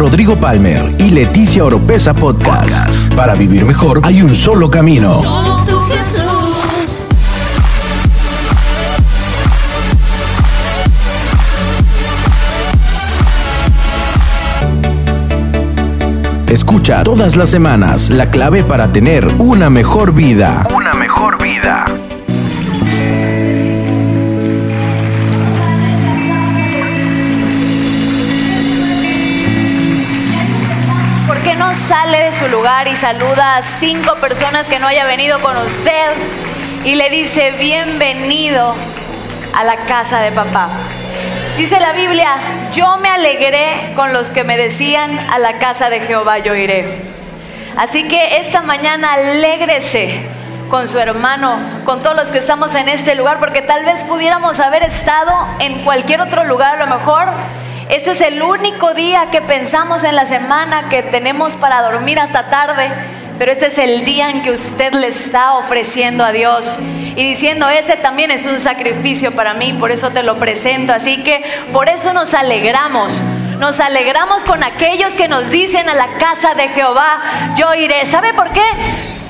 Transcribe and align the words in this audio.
Rodrigo 0.00 0.34
Palmer 0.34 0.94
y 0.98 1.10
Leticia 1.10 1.62
Oropesa 1.62 2.14
Podcast. 2.14 2.90
Para 3.14 3.34
vivir 3.34 3.66
mejor 3.66 4.00
hay 4.02 4.22
un 4.22 4.34
solo 4.34 4.70
camino. 4.70 5.20
Escucha 16.48 17.02
todas 17.02 17.36
las 17.36 17.50
semanas 17.50 18.08
la 18.08 18.30
clave 18.30 18.64
para 18.64 18.90
tener 18.90 19.26
una 19.36 19.68
mejor 19.68 20.14
vida. 20.14 20.66
Una 20.74 20.94
mejor 20.94 21.42
vida. 21.42 21.84
Su 32.40 32.48
lugar 32.48 32.88
y 32.88 32.96
saluda 32.96 33.56
a 33.56 33.62
cinco 33.62 34.14
personas 34.14 34.66
que 34.66 34.78
no 34.78 34.86
haya 34.86 35.04
venido 35.04 35.40
con 35.40 35.58
usted 35.58 36.06
y 36.86 36.94
le 36.94 37.10
dice 37.10 37.50
bienvenido 37.50 38.74
a 39.54 39.62
la 39.62 39.76
casa 39.76 40.22
de 40.22 40.32
papá? 40.32 40.70
Dice 41.58 41.78
la 41.80 41.92
Biblia, 41.92 42.36
yo 42.72 42.96
me 42.96 43.10
alegré 43.10 43.92
con 43.94 44.14
los 44.14 44.32
que 44.32 44.44
me 44.44 44.56
decían, 44.56 45.18
a 45.18 45.38
la 45.38 45.58
casa 45.58 45.90
de 45.90 46.00
Jehová 46.00 46.38
yo 46.38 46.54
iré. 46.54 47.02
Así 47.76 48.08
que 48.08 48.38
esta 48.38 48.62
mañana 48.62 49.12
alégrese 49.12 50.22
con 50.70 50.88
su 50.88 50.98
hermano, 50.98 51.58
con 51.84 52.02
todos 52.02 52.16
los 52.16 52.30
que 52.30 52.38
estamos 52.38 52.74
en 52.74 52.88
este 52.88 53.16
lugar, 53.16 53.38
porque 53.38 53.60
tal 53.60 53.84
vez 53.84 54.02
pudiéramos 54.04 54.60
haber 54.60 54.82
estado 54.84 55.30
en 55.58 55.84
cualquier 55.84 56.22
otro 56.22 56.44
lugar, 56.44 56.80
a 56.80 56.86
lo 56.86 56.96
mejor 56.96 57.28
este 57.90 58.12
es 58.12 58.20
el 58.20 58.40
único 58.40 58.94
día 58.94 59.30
que 59.32 59.42
pensamos 59.42 60.04
en 60.04 60.14
la 60.14 60.24
semana 60.24 60.88
que 60.88 61.02
tenemos 61.02 61.56
para 61.56 61.82
dormir 61.82 62.20
hasta 62.20 62.48
tarde, 62.48 62.88
pero 63.36 63.50
este 63.50 63.66
es 63.66 63.78
el 63.78 64.04
día 64.04 64.30
en 64.30 64.42
que 64.42 64.52
usted 64.52 64.92
le 64.92 65.08
está 65.08 65.54
ofreciendo 65.54 66.24
a 66.24 66.30
Dios 66.30 66.76
y 67.16 67.24
diciendo, 67.24 67.68
ese 67.68 67.96
también 67.96 68.30
es 68.30 68.46
un 68.46 68.60
sacrificio 68.60 69.32
para 69.32 69.54
mí, 69.54 69.72
por 69.72 69.90
eso 69.90 70.10
te 70.10 70.22
lo 70.22 70.38
presento. 70.38 70.92
Así 70.92 71.24
que 71.24 71.42
por 71.72 71.88
eso 71.88 72.12
nos 72.12 72.32
alegramos. 72.32 73.20
Nos 73.58 73.80
alegramos 73.80 74.44
con 74.44 74.62
aquellos 74.62 75.14
que 75.16 75.26
nos 75.26 75.50
dicen 75.50 75.88
a 75.88 75.94
la 75.94 76.18
casa 76.18 76.54
de 76.54 76.68
Jehová, 76.68 77.54
yo 77.56 77.74
iré. 77.74 78.06
¿Sabe 78.06 78.32
por 78.34 78.52
qué? 78.52 78.62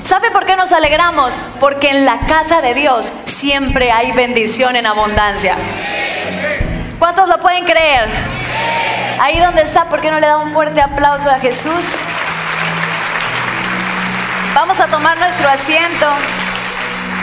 ¿Sabe 0.03 0.29
por 0.29 0.45
qué 0.45 0.55
nos 0.55 0.71
alegramos? 0.71 1.39
Porque 1.59 1.89
en 1.89 2.05
la 2.05 2.19
casa 2.27 2.61
de 2.61 2.75
Dios 2.75 3.11
siempre 3.25 3.91
hay 3.91 4.11
bendición 4.11 4.75
en 4.75 4.85
abundancia. 4.85 5.55
¿Cuántos 6.99 7.27
lo 7.27 7.39
pueden 7.39 7.65
creer? 7.65 8.40
Ahí 9.19 9.39
donde 9.39 9.61
está, 9.61 9.85
¿por 9.85 10.01
qué 10.01 10.09
no 10.09 10.19
le 10.19 10.27
da 10.27 10.37
un 10.37 10.51
fuerte 10.51 10.81
aplauso 10.81 11.29
a 11.29 11.39
Jesús? 11.39 11.99
Vamos 14.55 14.79
a 14.79 14.87
tomar 14.87 15.17
nuestro 15.17 15.47
asiento. 15.47 16.07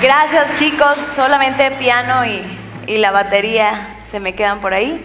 Gracias 0.01 0.55
chicos, 0.55 0.97
solamente 0.99 1.73
piano 1.73 2.25
y, 2.25 2.43
y, 2.87 2.99
la 2.99 3.11
batería 3.11 3.97
se 4.09 4.21
me 4.21 4.35
quedan 4.35 4.61
por 4.61 4.75
ahí. 4.75 5.05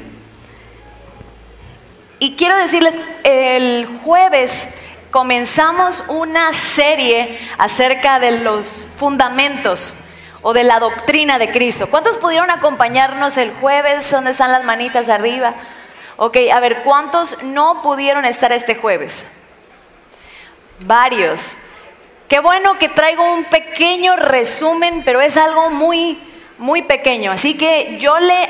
Y 2.20 2.36
quiero 2.36 2.56
decirles, 2.58 2.98
el 3.24 3.88
jueves 4.04 4.70
comenzamos 5.10 6.04
una 6.08 6.54
serie 6.54 7.38
acerca 7.58 8.20
de 8.20 8.40
los 8.40 8.88
fundamentos 8.98 9.96
o 10.44 10.54
de 10.54 10.64
la 10.64 10.80
doctrina 10.80 11.40
de 11.40 11.52
Cristo. 11.52 11.88
¿Cuántos 11.88 12.18
pudieron 12.18 12.52
acompañarnos 12.52 13.38
el 13.38 13.52
jueves? 13.52 14.10
¿Dónde 14.12 14.32
están 14.32 14.52
las 14.52 14.64
manitas 14.64 15.10
arriba? 15.10 15.56
Ok, 16.18 16.38
a 16.54 16.60
ver, 16.60 16.84
¿cuántos 16.84 17.42
no 17.42 17.82
pudieron 17.82 18.26
estar 18.26 18.52
este 18.52 18.76
jueves? 18.76 19.26
Varios. 20.86 21.58
Qué 22.28 22.40
bueno 22.40 22.78
que 22.78 22.90
traigo 22.90 23.34
un 23.34 23.46
pequeño 23.46 24.16
resumen, 24.16 25.02
pero 25.04 25.22
es 25.22 25.38
algo 25.38 25.72
muy, 25.72 26.20
muy 26.60 26.84
pequeño. 26.84 27.32
Así 27.32 27.56
que 27.56 27.98
yo 28.00 28.20
le, 28.20 28.50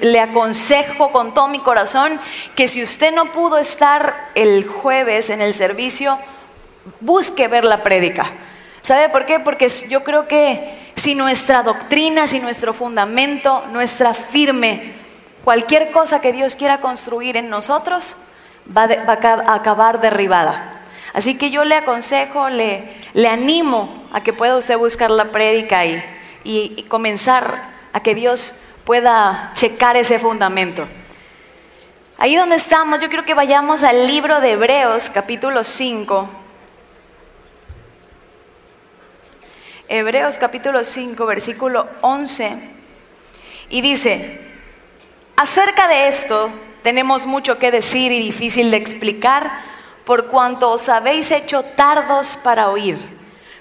le, 0.00 0.20
aconsejo 0.20 1.10
con 1.10 1.34
todo 1.34 1.48
mi 1.48 1.58
corazón 1.58 2.20
que 2.54 2.68
si 2.68 2.82
usted 2.82 3.12
no 3.12 3.32
pudo 3.32 3.58
estar 3.58 4.30
el 4.34 4.66
jueves 4.66 5.28
en 5.30 5.40
el 5.40 5.54
servicio, 5.54 6.18
busque 7.00 7.48
ver 7.48 7.64
la 7.64 7.82
prédica. 7.82 8.30
¿Sabe 8.80 9.08
por 9.08 9.26
qué? 9.26 9.40
Porque 9.40 9.68
yo 9.88 10.04
creo 10.04 10.28
que 10.28 10.78
si 10.94 11.14
nuestra 11.14 11.62
doctrina, 11.62 12.26
si 12.26 12.38
nuestro 12.38 12.72
fundamento, 12.72 13.64
nuestra 13.72 14.14
firme, 14.14 14.99
cualquier 15.44 15.90
cosa 15.92 16.20
que 16.20 16.32
Dios 16.32 16.56
quiera 16.56 16.80
construir 16.80 17.36
en 17.36 17.48
nosotros, 17.50 18.16
va, 18.76 18.86
va 18.86 19.18
a 19.46 19.54
acabar 19.54 20.00
derribada. 20.00 20.80
Así 21.12 21.36
que 21.36 21.50
yo 21.50 21.64
le 21.64 21.74
aconsejo, 21.74 22.48
le, 22.48 22.88
le 23.14 23.28
animo 23.28 24.04
a 24.12 24.22
que 24.22 24.32
pueda 24.32 24.56
usted 24.56 24.76
buscar 24.76 25.10
la 25.10 25.32
prédica 25.32 25.84
y, 25.84 26.02
y, 26.44 26.74
y, 26.76 26.82
comenzar 26.84 27.70
a 27.92 28.00
que 28.00 28.14
Dios 28.14 28.54
pueda 28.84 29.50
checar 29.54 29.96
ese 29.96 30.18
fundamento. 30.18 30.86
Ahí 32.16 32.36
donde 32.36 32.56
estamos, 32.56 33.00
yo 33.00 33.08
quiero 33.08 33.24
que 33.24 33.34
vayamos 33.34 33.82
al 33.82 34.06
libro 34.06 34.40
de 34.40 34.52
Hebreos, 34.52 35.10
capítulo 35.10 35.64
5. 35.64 36.28
Hebreos 39.88 40.38
capítulo 40.38 40.84
5, 40.84 41.26
versículo 41.26 41.88
11. 42.02 42.60
Y 43.70 43.80
dice, 43.80 44.49
acerca 45.40 45.88
de 45.88 46.06
esto 46.08 46.50
tenemos 46.82 47.24
mucho 47.24 47.58
que 47.58 47.70
decir 47.70 48.12
y 48.12 48.18
difícil 48.18 48.70
de 48.70 48.76
explicar 48.76 49.50
por 50.04 50.26
cuanto 50.26 50.68
os 50.70 50.90
habéis 50.90 51.30
hecho 51.30 51.62
tardos 51.62 52.36
para 52.36 52.68
oír. 52.68 52.98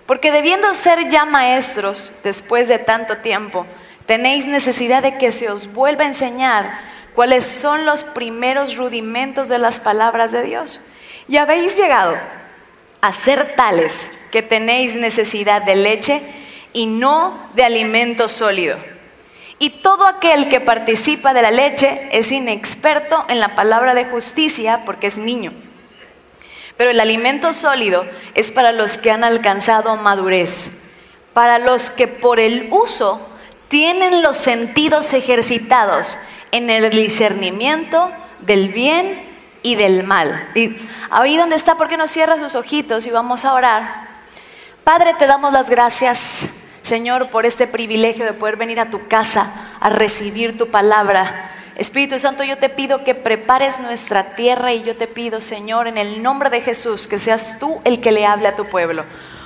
Porque 0.05 0.33
debiendo 0.33 0.73
ser 0.73 1.09
ya 1.09 1.23
maestros 1.23 2.11
después 2.21 2.67
de 2.67 2.79
tanto 2.79 3.19
tiempo, 3.19 3.65
tenéis 4.05 4.45
necesidad 4.45 5.01
de 5.01 5.17
que 5.17 5.31
se 5.31 5.49
os 5.49 5.71
vuelva 5.71 6.03
a 6.03 6.07
enseñar 6.07 6.81
cuáles 7.15 7.45
son 7.45 7.85
los 7.85 8.03
primeros 8.03 8.75
rudimentos 8.75 9.47
de 9.47 9.59
las 9.59 9.79
palabras 9.79 10.33
de 10.33 10.43
Dios. 10.43 10.81
Y 11.29 11.37
habéis 11.37 11.77
llegado 11.77 12.17
a 12.99 13.13
ser 13.13 13.55
tales 13.55 14.11
que 14.31 14.41
tenéis 14.41 14.97
necesidad 14.97 15.61
de 15.61 15.77
leche 15.77 16.21
y 16.73 16.87
no 16.87 17.49
de 17.55 17.63
alimento 17.63 18.27
sólido. 18.27 18.77
Y 19.59 19.69
todo 19.69 20.07
aquel 20.07 20.47
que 20.47 20.61
participa 20.61 21.33
de 21.33 21.41
la 21.41 21.51
leche 21.51 22.07
es 22.11 22.31
inexperto 22.31 23.25
en 23.27 23.41
la 23.41 23.55
palabra 23.55 23.93
de 23.93 24.05
justicia 24.05 24.83
porque 24.85 25.07
es 25.07 25.17
niño. 25.17 25.51
Pero 26.77 26.91
el 26.91 26.99
alimento 27.01 27.51
sólido 27.51 28.05
es 28.35 28.53
para 28.53 28.71
los 28.71 28.97
que 28.97 29.11
han 29.11 29.25
alcanzado 29.25 29.97
madurez, 29.97 30.71
para 31.33 31.59
los 31.59 31.91
que 31.91 32.07
por 32.07 32.39
el 32.39 32.69
uso 32.71 33.21
tienen 33.67 34.21
los 34.21 34.37
sentidos 34.37 35.11
ejercitados 35.13 36.17
en 36.51 36.69
el 36.69 36.89
discernimiento 36.89 38.11
del 38.39 38.69
bien 38.69 39.27
y 39.61 39.75
del 39.75 40.03
mal. 40.03 40.49
Ahí 41.09 41.35
donde 41.35 41.57
está, 41.57 41.75
¿por 41.75 41.89
qué 41.89 41.97
no 41.97 42.07
cierra 42.07 42.37
sus 42.37 42.55
ojitos 42.55 43.05
y 43.07 43.11
vamos 43.11 43.43
a 43.43 43.53
orar? 43.53 44.07
Padre, 44.83 45.13
te 45.15 45.27
damos 45.27 45.53
las 45.53 45.69
gracias, 45.69 46.49
Señor, 46.81 47.29
por 47.29 47.45
este 47.45 47.67
privilegio 47.67 48.25
de 48.25 48.33
poder 48.33 48.55
venir 48.55 48.79
a 48.79 48.89
tu 48.89 49.07
casa 49.07 49.75
a 49.79 49.89
recibir 49.89 50.57
tu 50.57 50.67
palabra. 50.67 51.51
Espíritu 51.75 52.19
Santo, 52.19 52.43
yo 52.43 52.57
te 52.57 52.69
pido 52.69 53.03
que 53.03 53.15
prepares 53.15 53.79
nuestra 53.79 54.35
tierra 54.35 54.73
y 54.73 54.83
yo 54.83 54.97
te 54.97 55.07
pido, 55.07 55.39
Señor, 55.39 55.87
en 55.87 55.97
el 55.97 56.21
nombre 56.21 56.49
de 56.49 56.61
Jesús, 56.61 57.07
que 57.07 57.17
seas 57.17 57.57
tú 57.59 57.79
el 57.85 58.01
que 58.01 58.11
le 58.11 58.25
hable 58.25 58.47
a 58.47 58.55
tu 58.55 58.65
pueblo. 58.65 59.05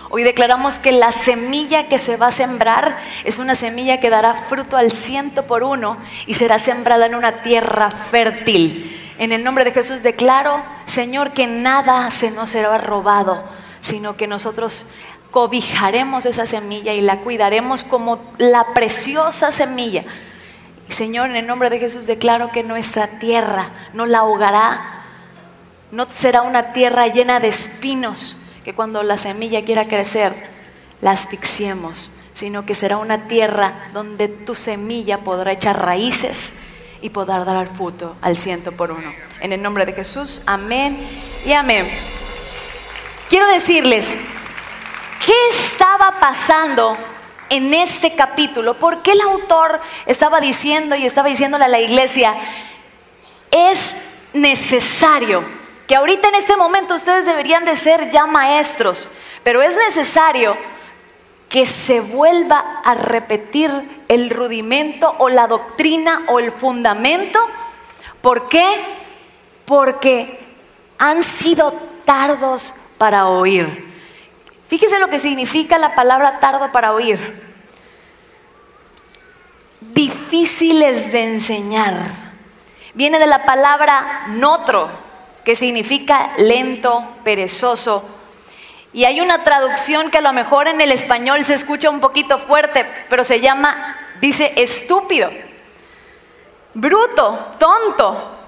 Hoy 0.09 0.22
declaramos 0.22 0.77
que 0.77 0.91
la 0.91 1.11
semilla 1.11 1.88
que 1.88 1.97
se 1.97 2.17
va 2.17 2.27
a 2.27 2.31
sembrar 2.31 2.97
es 3.23 3.39
una 3.39 3.55
semilla 3.55 3.99
que 3.99 4.11
dará 4.11 4.35
fruto 4.35 4.77
al 4.77 4.91
ciento 4.91 5.47
por 5.47 5.63
uno 5.63 5.97
y 6.27 6.35
será 6.35 6.59
sembrada 6.59 7.07
en 7.07 7.16
una 7.16 7.38
tierra 7.38 7.89
fértil. 7.89 9.13
En 9.17 9.31
el 9.31 9.43
nombre 9.43 9.63
de 9.63 9.72
Jesús 9.72 10.03
declaro, 10.03 10.61
Señor, 10.85 11.34
que 11.34 11.47
nada 11.47 12.11
se 12.11 12.29
nos 12.29 12.52
será 12.52 12.78
robado, 12.78 13.43
sino 13.81 14.16
que 14.16 14.28
nosotros 14.28 14.85
cobijaremos 15.34 16.26
esa 16.26 16.46
semilla 16.46 16.94
y 16.94 17.02
la 17.02 17.20
cuidaremos 17.20 17.84
como 17.84 18.22
la 18.38 18.74
preciosa 18.74 19.52
semilla 19.52 20.06
Señor, 20.94 21.30
en 21.32 21.35
el 21.35 21.47
nombre 21.47 21.70
de 21.70 21.80
Jesús 21.80 22.06
declaro 22.06 22.52
que 22.52 22.64
nuestra 22.64 23.08
tierra 23.20 23.72
no 23.94 24.06
la 24.06 24.20
ahogará, 24.20 25.06
no 25.91 26.08
será 26.09 26.44
una 26.44 26.70
tierra 26.70 27.08
llena 27.08 27.40
de 27.40 27.47
espinos, 27.47 28.38
que 28.64 28.76
cuando 28.76 29.02
la 29.03 29.18
semilla 29.18 29.64
quiera 29.64 29.88
crecer, 29.88 30.34
la 31.02 31.12
asfixiemos, 31.12 32.12
sino 32.34 32.66
que 32.66 32.76
será 32.76 32.97
una 32.97 33.26
tierra 33.26 33.90
donde 33.94 34.28
tu 34.28 34.56
semilla 34.56 35.20
podrá 35.20 35.53
echar 35.53 35.84
raíces 35.84 36.53
y 37.02 37.09
podrá 37.09 37.44
dar 37.44 37.68
fruto 37.68 38.16
al 38.22 38.38
ciento 38.38 38.72
por 38.72 38.91
uno. 38.91 39.12
En 39.41 39.52
el 39.52 39.62
nombre 39.62 39.85
de 39.85 39.94
Jesús, 39.94 40.41
amén 40.46 40.97
y 41.46 41.53
amén. 41.53 41.88
Quiero 43.30 43.47
decirles, 43.47 44.16
¿qué 45.25 45.34
estaba 45.49 46.20
pasando 46.20 46.97
en 47.49 47.73
este 47.73 48.16
capítulo, 48.16 48.75
¿por 48.75 49.02
qué 49.02 49.11
el 49.11 49.22
autor 49.22 49.79
estaba 50.05 50.40
diciendo 50.40 50.96
y 50.96 51.05
estaba 51.05 51.29
diciéndole 51.29 51.66
a 51.66 51.70
la 51.70 51.79
iglesia, 51.79 52.34
es 53.52 54.11
necesario 54.34 55.43
que 55.87 55.96
ahorita 55.96 56.29
en 56.29 56.35
este 56.35 56.58
momento 56.58 56.96
ustedes 56.96 57.25
deberían 57.25 57.66
de 57.66 57.78
ser 57.78 58.09
ya 58.09 58.25
maestros, 58.25 59.08
pero 59.43 59.61
es 59.61 59.75
necesario 59.78 60.58
que 61.49 61.66
se 61.67 61.99
vuelva 61.99 62.81
a 62.84 62.96
repetir 62.96 63.70
el 64.08 64.31
rudimento 64.31 65.14
o 65.20 65.29
la 65.29 65.46
doctrina 65.46 66.23
o 66.29 66.40
el 66.40 66.52
fundamento. 66.52 67.40
¿Por 68.22 68.49
qué? 68.49 68.66
Porque 69.66 70.40
han 70.97 71.22
sido 71.22 71.72
tardos 72.05 72.73
para 72.97 73.28
oír. 73.28 73.92
Fíjese 74.73 74.97
lo 74.97 75.08
que 75.08 75.20
significa 75.20 75.78
la 75.78 75.93
palabra 75.93 76.40
tardo 76.40 76.72
para 76.72 76.93
oír. 76.93 77.20
Difíciles 79.81 81.11
de 81.11 81.25
enseñar. 81.25 81.93
Viene 82.96 83.20
de 83.20 83.28
la 83.28 83.46
palabra 83.46 84.29
notro, 84.29 84.90
que 85.46 85.55
significa 85.55 86.31
lento, 86.37 87.05
perezoso. 87.23 88.03
Y 88.93 89.05
hay 89.05 89.22
una 89.22 89.43
traducción 89.43 90.09
que 90.09 90.17
a 90.17 90.22
lo 90.22 90.34
mejor 90.34 90.67
en 90.67 90.81
el 90.81 90.91
español 90.91 91.46
se 91.46 91.53
escucha 91.53 91.91
un 91.91 91.99
poquito 91.99 92.40
fuerte, 92.40 92.84
pero 93.09 93.23
se 93.23 93.41
llama, 93.41 93.96
dice, 94.22 94.53
estúpido, 94.55 95.29
bruto, 96.73 97.52
tonto. 97.59 98.40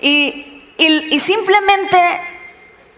Y, 0.00 0.62
simplemente 1.18 2.33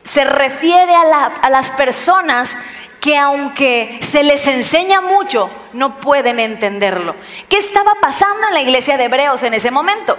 se 0.07 0.25
refiere 0.25 0.95
a, 0.95 1.51
las 1.51 1.71
personas 1.73 2.57
que 3.01 3.19
aunque 3.19 3.99
se 4.03 4.23
les 4.23 4.47
enseña 4.47 5.01
mucho, 5.01 5.51
no 5.73 6.01
pueden 6.01 6.39
entenderlo. 6.39 7.15
¿Qué 7.49 7.59
estaba 7.59 7.93
pasando 8.01 8.49
en 8.49 8.55
la 8.55 8.63
iglesia 8.63 8.97
de 8.97 9.05
Hebreos 9.05 9.43
en 9.43 9.55
ese 9.55 9.71
momento? 9.71 10.17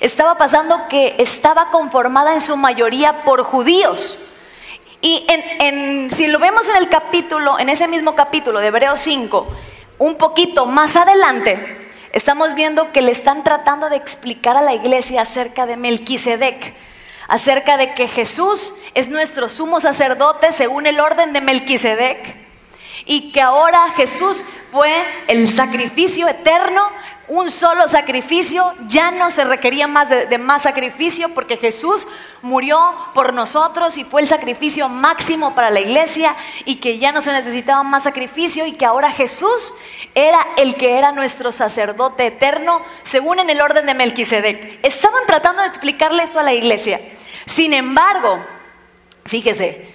Estaba 0.00 0.36
pasando 0.36 0.88
que 0.88 1.16
estaba 1.18 1.70
conformada 1.70 2.34
en 2.34 2.40
su 2.40 2.56
mayoría 2.56 3.24
por 3.24 3.42
judíos. 3.42 4.18
Y 5.00 5.26
si 6.10 6.26
lo 6.28 6.38
vemos 6.38 6.68
en 6.68 6.76
el 6.76 6.88
capítulo, 6.88 7.58
en 7.58 7.68
ese 7.68 7.88
mismo 7.88 8.14
capítulo 8.14 8.60
de 8.60 8.68
Hebreos 8.68 9.00
5, 9.00 9.46
un 9.98 10.16
poquito 10.16 10.66
más 10.66 10.96
adelante, 10.96 11.88
estamos 12.12 12.54
viendo 12.54 12.92
que 12.92 13.02
le 13.02 13.12
están 13.12 13.44
tratando 13.44 13.90
de 13.90 13.96
explicar 13.96 14.56
a 14.56 14.62
la 14.62 14.74
iglesia 14.74 15.22
acerca 15.22 15.66
de 15.66 15.76
Melquisedec, 15.76 16.74
acerca 17.28 17.76
de 17.76 17.94
que 17.94 18.08
Jesús 18.08 18.72
es 18.94 19.08
nuestro 19.08 19.48
sumo 19.48 19.80
sacerdote 19.80 20.52
según 20.52 20.86
el 20.86 21.00
orden 21.00 21.32
de 21.32 21.40
Melquisedec 21.40 22.36
y 23.06 23.32
que 23.32 23.40
ahora 23.40 23.90
Jesús 23.96 24.44
fue 24.70 25.04
el 25.28 25.48
sacrificio 25.48 26.28
eterno 26.28 26.88
un 27.28 27.50
solo 27.50 27.88
sacrificio, 27.88 28.74
ya 28.88 29.10
no 29.10 29.30
se 29.30 29.44
requería 29.44 29.86
más 29.86 30.08
de, 30.10 30.38
más 30.38 30.62
sacrificio 30.62 31.28
porque 31.30 31.56
Jesús 31.56 32.06
murió 32.42 32.78
por 33.14 33.32
nosotros 33.32 33.96
y 33.96 34.04
fue 34.04 34.20
el 34.20 34.28
sacrificio 34.28 34.88
máximo 34.88 35.54
para 35.54 35.70
la 35.70 35.80
iglesia 35.80 36.36
y 36.66 36.76
que 36.76 36.98
ya 36.98 37.12
no 37.12 37.22
se 37.22 37.32
necesitaba 37.32 37.82
más 37.82 38.02
sacrificio 38.02 38.66
y 38.66 38.72
que 38.72 38.84
ahora 38.84 39.10
Jesús 39.10 39.72
era 40.14 40.46
el 40.56 40.74
que 40.76 40.98
era 40.98 41.12
nuestro 41.12 41.52
sacerdote 41.52 42.26
eterno 42.26 42.82
según 43.02 43.38
en 43.38 43.48
el 43.48 43.60
orden 43.60 43.86
de 43.86 43.94
Melquisedec. 43.94 44.80
Estaban 44.82 45.22
tratando 45.26 45.62
de 45.62 45.68
explicarle 45.68 46.22
esto 46.22 46.38
a 46.38 46.42
la 46.42 46.52
iglesia. 46.52 47.00
Sin 47.46 47.72
embargo, 47.72 48.38
fíjese, 49.24 49.94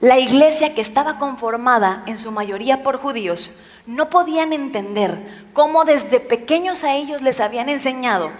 la 0.00 0.18
iglesia 0.18 0.74
que 0.74 0.80
estaba 0.80 1.18
conformada 1.18 2.02
en 2.06 2.18
su 2.18 2.30
mayoría 2.30 2.82
por 2.82 2.98
judíos 2.98 3.50
no 3.86 4.10
podían 4.10 4.52
entender 4.52 5.48
cómo 5.52 5.84
desde 5.84 6.20
pequeños 6.20 6.84
a 6.84 6.94
ellos 6.94 7.22
les 7.22 7.40
habían 7.40 7.68
enseñado 7.68 8.30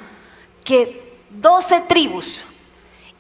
que 0.64 1.18
doce 1.30 1.80
tribus 1.80 2.42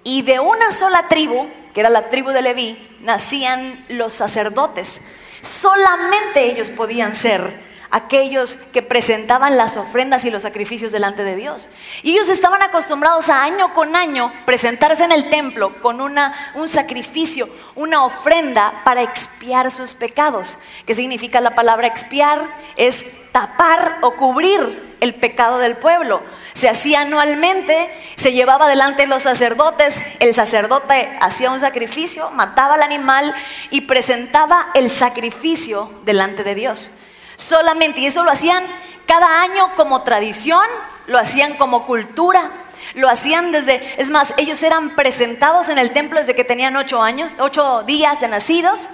y 0.02 0.22
de 0.22 0.40
una 0.40 0.72
sola 0.72 1.08
tribu, 1.08 1.48
que 1.72 1.80
era 1.80 1.90
la 1.90 2.10
tribu 2.10 2.30
de 2.30 2.42
Leví, 2.42 2.78
nacían 3.00 3.84
los 3.88 4.12
sacerdotes. 4.12 5.00
Solamente 5.42 6.50
ellos 6.50 6.70
podían 6.70 7.14
ser 7.14 7.73
aquellos 7.90 8.56
que 8.72 8.82
presentaban 8.82 9.56
las 9.56 9.76
ofrendas 9.76 10.24
y 10.24 10.30
los 10.30 10.42
sacrificios 10.42 10.92
delante 10.92 11.24
de 11.24 11.36
Dios. 11.36 11.68
Y 12.02 12.12
ellos 12.12 12.28
estaban 12.28 12.62
acostumbrados 12.62 13.28
a 13.28 13.42
año 13.42 13.72
con 13.74 13.96
año 13.96 14.32
presentarse 14.46 15.04
en 15.04 15.12
el 15.12 15.30
templo 15.30 15.80
con 15.80 16.00
una, 16.00 16.52
un 16.54 16.68
sacrificio, 16.68 17.48
una 17.74 18.04
ofrenda 18.04 18.82
para 18.84 19.02
expiar 19.02 19.70
sus 19.70 19.94
pecados. 19.94 20.58
¿Qué 20.86 20.94
significa 20.94 21.40
la 21.40 21.54
palabra 21.54 21.86
expiar? 21.86 22.48
Es 22.76 23.30
tapar 23.32 23.98
o 24.02 24.12
cubrir 24.12 24.94
el 25.00 25.14
pecado 25.14 25.58
del 25.58 25.76
pueblo. 25.76 26.22
Se 26.54 26.68
hacía 26.68 27.02
anualmente, 27.02 27.90
se 28.16 28.32
llevaba 28.32 28.68
delante 28.68 29.06
los 29.06 29.24
sacerdotes, 29.24 30.02
el 30.18 30.34
sacerdote 30.34 31.16
hacía 31.20 31.50
un 31.50 31.60
sacrificio, 31.60 32.30
mataba 32.30 32.74
al 32.74 32.82
animal 32.82 33.34
y 33.70 33.82
presentaba 33.82 34.68
el 34.74 34.90
sacrificio 34.90 35.90
delante 36.04 36.42
de 36.42 36.54
Dios 36.54 36.90
solamente. 37.36 38.00
Y 38.00 38.06
eso 38.06 38.22
lo 38.22 38.30
hacían 38.30 38.64
cada 39.06 39.42
año 39.42 39.70
como 39.76 40.02
tradición, 40.02 40.66
lo 41.06 41.18
hacían 41.18 41.54
como 41.54 41.86
cultura, 41.86 42.50
lo 42.94 43.08
hacían 43.08 43.52
desde, 43.52 44.00
es 44.00 44.10
más, 44.10 44.34
ellos 44.36 44.62
eran 44.62 44.94
presentados 44.94 45.68
en 45.68 45.78
el 45.78 45.90
templo 45.90 46.20
desde 46.20 46.34
que 46.34 46.44
tenían 46.44 46.76
ocho 46.76 47.02
años, 47.02 47.34
ocho 47.38 47.82
días 47.82 48.20
de 48.20 48.28
nacidos. 48.28 48.88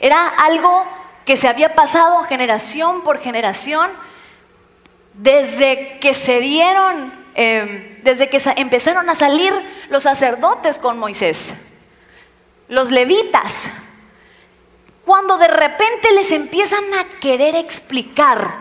Era 0.00 0.26
algo 0.26 0.86
que 1.24 1.36
se 1.36 1.48
había 1.48 1.74
pasado 1.74 2.24
generación 2.24 3.02
por 3.02 3.20
generación 3.20 3.90
desde 5.14 5.98
que 6.00 6.14
se 6.14 6.40
dieron, 6.40 7.12
em, 7.34 8.02
desde 8.02 8.28
que 8.28 8.40
empezaron 8.56 9.08
a 9.10 9.14
salir 9.14 9.52
los 9.90 10.04
sacerdotes 10.04 10.78
con 10.78 10.98
Moisés, 10.98 11.74
los 12.68 12.90
levitas, 12.90 13.70
cuando 15.12 15.36
de 15.36 15.46
repente 15.46 16.10
les 16.12 16.32
empiezan 16.32 16.82
a 16.94 17.04
querer 17.20 17.54
explicar 17.54 18.54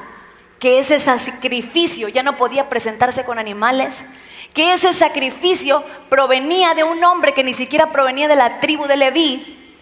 que 0.60 0.80
ese 0.80 1.00
sacrificio 1.00 2.10
ya 2.10 2.24
no 2.24 2.36
podía 2.36 2.68
presentarse 2.68 3.24
con 3.24 3.40
animales, 3.40 4.04
que 4.54 4.74
ese 4.74 4.92
sacrificio 4.92 5.82
provenía 6.10 6.74
de 6.74 6.84
un 6.84 7.02
hombre 7.06 7.34
que 7.34 7.46
ni 7.46 7.54
siquiera 7.54 7.94
provenía 7.94 8.28
de 8.28 8.36
la 8.36 8.60
tribu 8.60 8.86
de 8.86 8.98
Leví, 8.98 9.78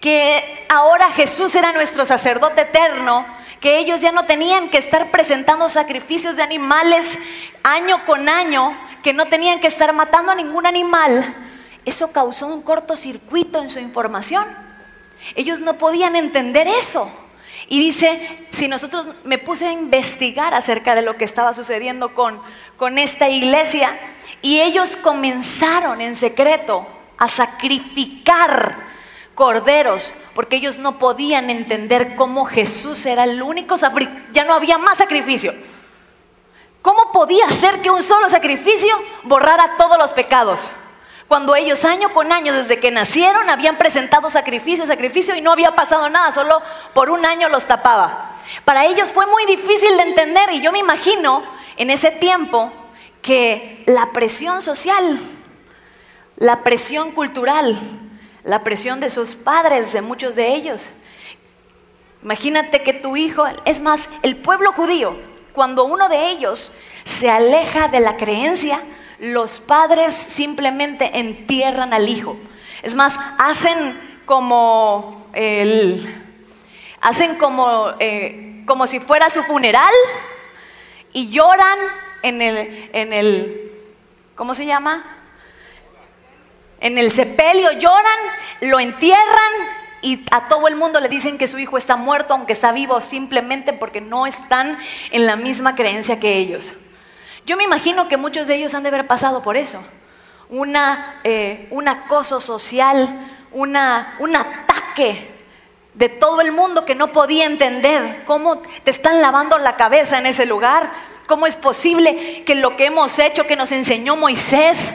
que 0.00 0.64
ahora 0.70 1.10
Jesús 1.10 1.54
era 1.54 1.72
nuestro 1.72 2.06
sacerdote 2.06 2.62
eterno, 2.62 3.26
que 3.60 3.76
ellos 3.76 4.00
ya 4.00 4.10
no 4.10 4.24
tenían 4.24 4.70
que 4.70 4.78
estar 4.78 5.10
presentando 5.10 5.68
sacrificios 5.68 6.34
de 6.34 6.42
animales 6.42 7.18
año 7.62 8.06
con 8.06 8.30
año, 8.30 8.74
que 9.02 9.12
no 9.12 9.26
tenían 9.26 9.60
que 9.60 9.66
estar 9.66 9.92
matando 9.92 10.32
a 10.32 10.34
ningún 10.34 10.64
animal, 10.64 11.34
eso 11.84 12.10
causó 12.10 12.46
un 12.46 12.62
cortocircuito 12.62 13.60
en 13.60 13.68
su 13.68 13.80
información. 13.80 14.65
Ellos 15.34 15.60
no 15.60 15.78
podían 15.78 16.16
entender 16.16 16.68
eso. 16.68 17.10
Y 17.68 17.80
dice, 17.80 18.46
si 18.50 18.68
nosotros 18.68 19.06
me 19.24 19.38
puse 19.38 19.66
a 19.66 19.72
investigar 19.72 20.54
acerca 20.54 20.94
de 20.94 21.02
lo 21.02 21.16
que 21.16 21.24
estaba 21.24 21.52
sucediendo 21.52 22.14
con, 22.14 22.40
con 22.76 22.98
esta 22.98 23.28
iglesia, 23.28 23.98
y 24.40 24.60
ellos 24.60 24.96
comenzaron 24.96 26.00
en 26.00 26.14
secreto 26.14 26.86
a 27.18 27.28
sacrificar 27.28 28.86
corderos, 29.34 30.12
porque 30.34 30.56
ellos 30.56 30.78
no 30.78 30.98
podían 30.98 31.50
entender 31.50 32.14
cómo 32.16 32.44
Jesús 32.44 33.04
era 33.06 33.24
el 33.24 33.42
único 33.42 33.76
ya 34.32 34.44
no 34.44 34.54
había 34.54 34.78
más 34.78 34.98
sacrificio. 34.98 35.52
¿Cómo 36.82 37.10
podía 37.12 37.50
ser 37.50 37.82
que 37.82 37.90
un 37.90 38.02
solo 38.02 38.30
sacrificio 38.30 38.94
borrara 39.24 39.76
todos 39.76 39.98
los 39.98 40.12
pecados? 40.12 40.70
Cuando 41.28 41.56
ellos 41.56 41.84
año 41.84 42.12
con 42.12 42.30
año, 42.30 42.52
desde 42.52 42.78
que 42.78 42.92
nacieron, 42.92 43.50
habían 43.50 43.78
presentado 43.78 44.30
sacrificio, 44.30 44.86
sacrificio 44.86 45.34
y 45.34 45.40
no 45.40 45.52
había 45.52 45.74
pasado 45.74 46.08
nada, 46.08 46.30
solo 46.30 46.62
por 46.94 47.10
un 47.10 47.26
año 47.26 47.48
los 47.48 47.66
tapaba. 47.66 48.30
Para 48.64 48.86
ellos 48.86 49.12
fue 49.12 49.26
muy 49.26 49.44
difícil 49.44 49.96
de 49.96 50.04
entender 50.04 50.50
y 50.52 50.60
yo 50.60 50.70
me 50.70 50.78
imagino 50.78 51.42
en 51.76 51.90
ese 51.90 52.12
tiempo 52.12 52.72
que 53.22 53.82
la 53.86 54.12
presión 54.12 54.62
social, 54.62 55.18
la 56.36 56.62
presión 56.62 57.10
cultural, 57.10 57.76
la 58.44 58.62
presión 58.62 59.00
de 59.00 59.10
sus 59.10 59.34
padres, 59.34 59.92
de 59.92 60.02
muchos 60.02 60.36
de 60.36 60.54
ellos. 60.54 60.90
Imagínate 62.22 62.84
que 62.84 62.92
tu 62.92 63.16
hijo, 63.16 63.44
es 63.64 63.80
más, 63.80 64.08
el 64.22 64.36
pueblo 64.36 64.72
judío, 64.72 65.16
cuando 65.52 65.84
uno 65.84 66.08
de 66.08 66.30
ellos 66.30 66.70
se 67.02 67.30
aleja 67.30 67.88
de 67.88 67.98
la 67.98 68.16
creencia, 68.16 68.80
los 69.18 69.60
padres 69.60 70.14
simplemente 70.14 71.18
entierran 71.18 71.94
al 71.94 72.08
hijo. 72.08 72.36
Es 72.82 72.94
más, 72.94 73.18
hacen 73.38 73.98
como 74.26 75.26
el, 75.32 76.24
hacen 77.00 77.36
como, 77.36 77.92
eh, 77.98 78.62
como 78.66 78.86
si 78.86 79.00
fuera 79.00 79.30
su 79.30 79.42
funeral 79.44 79.94
y 81.12 81.30
lloran 81.30 81.78
en 82.22 82.42
el, 82.42 82.90
en 82.92 83.12
el, 83.12 83.72
¿cómo 84.34 84.54
se 84.54 84.66
llama? 84.66 85.04
En 86.80 86.98
el 86.98 87.10
sepelio 87.10 87.72
lloran, 87.72 88.18
lo 88.60 88.80
entierran 88.80 89.52
y 90.02 90.24
a 90.30 90.48
todo 90.48 90.68
el 90.68 90.76
mundo 90.76 91.00
le 91.00 91.08
dicen 91.08 91.38
que 91.38 91.48
su 91.48 91.58
hijo 91.58 91.78
está 91.78 91.96
muerto, 91.96 92.34
aunque 92.34 92.52
está 92.52 92.72
vivo, 92.72 93.00
simplemente 93.00 93.72
porque 93.72 94.00
no 94.00 94.26
están 94.26 94.78
en 95.10 95.26
la 95.26 95.36
misma 95.36 95.74
creencia 95.74 96.20
que 96.20 96.36
ellos. 96.36 96.74
Yo 97.46 97.56
me 97.56 97.62
imagino 97.62 98.08
que 98.08 98.16
muchos 98.16 98.48
de 98.48 98.56
ellos 98.56 98.74
han 98.74 98.82
de 98.82 98.88
haber 98.88 99.06
pasado 99.06 99.40
por 99.40 99.56
eso. 99.56 99.80
una, 100.48 101.20
eh, 101.24 101.68
un 101.70 101.86
acoso 101.88 102.40
social, 102.40 103.08
una, 103.52 104.16
un 104.18 104.34
ataque 104.34 105.30
de 105.94 106.08
todo 106.08 106.40
el 106.40 106.50
mundo 106.50 106.84
que 106.84 106.96
no 106.96 107.12
podía 107.12 107.46
entender 107.46 108.24
cómo 108.26 108.58
te 108.58 108.90
están 108.90 109.22
lavando 109.22 109.58
la 109.58 109.76
cabeza 109.76 110.18
en 110.18 110.26
ese 110.26 110.44
lugar. 110.44 110.90
¿Cómo 111.28 111.46
es 111.46 111.56
posible 111.56 112.42
que 112.44 112.56
lo 112.56 112.76
que 112.76 112.86
hemos 112.86 113.16
hecho, 113.18 113.46
que 113.46 113.56
nos 113.56 113.70
enseñó 113.70 114.16
Moisés, 114.16 114.92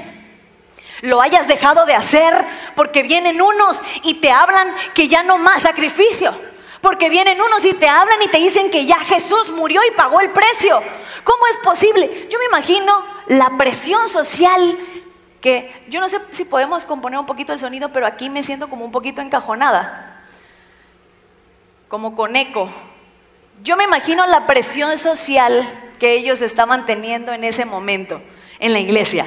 lo 1.02 1.22
hayas 1.22 1.48
dejado 1.48 1.86
de 1.86 1.96
hacer? 1.96 2.34
Porque 2.76 3.04
vienen 3.04 3.42
unos 3.42 3.82
y 4.04 4.16
te 4.16 4.32
hablan 4.32 4.74
que 4.94 5.08
ya 5.08 5.24
no 5.24 5.38
más 5.38 5.64
sacrificio. 5.64 6.34
Porque 6.82 7.10
vienen 7.10 7.40
unos 7.40 7.64
y 7.64 7.74
te 7.74 7.88
hablan 7.88 8.22
y 8.22 8.28
te 8.28 8.40
dicen 8.40 8.72
que 8.72 8.86
ya 8.86 9.00
Jesús 9.00 9.52
murió 9.52 9.82
y 9.88 9.96
pagó 9.96 10.20
el 10.20 10.32
precio. 10.32 10.82
¿Cómo 11.24 11.48
es 11.48 11.58
posible? 11.58 12.28
Yo 12.32 12.40
me 12.40 12.46
imagino 12.46 13.06
la 13.28 13.52
presión 13.58 14.10
social 14.10 14.78
que 15.42 15.72
yo 15.90 16.00
no 16.00 16.10
sé 16.10 16.20
si 16.32 16.46
podemos 16.46 16.86
componer 16.86 17.20
un 17.20 17.26
poquito 17.26 17.54
el 17.54 17.60
sonido, 17.60 17.90
pero 17.92 18.06
aquí 18.06 18.30
me 18.30 18.44
siento 18.44 18.70
como 18.70 18.86
un 18.86 18.92
poquito 18.92 19.22
encajonada 19.22 20.12
como 21.92 22.16
con 22.16 22.38
eco. 22.38 22.70
Yo 23.64 23.76
me 23.76 23.84
imagino 23.84 24.26
la 24.26 24.48
presión 24.48 24.98
social 24.98 25.70
que 26.00 26.14
ellos 26.14 26.42
estaban 26.42 26.86
teniendo 26.86 27.34
en 27.34 27.44
ese 27.44 27.66
momento 27.66 28.22
en 28.60 28.72
la 28.72 28.80
iglesia, 28.80 29.26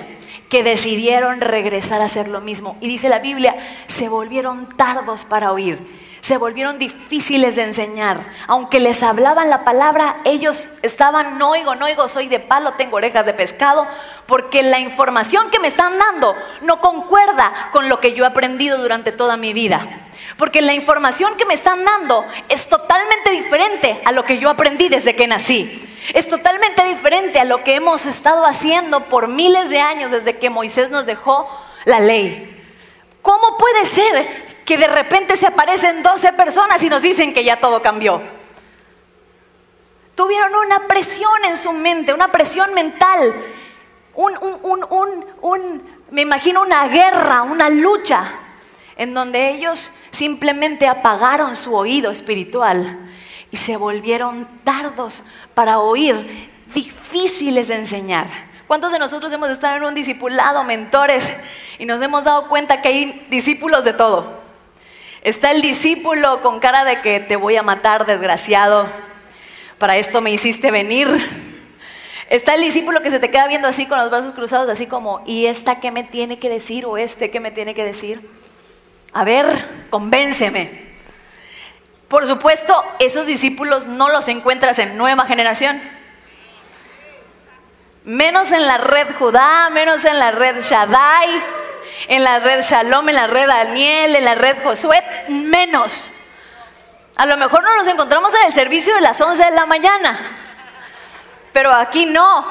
que 0.49 0.63
decidieron 0.63 1.43
regresar 1.43 2.01
a 2.01 2.07
hacer 2.07 2.29
lo 2.29 2.41
mismo. 2.41 2.75
Y 2.81 2.89
dice 2.89 3.11
la 3.11 3.19
Biblia, 3.19 3.55
se 3.87 4.09
volvieron 4.09 4.67
tardos 4.79 5.27
para 5.27 5.53
oír, 5.53 5.79
se 6.25 6.39
volvieron 6.39 6.79
difíciles 6.79 7.55
de 7.55 7.65
enseñar. 7.65 8.25
Aunque 8.47 8.81
les 8.81 9.03
hablaban 9.03 9.51
la 9.51 9.63
palabra, 9.63 10.17
ellos 10.25 10.71
estaban, 10.81 11.37
no 11.37 11.51
oigo, 11.51 11.75
no 11.75 11.85
oigo, 11.85 12.09
soy 12.09 12.29
de 12.29 12.41
palo, 12.41 12.73
tengo 12.79 12.97
orejas 12.97 13.27
de 13.27 13.35
pescado, 13.35 13.87
porque 14.25 14.63
la 14.63 14.79
información 14.79 15.51
que 15.51 15.59
me 15.59 15.69
están 15.69 15.99
dando 15.99 16.35
no 16.63 16.81
concuerda 16.81 17.69
con 17.73 17.91
lo 17.91 18.01
que 18.01 18.15
yo 18.15 18.25
he 18.25 18.27
aprendido 18.27 18.79
durante 18.79 19.13
toda 19.13 19.37
mi 19.37 19.53
vida. 19.53 19.87
Porque 20.39 20.63
la 20.63 20.73
información 20.73 21.37
que 21.37 21.45
me 21.45 21.53
están 21.53 21.85
dando 21.85 22.25
es 22.49 22.71
totalmente 22.71 23.31
diferente 23.31 24.01
a 24.07 24.11
lo 24.11 24.25
que 24.25 24.39
yo 24.39 24.49
aprendí 24.49 24.89
desde 24.89 25.17
que 25.17 25.27
nací. 25.27 25.79
Es 26.15 26.27
totalmente 26.27 26.87
diferente 26.87 27.39
a 27.39 27.45
lo 27.45 27.63
que 27.65 27.75
hemos 27.75 28.07
estado 28.07 28.47
haciendo 28.47 29.01
por 29.11 29.29
miles 29.29 29.69
de 29.69 29.81
años 29.81 30.11
desde 30.11 30.39
que 30.39 30.49
Moisés 30.49 30.89
nos 30.89 31.05
dejó 31.05 31.47
la 31.85 32.01
ley. 32.01 32.51
¿Cómo 33.21 33.59
puede 33.59 33.85
ser 33.85 34.54
que 34.65 34.79
de 34.79 34.87
repente 34.87 35.37
se 35.37 35.47
aparecen 35.47 36.03
12 36.03 36.33
personas 36.33 36.83
y 36.83 36.89
nos 36.89 37.03
dicen 37.03 37.35
que 37.35 37.45
ya 37.45 37.61
todo 37.61 37.83
cambió? 37.83 38.23
Tuvieron 40.15 40.55
una 40.55 40.87
presión 40.87 41.45
en 41.45 41.57
su 41.57 41.73
mente, 41.73 42.15
una 42.15 42.31
presión 42.31 42.73
mental, 42.73 43.35
me 46.11 46.23
imagino 46.23 46.63
una 46.63 46.87
guerra, 46.87 47.43
una 47.43 47.69
lucha 47.69 48.31
en 48.97 49.13
donde 49.13 49.51
ellos 49.51 49.91
simplemente 50.11 50.87
apagaron 50.87 51.57
su 51.57 51.75
oído 51.75 52.13
espiritual 52.13 52.99
y 53.51 53.57
se 53.57 53.77
volvieron 53.77 54.47
tardos 54.63 55.25
para 55.55 55.81
oír, 55.81 56.49
difíciles 56.73 57.69
de 57.69 57.75
enseñar. 57.75 58.27
¿Cuántos 58.69 58.93
de 58.93 58.99
nosotros 58.99 59.33
hemos 59.33 59.51
estado 59.51 59.77
en 59.77 59.85
un 59.85 59.95
discipulado, 59.95 60.65
mentores, 60.65 61.33
y 61.79 61.87
nos 61.87 62.01
hemos 62.01 62.25
dado 62.25 62.49
cuenta 62.49 62.81
que 62.81 62.89
hay 62.89 63.27
discípulos 63.31 63.85
de 63.85 63.93
todo? 63.93 64.44
Está 65.25 65.53
el 65.53 65.63
discípulo 65.63 66.43
con 66.43 66.61
cara 66.61 66.85
de 66.85 67.01
que 67.01 67.19
te 67.19 67.37
voy 67.37 67.57
a 67.57 67.63
matar, 67.63 68.05
desgraciado, 68.05 68.87
para 69.79 69.97
esto 69.97 70.21
me 70.21 70.31
hiciste 70.31 70.71
venir. 70.71 71.09
Está 72.29 72.55
el 72.55 72.61
discípulo 72.61 73.01
que 73.01 73.11
se 73.11 73.19
te 73.19 73.31
queda 73.31 73.49
viendo 73.49 73.67
así 73.67 73.87
con 73.87 73.99
los 73.99 74.11
brazos 74.11 74.35
cruzados, 74.35 74.69
así 74.69 74.87
como, 74.87 75.23
¿y 75.25 75.47
esta 75.47 75.81
qué 75.81 75.91
me 75.91 76.05
tiene 76.05 76.39
que 76.39 76.51
decir 76.51 76.85
o 76.85 76.99
este 76.99 77.31
qué 77.31 77.41
me 77.41 77.51
tiene 77.51 77.73
que 77.73 77.85
decir? 77.85 78.29
A 79.15 79.25
ver, 79.25 79.47
convénceme. 79.89 80.93
Por 82.09 82.27
supuesto, 82.27 82.85
esos 82.99 83.25
discípulos 83.25 83.87
no 83.87 84.11
los 84.11 84.29
encuentras 84.29 84.79
en 84.79 84.99
nueva 84.99 85.25
generación. 85.25 85.81
Menos 88.05 88.53
en 88.53 88.67
la 88.67 88.77
red 88.77 89.07
Judá, 89.19 89.71
menos 89.71 90.05
en 90.05 90.19
la 90.19 90.33
red 90.33 90.61
Shaddai, 90.61 91.64
en 92.09 92.25
la 92.25 92.41
red 92.41 92.63
Shalom, 92.63 93.09
en 93.09 93.15
la 93.15 93.27
red 93.27 93.47
Daniel, 93.47 94.17
en 94.17 94.25
la 94.25 94.35
red 94.35 94.63
Josué, 94.63 95.03
menos. 95.29 96.09
A 97.17 97.27
lo 97.27 97.37
mejor 97.37 97.63
no 97.63 97.77
los 97.77 97.87
encontramos 97.87 98.31
en 98.35 98.47
el 98.47 98.53
servicio 98.53 98.95
de 98.95 99.01
las 99.01 99.21
11 99.21 99.45
de 99.45 99.51
la 99.53 99.67
mañana, 99.67 100.19
pero 101.53 101.73
aquí 101.73 102.07
no. 102.07 102.45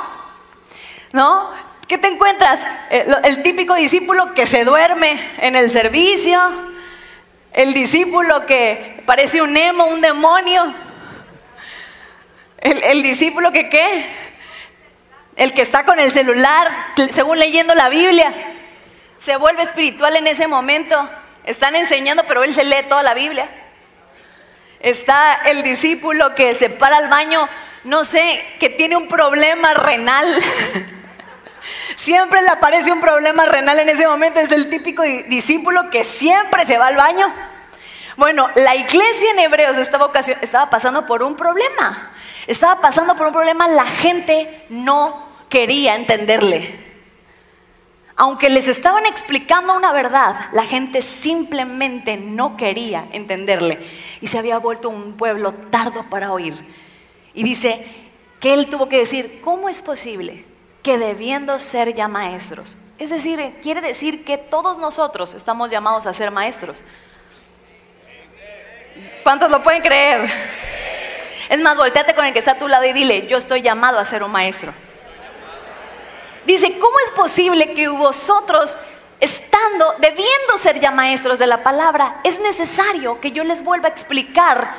¿No? 1.12 1.52
¿Qué 1.88 1.98
te 1.98 2.08
encuentras? 2.08 2.66
Eh, 2.90 3.06
el, 3.24 3.44
típico 3.44 3.76
discípulo 3.76 4.34
que 4.34 4.48
se 4.48 4.64
duerme 4.64 5.20
en 5.40 5.56
el 5.56 5.70
servicio, 5.70 6.40
el 7.52 7.74
discípulo 7.74 8.46
que 8.46 9.04
parece 9.06 9.42
un 9.42 9.56
emo, 9.56 9.86
un 9.86 10.02
demonio, 10.02 10.74
el, 12.60 12.82
el 12.84 13.04
discípulo 13.04 13.52
que 13.52 13.70
qué, 13.70 14.06
el 15.36 15.54
que 15.54 15.62
está 15.62 15.84
con 15.84 16.00
el 16.00 16.12
celular, 16.12 16.72
según 17.12 17.38
leyendo 17.38 17.76
la 17.76 17.90
Biblia, 17.90 18.34
se 19.24 19.38
vuelve 19.38 19.64
espiritual 19.64 20.18
en 20.18 20.28
ese 20.28 20.48
momento. 20.48 21.10
Están 21.46 21.78
enseñando, 21.78 22.26
pero 22.28 22.44
él 22.44 22.54
se 22.54 22.66
lee 22.66 22.84
toda 22.90 23.04
la 23.04 23.14
Biblia. 23.14 23.50
Está 24.82 25.36
el 25.46 25.64
discípulo 25.64 26.36
que 26.36 26.54
se 26.56 26.70
para 26.70 26.98
al 26.98 27.08
baño, 27.08 27.48
no 27.86 28.04
sé, 28.04 28.46
que 28.60 28.70
tiene 28.70 28.98
un 28.98 29.08
problema 29.08 29.74
renal. 29.76 30.28
Siempre 31.96 32.42
le 32.42 32.50
aparece 32.50 32.92
un 32.92 33.00
problema 33.00 33.46
renal 33.46 33.80
en 33.80 33.88
ese 33.88 34.06
momento. 34.06 34.42
Es 34.42 34.52
el 34.52 34.70
típico 34.70 35.04
discípulo 35.04 35.90
que 35.90 36.04
siempre 36.04 36.66
se 36.66 36.78
va 36.78 36.88
al 36.88 36.98
baño. 36.98 37.34
Bueno, 38.18 38.50
la 38.56 38.76
iglesia 38.76 39.32
en 39.32 39.40
Hebreos 39.40 39.78
de 39.78 39.84
esta 39.84 39.98
vocación 39.98 40.38
estaba 40.42 40.70
pasando 40.70 41.06
por 41.06 41.24
un 41.24 41.38
problema. 41.38 42.12
Estaba 42.46 42.82
pasando 42.82 43.16
por 43.16 43.28
un 43.28 43.34
problema, 43.34 43.70
la 43.70 43.86
gente 43.86 44.66
no 44.68 45.30
quería 45.48 45.96
entenderle. 45.96 46.83
Aunque 48.16 48.50
les 48.50 48.68
estaban 48.68 49.06
explicando 49.06 49.76
una 49.76 49.92
verdad, 49.92 50.50
la 50.52 50.66
gente 50.66 51.02
simplemente 51.02 52.18
no 52.18 52.58
quería 52.58 53.08
entenderle. 53.12 53.80
Y 54.22 54.28
se 54.28 54.38
había 54.38 54.60
vuelto 54.60 54.90
un 54.90 55.14
pueblo 55.14 55.54
tardo 55.72 56.06
para 56.10 56.32
oír. 56.32 56.54
Y 57.34 57.44
dice 57.44 57.88
que 58.40 58.54
él 58.54 58.68
tuvo 58.68 58.88
que 58.88 59.00
decir, 59.00 59.42
¿cómo 59.44 59.70
es 59.70 59.82
posible 59.82 60.46
que 60.84 60.98
debiendo 60.98 61.58
ser 61.60 61.96
ya 61.96 62.08
maestros. 62.08 62.76
Es 63.00 63.10
decir, 63.10 63.56
quiere 63.64 63.82
decir 63.82 64.24
que 64.26 64.38
todos 64.38 64.78
nosotros 64.78 65.34
estamos 65.34 65.72
llamados 65.72 66.06
a 66.06 66.14
ser 66.14 66.30
maestros. 66.30 66.82
¿Cuántos 69.24 69.50
lo 69.50 69.64
pueden 69.64 69.82
creer? 69.82 70.30
Es 71.50 71.60
más, 71.60 71.78
volteate 71.78 72.14
con 72.14 72.26
el 72.26 72.34
que 72.34 72.40
está 72.40 72.52
a 72.52 72.58
tu 72.58 72.68
lado 72.68 72.84
y 72.86 72.94
dile, 72.94 73.28
yo 73.28 73.38
estoy 73.38 73.62
llamado 73.62 73.98
a 73.98 74.06
ser 74.06 74.24
un 74.24 74.32
maestro. 74.32 74.74
Dice, 76.46 76.78
¿cómo 76.80 76.96
es 77.06 77.12
posible 77.12 77.74
que 77.74 77.88
vosotros, 77.88 78.78
estando, 79.20 79.94
debiendo 80.00 80.58
ser 80.58 80.80
ya 80.80 80.92
maestros 80.92 81.40
de 81.40 81.48
la 81.48 81.64
palabra, 81.64 82.20
es 82.24 82.40
necesario 82.40 83.20
que 83.22 83.32
yo 83.32 83.44
les 83.44 83.64
vuelva 83.64 83.88
a 83.88 83.92
explicar 83.92 84.74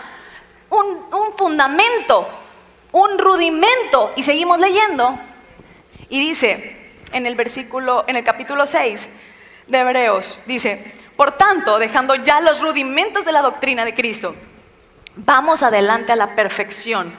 un, 0.70 0.86
un 1.12 1.36
fundamento, 1.36 2.28
un 2.92 3.18
rudimento? 3.18 4.12
Y 4.16 4.22
seguimos 4.22 4.58
leyendo. 4.58 5.18
Y 6.08 6.20
dice 6.20 6.92
en 7.12 7.26
el 7.26 7.36
versículo, 7.36 8.04
en 8.06 8.16
el 8.16 8.24
capítulo 8.24 8.66
6 8.66 9.08
de 9.68 9.78
Hebreos, 9.78 10.38
dice, 10.46 10.92
por 11.16 11.32
tanto, 11.32 11.78
dejando 11.78 12.16
ya 12.16 12.40
los 12.40 12.60
rudimentos 12.60 13.24
de 13.24 13.32
la 13.32 13.40
doctrina 13.40 13.84
de 13.84 13.94
Cristo, 13.94 14.34
vamos 15.16 15.62
adelante 15.62 16.12
a 16.12 16.16
la 16.16 16.34
perfección, 16.34 17.14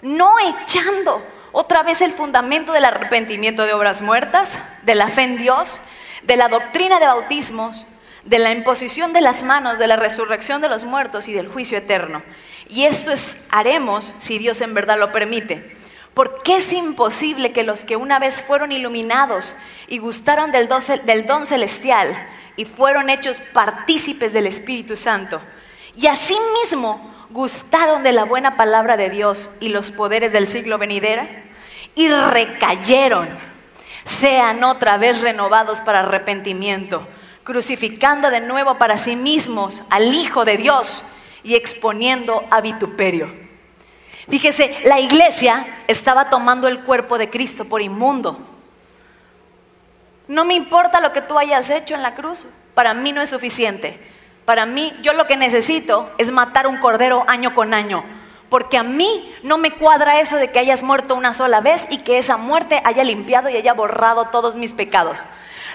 no 0.00 0.36
echando 0.38 1.22
otra 1.52 1.82
vez 1.82 2.00
el 2.00 2.12
fundamento 2.12 2.72
del 2.72 2.84
arrepentimiento 2.84 3.64
de 3.64 3.72
obras 3.72 4.02
muertas, 4.02 4.58
de 4.82 4.94
la 4.94 5.08
fe 5.08 5.22
en 5.22 5.38
Dios, 5.38 5.80
de 6.24 6.36
la 6.36 6.48
doctrina 6.48 6.98
de 6.98 7.06
bautismos, 7.06 7.86
de 8.24 8.38
la 8.38 8.52
imposición 8.52 9.12
de 9.12 9.20
las 9.20 9.42
manos, 9.42 9.78
de 9.78 9.86
la 9.86 9.96
resurrección 9.96 10.60
de 10.60 10.68
los 10.68 10.84
muertos 10.84 11.28
y 11.28 11.32
del 11.32 11.48
juicio 11.48 11.78
eterno. 11.78 12.22
Y 12.68 12.84
esto 12.84 13.10
es, 13.10 13.44
haremos 13.50 14.14
si 14.18 14.38
Dios 14.38 14.60
en 14.60 14.74
verdad 14.74 14.98
lo 14.98 15.12
permite 15.12 15.82
porque 16.14 16.56
es 16.56 16.72
imposible 16.72 17.52
que 17.52 17.62
los 17.62 17.84
que 17.84 17.96
una 17.96 18.18
vez 18.18 18.42
fueron 18.42 18.72
iluminados 18.72 19.56
y 19.88 19.98
gustaron 19.98 20.52
del 20.52 20.68
don, 20.68 21.46
celestial 21.46 22.28
y 22.56 22.64
fueron 22.64 23.08
hechos 23.08 23.40
partícipes 23.52 24.32
del 24.32 24.46
Espíritu 24.46 24.96
Santo, 24.96 25.40
y 25.94 26.06
asimismo 26.06 27.11
gustaron 27.32 28.02
de 28.02 28.12
la 28.12 28.24
buena 28.24 28.56
palabra 28.56 28.96
de 28.96 29.10
Dios 29.10 29.50
y 29.60 29.70
los 29.70 29.90
poderes 29.90 30.32
del 30.32 30.46
siglo 30.46 30.78
venidero, 30.78 31.26
y 31.94 32.08
recayeron, 32.08 33.28
sean 34.04 34.62
otra 34.64 34.96
vez 34.98 35.20
renovados 35.20 35.80
para 35.80 36.00
arrepentimiento, 36.00 37.06
crucificando 37.44 38.30
de 38.30 38.40
nuevo 38.40 38.78
para 38.78 38.98
sí 38.98 39.16
mismos 39.16 39.82
al 39.90 40.14
Hijo 40.14 40.44
de 40.44 40.56
Dios 40.56 41.04
y 41.42 41.54
exponiendo 41.54 42.44
a 42.50 42.60
vituperio. 42.60 43.32
Fíjese, 44.28 44.78
la 44.84 45.00
iglesia 45.00 45.66
estaba 45.88 46.30
tomando 46.30 46.68
el 46.68 46.80
cuerpo 46.80 47.18
de 47.18 47.28
Cristo 47.28 47.64
por 47.64 47.82
inmundo. 47.82 48.38
No 50.28 50.44
me 50.44 50.54
importa 50.54 51.00
lo 51.00 51.12
que 51.12 51.22
tú 51.22 51.38
hayas 51.38 51.68
hecho 51.70 51.94
en 51.94 52.02
la 52.02 52.14
cruz, 52.14 52.46
para 52.74 52.94
mí 52.94 53.12
no 53.12 53.20
es 53.20 53.30
suficiente. 53.30 54.11
Para 54.44 54.66
mí, 54.66 54.92
yo 55.02 55.12
lo 55.12 55.26
que 55.26 55.36
necesito 55.36 56.10
es 56.18 56.30
matar 56.30 56.66
un 56.66 56.78
cordero 56.78 57.24
año 57.28 57.54
con 57.54 57.74
año, 57.74 58.04
porque 58.48 58.76
a 58.76 58.82
mí 58.82 59.34
no 59.42 59.56
me 59.56 59.72
cuadra 59.72 60.20
eso 60.20 60.36
de 60.36 60.50
que 60.50 60.58
hayas 60.58 60.82
muerto 60.82 61.14
una 61.14 61.32
sola 61.32 61.60
vez 61.60 61.86
y 61.90 61.98
que 61.98 62.18
esa 62.18 62.36
muerte 62.36 62.82
haya 62.84 63.04
limpiado 63.04 63.48
y 63.48 63.56
haya 63.56 63.72
borrado 63.72 64.26
todos 64.26 64.56
mis 64.56 64.72
pecados. 64.72 65.20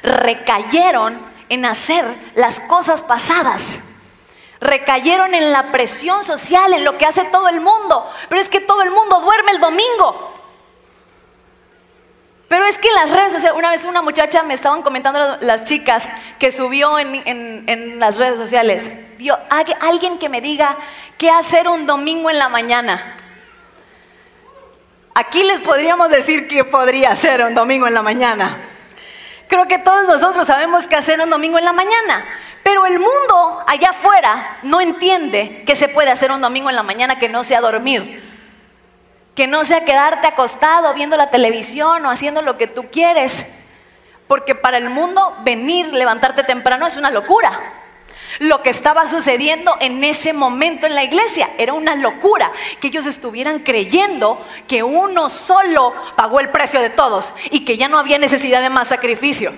Recayeron 0.04 1.18
en 1.50 1.66
hacer 1.66 2.06
las 2.36 2.60
cosas 2.60 3.04
pasadas. 3.04 3.96
Recayeron 4.60 5.34
en 5.34 5.52
la 5.52 5.72
presión 5.72 6.24
social, 6.24 6.74
en 6.74 6.84
lo 6.84 6.98
que 6.98 7.06
hace 7.06 7.24
todo 7.26 7.48
el 7.48 7.62
mundo. 7.62 8.10
Pero 8.28 8.42
es 8.42 8.50
que 8.50 8.60
todo 8.60 8.82
el 8.82 8.92
mundo 8.92 9.22
duerme 9.22 9.52
el 9.52 9.62
domingo. 9.62 10.37
Pero 12.48 12.66
es 12.66 12.78
que 12.78 12.88
en 12.88 12.96
las 12.96 13.10
redes 13.10 13.34
sociales, 13.34 13.58
una 13.58 13.72
vez 13.72 13.84
una 13.84 14.02
muchacha 14.02 14.42
me 14.44 14.54
estaban 14.54 14.82
comentando 14.82 15.38
las 15.42 15.66
chicas 15.66 16.08
que 16.40 16.52
subió 16.52 16.98
en, 16.98 18.00
las 18.00 18.18
redes 18.18 18.38
sociales, 18.38 18.90
Dio, 19.18 19.38
alguien 19.82 20.18
que 20.18 20.30
me 20.30 20.40
diga 20.40 20.78
qué 21.18 21.30
hacer 21.30 21.68
un 21.68 21.86
domingo 21.86 22.30
en 22.30 22.40
la 22.40 22.48
mañana. 22.48 23.16
Aquí 25.14 25.44
les 25.44 25.60
podríamos 25.60 26.10
decir 26.10 26.48
qué 26.48 26.64
podría 26.64 27.12
hacer 27.12 27.44
un 27.44 27.54
domingo 27.54 27.88
en 27.88 27.96
la 27.96 28.04
mañana. 28.04 28.56
Creo 29.50 29.68
que 29.68 29.80
todos 29.80 30.06
nosotros 30.08 30.48
sabemos 30.48 30.88
qué 30.88 30.96
hacer 30.96 31.20
un 31.20 31.30
domingo 31.30 31.58
en 31.58 31.66
la 31.66 31.74
mañana, 31.74 32.26
pero 32.64 32.86
el 32.86 33.00
mundo 33.00 33.64
allá 33.68 33.90
afuera 33.90 34.60
no 34.64 34.80
entiende 34.80 35.64
qué 35.66 35.76
se 35.76 35.90
puede 35.90 36.12
hacer 36.12 36.32
un 36.32 36.42
domingo 36.42 36.70
en 36.70 36.76
la 36.76 36.84
mañana 36.84 37.18
que 37.18 37.30
no 37.30 37.44
sea 37.44 37.60
dormir 37.60 38.27
que 39.38 39.46
no 39.46 39.64
sea 39.66 39.86
quedarte 39.86 40.26
acostado 40.26 40.96
viendo 40.96 41.16
la 41.16 41.30
televisión 41.30 42.04
o 42.04 42.10
haciendo 42.10 42.42
lo 42.42 42.58
que 42.58 42.66
tú 42.66 42.88
quieres. 42.92 43.46
Porque 44.28 44.56
para 44.56 44.78
el 44.78 44.90
mundo 44.90 45.38
venir, 45.44 45.94
levantarte 45.94 46.44
temprano 46.44 46.88
es 46.88 46.98
una 46.98 47.12
locura. 47.12 47.52
Lo 48.40 48.64
que 48.64 48.72
estaba 48.72 49.08
sucediendo 49.08 49.78
en 49.80 50.04
ese 50.04 50.34
momento 50.34 50.88
en 50.88 50.96
la 50.96 51.04
iglesia 51.04 51.52
era 51.60 51.74
una 51.74 51.94
locura, 51.94 52.52
que 52.82 52.88
ellos 52.88 53.06
estuvieran 53.06 53.60
creyendo 53.60 54.44
que 54.68 54.82
uno 54.82 55.30
solo 55.30 55.94
pagó 56.16 56.40
el 56.40 56.50
precio 56.50 56.82
de 56.82 56.90
todos 56.90 57.32
y 57.52 57.64
que 57.64 57.78
ya 57.78 57.88
no 57.88 58.00
había 58.00 58.18
necesidad 58.18 58.60
de 58.62 58.72
más 58.72 58.88
sacrificio. 58.88 59.54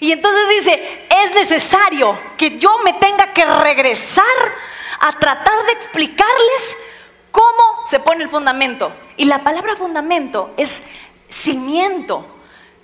Y 0.00 0.10
entonces 0.10 0.48
dice, 0.48 1.06
es 1.22 1.34
necesario 1.34 2.18
que 2.38 2.58
yo 2.58 2.78
me 2.82 2.94
tenga 2.94 3.34
que 3.34 3.44
regresar 3.44 4.24
a 5.00 5.12
tratar 5.12 5.64
de 5.66 5.72
explicarles 5.72 6.76
cómo 7.30 7.86
se 7.86 8.00
pone 8.00 8.24
el 8.24 8.30
fundamento. 8.30 8.92
Y 9.16 9.26
la 9.26 9.42
palabra 9.44 9.76
fundamento 9.76 10.52
es 10.56 10.82
cimiento. 11.28 12.26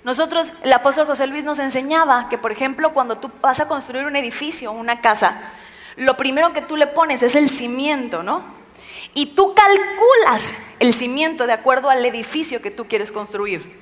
Nosotros, 0.03 0.53
el 0.63 0.73
apóstol 0.73 1.07
José 1.07 1.27
Luis 1.27 1.43
nos 1.43 1.59
enseñaba 1.59 2.27
que, 2.29 2.37
por 2.37 2.51
ejemplo, 2.51 2.93
cuando 2.93 3.17
tú 3.17 3.31
vas 3.41 3.59
a 3.59 3.67
construir 3.67 4.05
un 4.05 4.15
edificio, 4.15 4.71
una 4.71 5.01
casa, 5.01 5.41
lo 5.95 6.17
primero 6.17 6.53
que 6.53 6.61
tú 6.61 6.75
le 6.75 6.87
pones 6.87 7.23
es 7.23 7.35
el 7.35 7.49
cimiento, 7.49 8.21
¿no? 8.21 8.43
Y 9.13 9.27
tú 9.27 9.53
calculas 9.53 10.53
el 10.79 10.93
cimiento 10.93 11.47
de 11.47 11.53
acuerdo 11.53 11.89
al 11.89 12.05
edificio 12.05 12.61
que 12.61 12.71
tú 12.71 12.87
quieres 12.87 13.11
construir. 13.11 13.81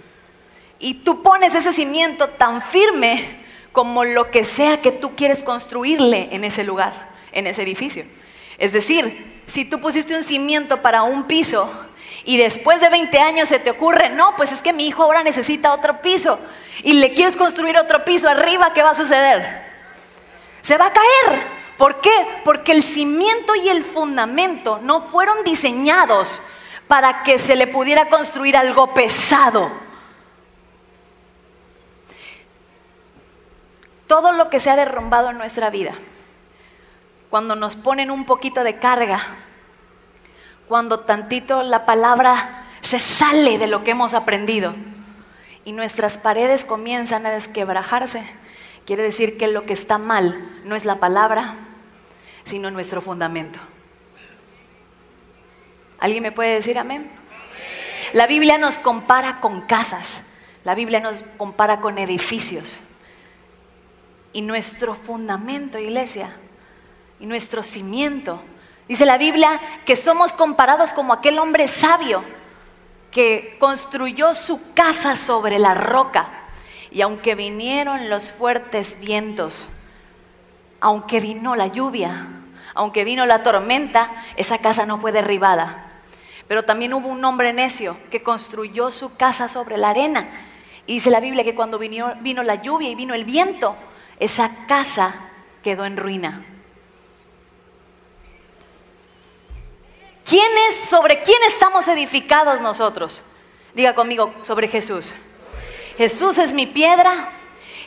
Y 0.77 0.95
tú 0.95 1.23
pones 1.23 1.55
ese 1.55 1.73
cimiento 1.73 2.29
tan 2.29 2.61
firme 2.61 3.39
como 3.71 4.03
lo 4.03 4.29
que 4.29 4.43
sea 4.43 4.81
que 4.81 4.91
tú 4.91 5.15
quieres 5.15 5.43
construirle 5.43 6.29
en 6.31 6.43
ese 6.43 6.63
lugar, 6.63 7.09
en 7.31 7.47
ese 7.47 7.63
edificio. 7.63 8.03
Es 8.62 8.74
decir, 8.74 9.41
si 9.48 9.65
tú 9.65 9.82
pusiste 9.82 10.15
un 10.15 10.22
cimiento 10.22 10.84
para 10.84 11.01
un 11.01 11.24
piso 11.24 11.68
y 12.25 12.38
después 12.38 12.80
de 12.80 12.89
20 12.89 13.18
años 13.18 13.50
se 13.50 13.58
te 13.58 13.72
ocurre, 13.72 14.12
no, 14.12 14.36
pues 14.36 14.51
es 14.51 14.62
que 14.62 14.72
mi 14.72 14.86
hijo 14.86 15.01
ahora 15.01 15.24
necesita 15.24 15.74
otro 15.74 16.00
piso 16.00 16.38
y 16.84 16.94
le 16.94 17.15
quieres 17.15 17.38
construir 17.38 17.75
otro 17.80 18.06
piso 18.06 18.30
arriba, 18.30 18.72
¿qué 18.72 18.84
va 18.84 18.91
a 18.91 18.96
suceder? 18.96 19.63
Se 20.62 20.77
va 20.77 20.86
a 20.86 20.94
caer. 20.94 21.41
¿Por 21.76 22.02
qué? 22.02 22.12
Porque 22.45 22.71
el 22.71 22.84
cimiento 22.84 23.56
y 23.56 23.69
el 23.69 23.84
fundamento 23.84 24.78
no 24.84 25.10
fueron 25.10 25.43
diseñados 25.43 26.39
para 26.88 27.24
que 27.24 27.39
se 27.39 27.56
le 27.56 27.65
pudiera 27.65 28.10
construir 28.10 28.56
algo 28.56 28.93
pesado. 28.93 29.71
Todo 34.06 34.34
lo 34.34 34.52
que 34.52 34.60
se 34.60 34.69
ha 34.69 34.76
derrumbado 34.76 35.32
en 35.32 35.39
nuestra 35.39 35.71
vida 35.71 35.95
cuando 37.32 37.56
nos 37.56 37.78
ponen 37.78 38.12
un 38.12 38.26
poquito 38.26 38.63
de 38.65 38.78
carga, 38.78 39.26
cuando 40.67 41.00
tantito 41.00 41.63
la 41.63 41.86
palabra 41.86 42.65
se 42.82 43.00
sale 43.00 43.58
de 43.58 43.67
lo 43.67 43.86
que 43.86 43.91
hemos 43.91 44.13
aprendido 44.13 44.76
y 45.63 45.72
nuestras 45.72 46.17
paredes 46.17 46.65
comienzan 46.65 47.26
a 47.26 47.32
desquebrajarse, 47.32 48.24
quiere 48.86 49.02
decir 49.04 49.38
que 49.38 49.48
lo 49.48 49.65
que 49.65 49.72
está 49.72 49.98
mal 49.98 50.46
no 50.65 50.76
es 50.76 50.84
la 50.84 50.98
palabra, 50.98 51.56
sino 52.44 52.70
nuestro 52.70 53.02
fundamento. 53.02 53.60
¿Alguien 56.00 56.24
me 56.24 56.34
puede 56.34 56.56
decir 56.56 56.78
amén? 56.78 57.10
La 58.12 58.28
Biblia 58.28 58.58
nos 58.58 58.78
compara 58.78 59.39
con 59.39 59.62
casas, 59.62 60.24
la 60.65 60.76
Biblia 60.76 61.00
nos 61.00 61.24
compara 61.38 61.80
con 61.80 61.98
edificios. 61.98 62.82
Y 64.34 64.41
nuestro 64.41 64.96
fundamento, 64.96 65.78
iglesia, 65.78 66.36
y 67.21 67.27
nuestro 67.27 67.63
cimiento. 67.63 68.41
Dice 68.88 69.05
la 69.05 69.17
Biblia 69.17 69.62
que 69.86 69.95
somos 69.95 70.34
comparados 70.34 70.91
como 70.91 71.13
aquel 71.13 71.39
hombre 71.39 71.67
sabio 71.67 72.23
que 73.12 73.55
construyó 73.60 74.34
su 74.34 74.73
casa 74.73 75.15
sobre 75.15 75.60
la 75.60 75.73
roca. 75.75 76.27
Y 76.89 77.01
aunque 77.01 77.36
vinieron 77.36 78.10
los 78.10 78.31
fuertes 78.31 78.97
vientos, 78.99 79.69
aunque 80.81 81.19
vino 81.19 81.55
la 81.55 81.67
lluvia, 81.67 82.27
aunque 82.73 83.05
vino 83.05 83.25
la 83.25 83.43
tormenta, 83.43 84.12
esa 84.36 84.57
casa 84.57 84.86
no 84.86 84.97
fue 84.97 85.12
derribada. 85.12 85.88
Pero 86.47 86.63
también 86.63 86.93
hubo 86.93 87.07
un 87.07 87.23
hombre 87.23 87.53
necio 87.53 87.95
que 88.10 88.23
construyó 88.23 88.91
su 88.91 89.15
casa 89.15 89.47
sobre 89.47 89.77
la 89.77 89.89
arena. 89.89 90.27
Y 90.88 90.95
dice 90.95 91.12
la 91.12 91.19
Biblia 91.19 91.43
que 91.43 91.55
cuando 91.55 91.77
vino, 91.77 92.13
vino 92.21 92.43
la 92.43 92.55
lluvia 92.55 92.89
y 92.89 92.95
vino 92.95 93.13
el 93.13 93.23
viento, 93.23 93.75
esa 94.19 94.65
casa 94.65 95.13
quedó 95.63 95.86
en 95.86 95.95
ruina. 95.95 96.43
¿Quién 100.25 100.51
es, 100.69 100.89
sobre 100.89 101.21
quién 101.23 101.41
estamos 101.47 101.88
edificados 101.88 102.62
nosotros? 102.62 103.21
Diga 103.73 103.95
conmigo, 103.95 104.34
sobre 104.43 104.67
Jesús. 104.67 105.13
Jesús 105.97 106.38
es 106.38 106.53
mi 106.53 106.65
piedra, 106.65 107.29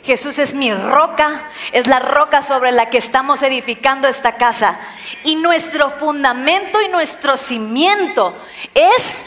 Jesús 0.03 0.37
es 0.37 0.53
mi 0.53 0.73
roca, 0.73 1.49
es 1.71 1.87
la 1.87 1.99
roca 1.99 2.41
sobre 2.41 2.71
la 2.71 2.89
que 2.89 2.97
estamos 2.97 3.41
edificando 3.41 4.07
esta 4.07 4.35
casa. 4.35 4.79
Y 5.23 5.35
nuestro 5.35 5.91
fundamento 5.91 6.81
y 6.81 6.87
nuestro 6.89 7.37
cimiento 7.37 8.35
es 8.73 9.25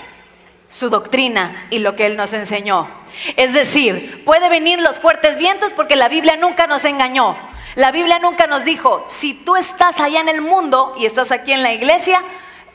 su 0.68 0.90
doctrina 0.90 1.66
y 1.70 1.78
lo 1.78 1.96
que 1.96 2.06
Él 2.06 2.16
nos 2.16 2.32
enseñó. 2.32 2.88
Es 3.36 3.54
decir, 3.54 4.22
puede 4.24 4.48
venir 4.48 4.78
los 4.80 5.00
fuertes 5.00 5.38
vientos 5.38 5.72
porque 5.72 5.96
la 5.96 6.08
Biblia 6.08 6.36
nunca 6.36 6.66
nos 6.66 6.84
engañó. 6.84 7.36
La 7.74 7.90
Biblia 7.90 8.18
nunca 8.18 8.46
nos 8.46 8.64
dijo, 8.64 9.04
si 9.08 9.34
tú 9.34 9.56
estás 9.56 10.00
allá 10.00 10.20
en 10.20 10.28
el 10.28 10.40
mundo 10.40 10.94
y 10.98 11.06
estás 11.06 11.32
aquí 11.32 11.52
en 11.52 11.62
la 11.62 11.72
iglesia, 11.72 12.20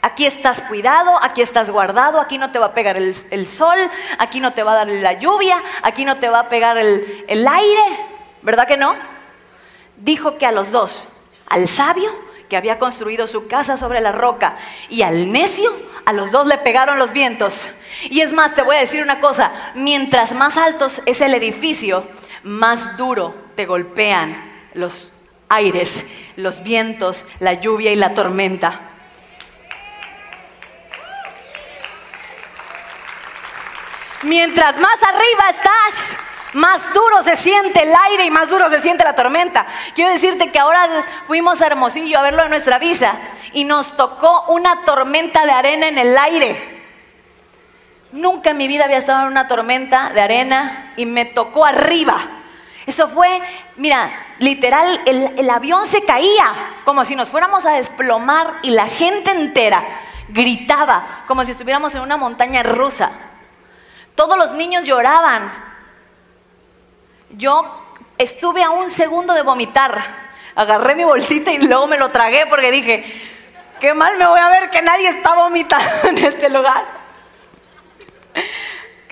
Aquí 0.06 0.26
estás 0.26 0.62
cuidado, 0.64 1.18
aquí 1.24 1.42
estás 1.42 1.72
guardado, 1.72 2.20
aquí 2.20 2.38
no 2.38 2.52
te 2.52 2.60
va 2.60 2.66
a 2.66 2.74
pegar 2.74 2.98
el, 2.98 3.48
sol, 3.48 3.78
aquí 4.18 4.42
no 4.42 4.52
te 4.52 4.62
va 4.62 4.74
a 4.74 4.76
dar 4.76 4.88
la 4.90 5.14
lluvia, 5.14 5.64
aquí 5.82 6.04
no 6.04 6.18
te 6.18 6.28
va 6.28 6.40
a 6.40 6.50
pegar 6.50 6.78
el, 6.78 7.24
el 7.26 7.48
aire, 7.48 8.06
¿verdad 8.42 8.68
que 8.68 8.76
no? 8.76 8.98
Dijo 9.96 10.38
que 10.38 10.46
a 10.46 10.52
los 10.52 10.72
dos, 10.72 11.06
al 11.48 11.70
sabio 11.70 12.12
que 12.50 12.58
había 12.58 12.80
construido 12.80 13.28
su 13.28 13.48
casa 13.48 13.78
sobre 13.78 14.02
la 14.02 14.12
roca 14.12 14.58
y 14.90 15.04
al 15.04 15.32
necio, 15.32 15.72
a 16.04 16.12
los 16.12 16.32
dos 16.32 16.48
le 16.48 16.58
pegaron 16.58 17.00
los 17.00 17.14
vientos. 17.14 17.70
Y 18.10 18.20
es 18.20 18.34
más, 18.34 18.56
te 18.56 18.62
voy 18.62 18.76
a 18.76 18.82
decir 18.82 19.02
una 19.02 19.22
cosa, 19.22 19.52
mientras 19.74 20.34
más 20.34 20.58
altos 20.58 21.02
es 21.06 21.22
el 21.22 21.34
edificio, 21.34 22.06
más 22.44 22.98
duro 22.98 23.34
te 23.56 23.66
golpean 23.66 24.52
los 24.74 25.14
aires, 25.48 26.06
los 26.36 26.62
vientos, 26.62 27.24
la 27.40 27.54
lluvia 27.54 27.94
y 27.94 27.96
la 27.96 28.14
tormenta. 28.14 28.90
Mientras 34.24 34.78
más 34.78 35.04
arriba 35.04 35.50
estás, 35.50 36.18
más 36.54 36.94
duro 36.94 37.24
se 37.24 37.36
siente 37.36 37.84
el 37.84 37.94
aire 38.10 38.26
y 38.26 38.32
más 38.32 38.50
duro 38.50 38.70
se 38.70 38.80
siente 38.80 39.04
la 39.04 39.16
tormenta. 39.16 39.66
Quiero 39.96 40.12
decirte 40.12 40.50
que 40.50 40.60
ahora 40.60 40.88
fuimos 41.28 41.62
a 41.62 41.68
Hermosillo 41.68 42.20
a 42.20 42.22
verlo 42.22 42.44
en 42.44 42.50
nuestra 42.50 42.80
visa 42.80 43.14
y 43.52 43.66
nos 43.66 43.98
tocó 43.98 44.46
una 44.48 44.86
tormenta 44.86 45.46
de 45.46 45.52
arena 45.52 45.88
en 45.88 45.98
el 45.98 46.18
aire. 46.18 46.82
Nunca 48.14 48.52
en 48.52 48.58
mi 48.58 48.68
vida 48.68 48.86
había 48.86 48.98
estado 48.98 49.24
en 49.24 49.28
una 49.28 49.48
tormenta 49.48 50.12
de 50.12 50.22
arena 50.22 50.94
y 50.96 51.06
me 51.06 51.26
tocó 51.26 51.66
arriba. 51.66 52.26
Eso 52.86 53.08
fue, 53.10 53.42
mira, 53.76 54.12
literal, 54.40 55.02
el, 55.06 55.34
el 55.38 55.50
avión 55.50 55.86
se 55.86 56.04
caía 56.04 56.54
como 56.86 57.04
si 57.04 57.16
nos 57.16 57.30
fuéramos 57.30 57.66
a 57.66 57.72
desplomar 57.72 58.60
y 58.62 58.70
la 58.70 58.88
gente 58.88 59.32
entera 59.32 59.84
gritaba 60.30 61.24
como 61.28 61.44
si 61.44 61.52
estuviéramos 61.52 61.94
en 61.96 62.02
una 62.02 62.18
montaña 62.18 62.64
rusa. 62.64 63.12
Todos 64.16 64.38
los 64.38 64.52
niños 64.54 64.84
lloraban. 64.84 65.52
Yo 67.32 67.84
estuve 68.18 68.64
a 68.64 68.70
un 68.70 68.90
segundo 68.90 69.34
de 69.34 69.42
vomitar. 69.42 70.24
Agarré 70.56 70.96
mi 70.96 71.04
bolsita 71.04 71.52
y 71.52 71.58
luego 71.60 71.88
me 71.88 71.98
lo 71.98 72.10
tragué 72.10 72.46
porque 72.46 72.72
dije, 72.72 73.04
qué 73.80 73.94
mal 73.94 74.18
me 74.18 74.28
voy 74.28 74.40
a 74.40 74.50
ver 74.50 74.70
que 74.70 74.82
nadie 74.82 75.10
está 75.10 75.34
vomitando 75.34 76.10
en 76.10 76.18
este 76.20 76.50
lugar. 76.50 76.86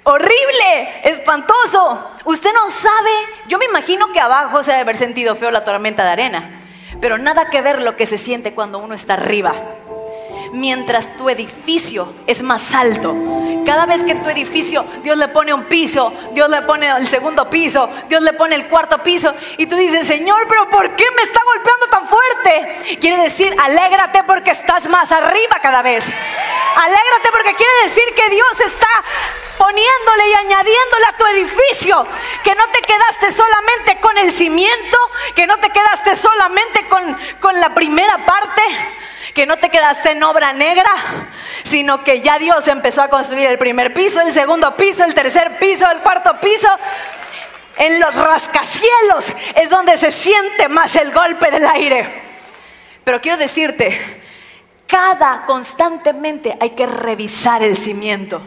Horrible, 0.03 1.01
espantoso. 1.03 2.11
Usted 2.25 2.51
no 2.53 2.69
sabe, 2.71 3.11
yo 3.47 3.57
me 3.57 3.65
imagino 3.65 4.11
que 4.11 4.19
abajo 4.19 4.63
se 4.63 4.71
debe 4.71 4.81
haber 4.81 4.97
sentido 4.97 5.35
feo 5.35 5.51
la 5.51 5.63
tormenta 5.63 6.03
de 6.03 6.09
arena, 6.09 6.59
pero 6.99 7.17
nada 7.17 7.49
que 7.49 7.61
ver 7.61 7.81
lo 7.81 7.95
que 7.95 8.07
se 8.07 8.17
siente 8.17 8.53
cuando 8.53 8.79
uno 8.79 8.95
está 8.95 9.13
arriba 9.13 9.53
mientras 10.53 11.15
tu 11.17 11.29
edificio 11.29 12.13
es 12.27 12.41
más 12.41 12.73
alto. 12.73 13.15
Cada 13.65 13.85
vez 13.85 14.03
que 14.03 14.15
tu 14.15 14.29
edificio, 14.29 14.83
Dios 15.03 15.17
le 15.17 15.27
pone 15.27 15.53
un 15.53 15.65
piso, 15.65 16.13
Dios 16.33 16.49
le 16.49 16.61
pone 16.63 16.89
el 16.89 17.07
segundo 17.07 17.49
piso, 17.49 17.89
Dios 18.09 18.21
le 18.21 18.33
pone 18.33 18.55
el 18.55 18.67
cuarto 18.67 19.01
piso, 19.03 19.33
y 19.57 19.67
tú 19.67 19.75
dices, 19.75 20.07
Señor, 20.07 20.47
pero 20.47 20.69
¿por 20.69 20.95
qué 20.95 21.05
me 21.15 21.23
está 21.23 21.39
golpeando 21.45 21.87
tan 21.87 22.07
fuerte? 22.07 22.97
Quiere 22.99 23.23
decir, 23.23 23.55
alégrate 23.61 24.23
porque 24.23 24.51
estás 24.51 24.87
más 24.87 25.11
arriba 25.11 25.57
cada 25.61 25.81
vez. 25.81 26.13
Alégrate 26.75 27.29
porque 27.31 27.53
quiere 27.55 27.71
decir 27.83 28.03
que 28.15 28.29
Dios 28.29 28.59
está 28.65 28.87
poniéndole 29.62 30.28
y 30.28 30.34
añadiéndole 30.34 31.06
a 31.08 31.17
tu 31.17 31.26
edificio, 31.28 32.08
que 32.43 32.56
no 32.56 32.67
te 32.69 32.82
quedaste 32.82 33.32
solamente 33.32 34.00
con 34.00 34.17
el 34.17 34.32
cimiento, 34.34 34.97
que 35.36 35.45
no 35.45 35.60
te 35.60 35.69
quedaste 35.69 36.15
solamente 36.15 36.88
con, 36.89 37.15
con 37.39 37.60
la 37.60 37.71
primera 37.71 38.26
parte, 38.26 38.63
que 39.36 39.45
no 39.45 39.58
te 39.58 39.69
quedaste 39.69 40.12
en 40.12 40.24
obra 40.24 40.52
negra, 40.54 40.91
sino 41.62 42.04
que 42.04 42.21
ya 42.21 42.39
Dios 42.39 42.67
empezó 42.67 43.04
a 43.04 43.10
construir 43.10 43.45
el 43.45 43.60
primer 43.60 43.93
piso, 43.93 44.19
el 44.21 44.34
segundo 44.34 44.76
piso, 44.76 45.04
el 45.04 45.13
tercer 45.13 45.60
piso, 45.60 45.89
el 45.91 46.00
cuarto 46.00 46.39
piso. 46.41 46.67
En 47.78 48.00
los 48.00 48.15
rascacielos 48.15 49.36
es 49.56 49.69
donde 49.69 49.95
se 49.97 50.12
siente 50.12 50.69
más 50.69 50.95
el 50.95 51.12
golpe 51.12 51.52
del 51.52 51.67
aire. 51.67 52.24
Pero 53.04 53.21
quiero 53.21 53.38
decirte, 53.38 54.24
cada 54.88 55.45
constantemente 55.45 56.58
hay 56.60 56.71
que 56.71 56.88
revisar 56.88 57.62
el 57.62 57.78
cimiento. 57.78 58.41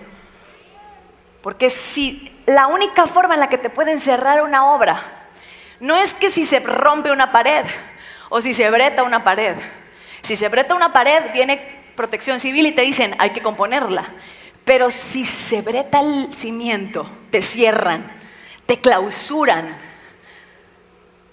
Porque 1.44 1.68
si 1.68 2.32
la 2.46 2.68
única 2.68 3.06
forma 3.06 3.34
en 3.34 3.40
la 3.40 3.50
que 3.50 3.58
te 3.58 3.68
pueden 3.68 4.00
cerrar 4.00 4.42
una 4.42 4.72
obra 4.72 5.28
no 5.78 5.94
es 5.94 6.14
que 6.14 6.30
si 6.30 6.42
se 6.46 6.58
rompe 6.60 7.12
una 7.12 7.32
pared 7.32 7.66
o 8.30 8.40
si 8.40 8.54
se 8.54 8.70
breta 8.70 9.02
una 9.02 9.24
pared, 9.24 9.54
si 10.22 10.36
se 10.36 10.48
breta 10.48 10.74
una 10.74 10.94
pared, 10.94 11.34
viene 11.34 11.82
protección 11.96 12.40
civil 12.40 12.66
y 12.66 12.72
te 12.72 12.80
dicen, 12.80 13.14
hay 13.18 13.34
que 13.34 13.42
componerla. 13.42 14.06
Pero 14.64 14.90
si 14.90 15.26
se 15.26 15.60
breta 15.60 16.00
el 16.00 16.32
cimiento, 16.32 17.06
te 17.30 17.42
cierran, 17.42 18.10
te 18.64 18.80
clausuran 18.80 19.76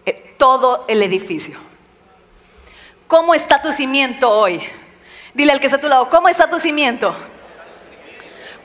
eh, 0.06 0.36
todo 0.38 0.84
el 0.90 1.04
edificio. 1.04 1.58
¿Cómo 3.08 3.34
está 3.34 3.62
tu 3.62 3.72
cimiento 3.72 4.30
hoy? 4.30 4.62
Dile 5.34 5.54
al 5.54 5.62
que 5.62 5.68
está 5.68 5.78
a 5.78 5.82
tu 5.82 5.88
lado, 5.88 6.10
¿cómo 6.10 6.28
está 6.28 6.50
tu 6.50 6.60
cimiento? 6.60 7.16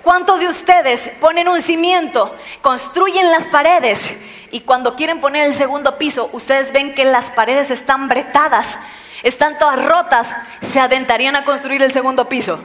¿Cuántos 0.06 0.38
de 0.38 0.46
ustedes 0.46 1.10
ponen 1.18 1.48
un 1.48 1.60
cimiento, 1.60 2.32
construyen 2.62 3.28
las 3.28 3.48
paredes 3.48 4.24
y 4.52 4.60
cuando 4.60 4.94
quieren 4.94 5.20
poner 5.20 5.46
el 5.46 5.52
segundo 5.52 5.98
piso, 5.98 6.30
ustedes 6.32 6.70
ven 6.70 6.94
que 6.94 7.04
las 7.04 7.32
paredes 7.32 7.72
están 7.72 8.06
bretadas 8.08 8.78
están 9.24 9.58
todas 9.58 9.84
rotas, 9.84 10.36
se 10.60 10.78
aventarían 10.78 11.34
a 11.34 11.44
construir 11.44 11.82
el 11.82 11.90
segundo 11.90 12.28
piso. 12.28 12.60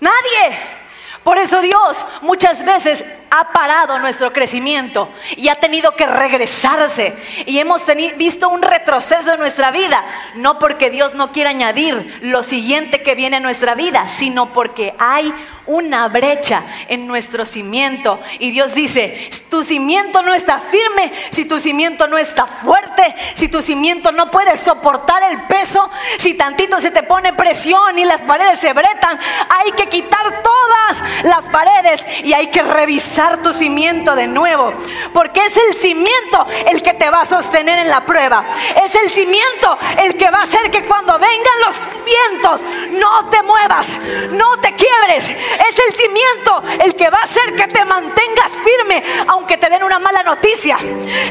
Nadie. 0.00 0.80
Por 1.22 1.36
eso 1.36 1.60
Dios 1.60 2.06
muchas 2.22 2.64
veces 2.64 3.04
ha 3.30 3.52
parado 3.52 3.98
nuestro 4.00 4.32
crecimiento 4.32 5.08
y 5.36 5.48
ha 5.48 5.54
tenido 5.54 5.94
que 5.94 6.04
regresarse. 6.04 7.14
Y 7.46 7.58
hemos 7.58 7.82
visto 8.16 8.48
un 8.48 8.60
retroceso 8.60 9.34
en 9.34 9.38
nuestra 9.38 9.70
vida, 9.70 10.02
no 10.34 10.58
porque 10.58 10.90
Dios 10.90 11.14
no 11.14 11.30
quiera 11.30 11.50
añadir 11.50 12.18
lo 12.22 12.42
siguiente 12.42 13.02
que 13.02 13.14
viene 13.14 13.36
en 13.36 13.44
nuestra 13.44 13.76
vida, 13.76 14.08
sino 14.08 14.52
porque 14.52 14.94
hay 14.98 15.32
una 15.66 16.08
brecha 16.08 16.62
en 16.88 17.06
nuestro 17.06 17.46
cimiento. 17.46 18.20
Y 18.38 18.50
Dios 18.50 18.74
dice, 18.74 19.30
tu 19.50 19.62
cimiento 19.64 20.22
no 20.22 20.34
está 20.34 20.60
firme, 20.60 21.12
si 21.30 21.44
tu 21.44 21.58
cimiento 21.58 22.06
no 22.06 22.18
está 22.18 22.46
fuerte, 22.46 23.14
si 23.34 23.48
tu 23.48 23.62
cimiento 23.62 24.12
no 24.12 24.30
puede 24.30 24.56
soportar 24.56 25.22
el 25.24 25.42
peso, 25.42 25.90
si 26.18 26.34
tantito 26.34 26.80
se 26.80 26.90
te 26.90 27.02
pone 27.02 27.32
presión 27.32 27.98
y 27.98 28.04
las 28.04 28.22
paredes 28.22 28.58
se 28.58 28.72
bretan, 28.72 29.18
hay 29.48 29.72
que 29.72 29.88
quitar 29.88 30.42
todas 30.42 31.04
las 31.24 31.48
paredes 31.48 32.04
y 32.24 32.32
hay 32.32 32.48
que 32.48 32.62
revisar 32.62 33.42
tu 33.42 33.52
cimiento 33.52 34.14
de 34.14 34.26
nuevo. 34.26 34.72
Porque 35.12 35.44
es 35.44 35.56
el 35.56 35.74
cimiento 35.74 36.46
el 36.66 36.82
que 36.82 36.94
te 36.94 37.10
va 37.10 37.22
a 37.22 37.26
sostener 37.26 37.78
en 37.78 37.88
la 37.88 38.04
prueba. 38.04 38.44
Es 38.82 38.94
el 38.94 39.10
cimiento 39.10 39.78
el 39.98 40.16
que 40.16 40.30
va 40.30 40.38
a 40.38 40.42
hacer 40.42 40.70
que 40.70 40.84
cuando 40.84 41.18
vengan 41.18 41.60
los 41.66 41.80
vientos 42.04 42.62
no 42.92 43.28
te 43.30 43.42
muevas, 43.42 43.98
no 44.32 44.58
te 44.58 44.74
quiebres, 44.74 45.34
es 45.68 45.78
el 45.78 45.94
cimiento 45.94 46.62
el 46.84 46.94
que 46.96 47.10
va 47.10 47.18
a 47.18 47.24
hacer 47.24 47.56
que 47.56 47.66
te 47.68 47.84
mantengas 47.84 48.52
firme 48.64 49.02
aunque 49.28 49.56
te 49.58 49.68
den 49.68 49.82
una 49.82 49.98
mala 49.98 50.22
noticia. 50.22 50.78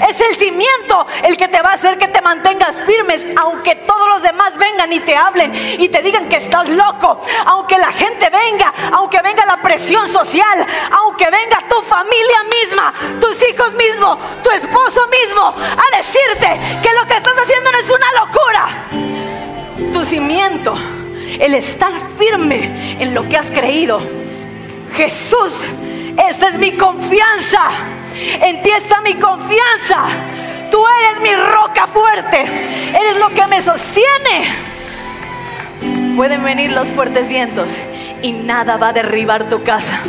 Es 0.07 0.19
el 0.21 0.35
cimiento 0.35 1.05
el 1.23 1.37
que 1.37 1.47
te 1.47 1.61
va 1.61 1.71
a 1.71 1.73
hacer 1.73 1.97
que 1.97 2.07
te 2.07 2.21
mantengas 2.21 2.79
firmes 2.85 3.25
aunque 3.35 3.75
todos 3.75 4.07
los 4.09 4.21
demás 4.21 4.57
vengan 4.57 4.91
y 4.93 4.99
te 4.99 5.15
hablen 5.15 5.53
y 5.53 5.89
te 5.89 6.01
digan 6.01 6.27
que 6.29 6.37
estás 6.37 6.69
loco. 6.69 7.19
Aunque 7.45 7.77
la 7.77 7.91
gente 7.91 8.29
venga, 8.29 8.73
aunque 8.93 9.21
venga 9.21 9.45
la 9.45 9.61
presión 9.61 10.07
social, 10.07 10.65
aunque 10.91 11.29
venga 11.29 11.59
tu 11.69 11.81
familia 11.83 12.43
misma, 12.43 12.93
tus 13.19 13.37
hijos 13.49 13.73
mismos, 13.73 14.17
tu 14.43 14.49
esposo 14.51 15.07
mismo 15.07 15.41
a 15.41 15.97
decirte 15.97 16.59
que 16.81 16.93
lo 16.93 17.05
que 17.05 17.15
estás 17.15 17.35
haciendo 17.37 17.71
no 17.71 17.77
es 17.77 17.89
una 17.89 18.11
locura. 18.13 19.93
Tu 19.93 20.05
cimiento 20.05 21.00
el 21.39 21.53
estar 21.53 21.91
firme 22.17 22.97
en 22.99 23.13
lo 23.13 23.27
que 23.27 23.37
has 23.37 23.51
creído. 23.51 23.99
Jesús, 24.95 25.65
esta 26.29 26.49
es 26.49 26.57
mi 26.57 26.73
confianza. 26.73 27.69
En 28.41 28.61
ti 28.61 28.69
está 28.69 29.01
mi 29.01 29.13
confianza. 29.15 30.05
Tú 30.69 30.83
eres 31.01 31.21
mi 31.21 31.35
roca 31.35 31.87
fuerte. 31.87 32.41
Eres 32.89 33.17
lo 33.17 33.29
que 33.29 33.47
me 33.47 33.61
sostiene. 33.61 34.71
Pueden 36.15 36.43
venir 36.43 36.71
los 36.71 36.89
fuertes 36.89 37.27
vientos 37.27 37.71
y 38.21 38.33
nada 38.33 38.77
va 38.77 38.89
a 38.89 38.93
derribar 38.93 39.49
tu 39.49 39.63
casa. 39.63 39.99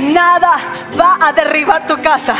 Nada 0.00 0.58
va 0.98 1.18
a 1.20 1.32
derribar 1.32 1.86
tu 1.86 2.00
casa. 2.00 2.34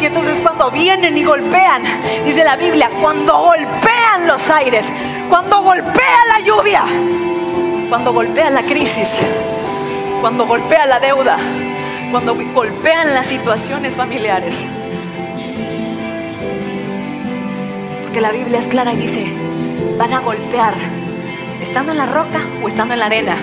Y 0.00 0.06
entonces 0.06 0.38
cuando 0.40 0.70
vienen 0.70 1.16
y 1.16 1.24
golpean, 1.24 1.82
dice 2.24 2.42
la 2.44 2.56
Biblia, 2.56 2.90
cuando 3.00 3.36
golpean 3.38 4.26
los 4.26 4.50
aires, 4.50 4.92
cuando 5.28 5.62
golpea 5.62 6.18
la 6.28 6.40
lluvia, 6.40 6.84
cuando 7.88 8.12
golpea 8.12 8.50
la 8.50 8.62
crisis, 8.62 9.18
cuando 10.20 10.46
golpea 10.46 10.86
la 10.86 11.00
deuda, 11.00 11.38
cuando 12.10 12.34
golpean 12.34 13.14
las 13.14 13.26
situaciones 13.26 13.96
familiares. 13.96 14.64
Porque 18.02 18.20
la 18.20 18.32
Biblia 18.32 18.58
es 18.58 18.66
clara 18.66 18.92
y 18.92 18.96
dice, 18.96 19.32
van 19.96 20.12
a 20.12 20.20
golpear, 20.20 20.74
estando 21.62 21.92
en 21.92 21.98
la 21.98 22.06
roca 22.06 22.40
o 22.62 22.68
estando 22.68 22.94
en 22.94 23.00
la 23.00 23.06
arena. 23.06 23.36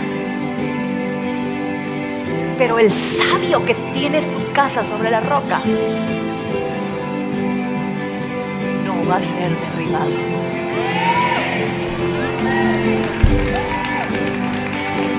Pero 2.57 2.79
el 2.79 2.91
sabio 2.91 3.63
que 3.63 3.75
tiene 3.93 4.21
su 4.21 4.51
casa 4.51 4.83
sobre 4.83 5.11
la 5.11 5.19
roca 5.19 5.61
no 8.85 9.07
va 9.07 9.17
a 9.17 9.21
ser 9.21 9.49
derribado. 9.49 10.11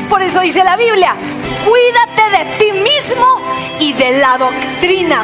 Por 0.08 0.22
eso 0.22 0.40
dice 0.40 0.64
la 0.64 0.76
Biblia, 0.76 1.14
cuídate 1.64 2.38
de 2.38 2.56
ti 2.56 2.72
mismo 2.72 3.26
y 3.78 3.92
de 3.92 4.18
la 4.18 4.36
doctrina. 4.38 5.22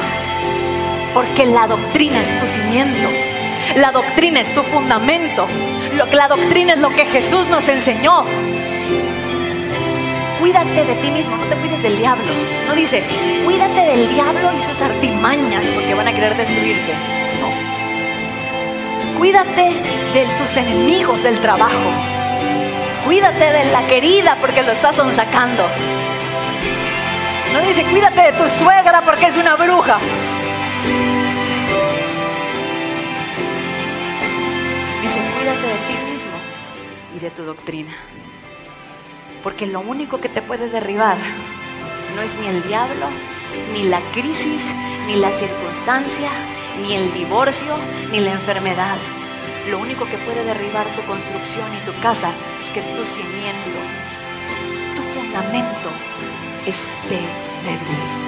Porque 1.12 1.46
la 1.46 1.66
doctrina 1.66 2.20
es 2.20 2.29
tu 2.38 2.46
cimiento. 2.46 3.09
La 3.77 3.90
doctrina 3.90 4.40
es 4.40 4.55
tu 4.55 4.62
fundamento. 4.62 5.46
La 6.12 6.29
doctrina 6.29 6.74
es 6.74 6.81
lo 6.81 6.90
que 6.90 7.07
Jesús 7.07 7.46
nos 7.48 7.68
enseñó. 7.68 8.24
Cuídate 10.44 10.85
de 10.85 10.94
ti 10.96 11.11
mismo, 11.11 11.37
no 11.38 11.44
te 11.44 11.57
cuides 11.57 11.83
del 11.83 11.96
diablo. 11.96 12.26
No 12.66 12.74
dice, 12.74 13.02
cuídate 13.46 13.80
del 13.80 14.11
diablo 14.11 14.50
y 14.52 14.61
sus 14.61 14.78
artimañas 14.83 15.64
porque 15.70 15.94
van 15.94 16.07
a 16.07 16.12
querer 16.12 16.37
destruirte. 16.37 16.92
No. 17.40 17.48
Cuídate 19.18 19.72
de 20.12 20.26
tus 20.38 20.54
enemigos 20.59 21.22
del 21.22 21.40
trabajo 21.40 21.90
Cuídate 23.07 23.52
de 23.52 23.64
la 23.72 23.87
querida 23.87 24.37
porque 24.38 24.62
lo 24.62 24.72
estás 24.72 24.96
sacando. 24.96 25.66
No 27.54 27.61
dice, 27.61 27.83
cuídate 27.85 28.20
de 28.20 28.33
tu 28.33 28.46
suegra 28.50 29.00
porque 29.02 29.28
es 29.28 29.37
una 29.38 29.57
bruja. 29.57 29.96
Dice, 35.00 35.20
cuídate 35.38 35.66
de 35.66 35.74
ti 35.88 36.12
mismo 36.12 36.33
y 37.16 37.18
de 37.18 37.30
tu 37.30 37.44
doctrina. 37.44 37.94
Porque 39.44 39.66
lo 39.66 39.78
único 39.78 40.20
que 40.20 40.28
te 40.28 40.42
puede 40.42 40.68
derribar 40.68 41.18
no 42.16 42.22
es 42.22 42.35
ni 42.40 42.48
el 42.48 42.66
diablo 42.66 43.07
ni 43.72 43.85
la 43.85 44.00
crisis, 44.12 44.74
ni 45.07 45.16
la 45.16 45.30
circunstancia, 45.30 46.30
ni 46.83 46.94
el 46.94 47.12
divorcio, 47.12 47.74
ni 48.11 48.20
la 48.20 48.33
enfermedad. 48.33 48.96
Lo 49.70 49.78
único 49.78 50.04
que 50.04 50.18
puede 50.18 50.44
derribar 50.44 50.87
tu 50.94 51.02
construcción 51.02 51.66
y 51.74 51.87
tu 51.87 51.92
casa 52.00 52.30
es 52.61 52.70
que 52.70 52.80
tu 52.80 53.04
cimiento, 53.04 53.78
tu 54.96 55.02
fundamento 55.18 55.90
esté 56.66 57.20
débil. 57.64 58.23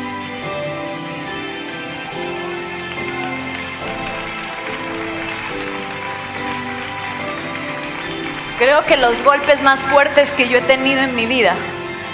Creo 8.58 8.86
que 8.86 8.96
los 8.96 9.22
golpes 9.22 9.62
más 9.62 9.82
fuertes 9.82 10.32
que 10.32 10.48
yo 10.48 10.58
he 10.58 10.62
tenido 10.62 11.02
en 11.02 11.14
mi 11.14 11.26
vida 11.26 11.54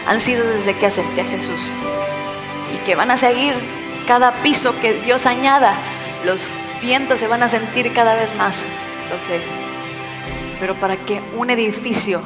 han 0.09 0.19
sido 0.19 0.45
desde 0.45 0.75
que 0.75 0.87
acepté 0.87 1.21
a 1.21 1.25
Jesús. 1.25 1.73
Y 2.75 2.85
que 2.85 2.97
van 2.97 3.13
a 3.13 3.17
seguir 3.17 3.55
cada 4.09 4.33
piso 4.33 4.75
que 4.81 4.95
Dios 4.95 5.27
añada. 5.27 5.75
Los 6.25 6.49
vientos 6.81 7.21
se 7.21 7.29
van 7.29 7.45
a 7.45 7.49
sentir 7.49 7.93
cada 7.93 8.15
vez 8.15 8.35
más. 8.35 8.65
Lo 9.13 9.21
sé. 9.21 9.41
Pero 10.59 10.75
para 10.75 10.97
que 10.97 11.23
un 11.37 11.51
edificio 11.51 12.21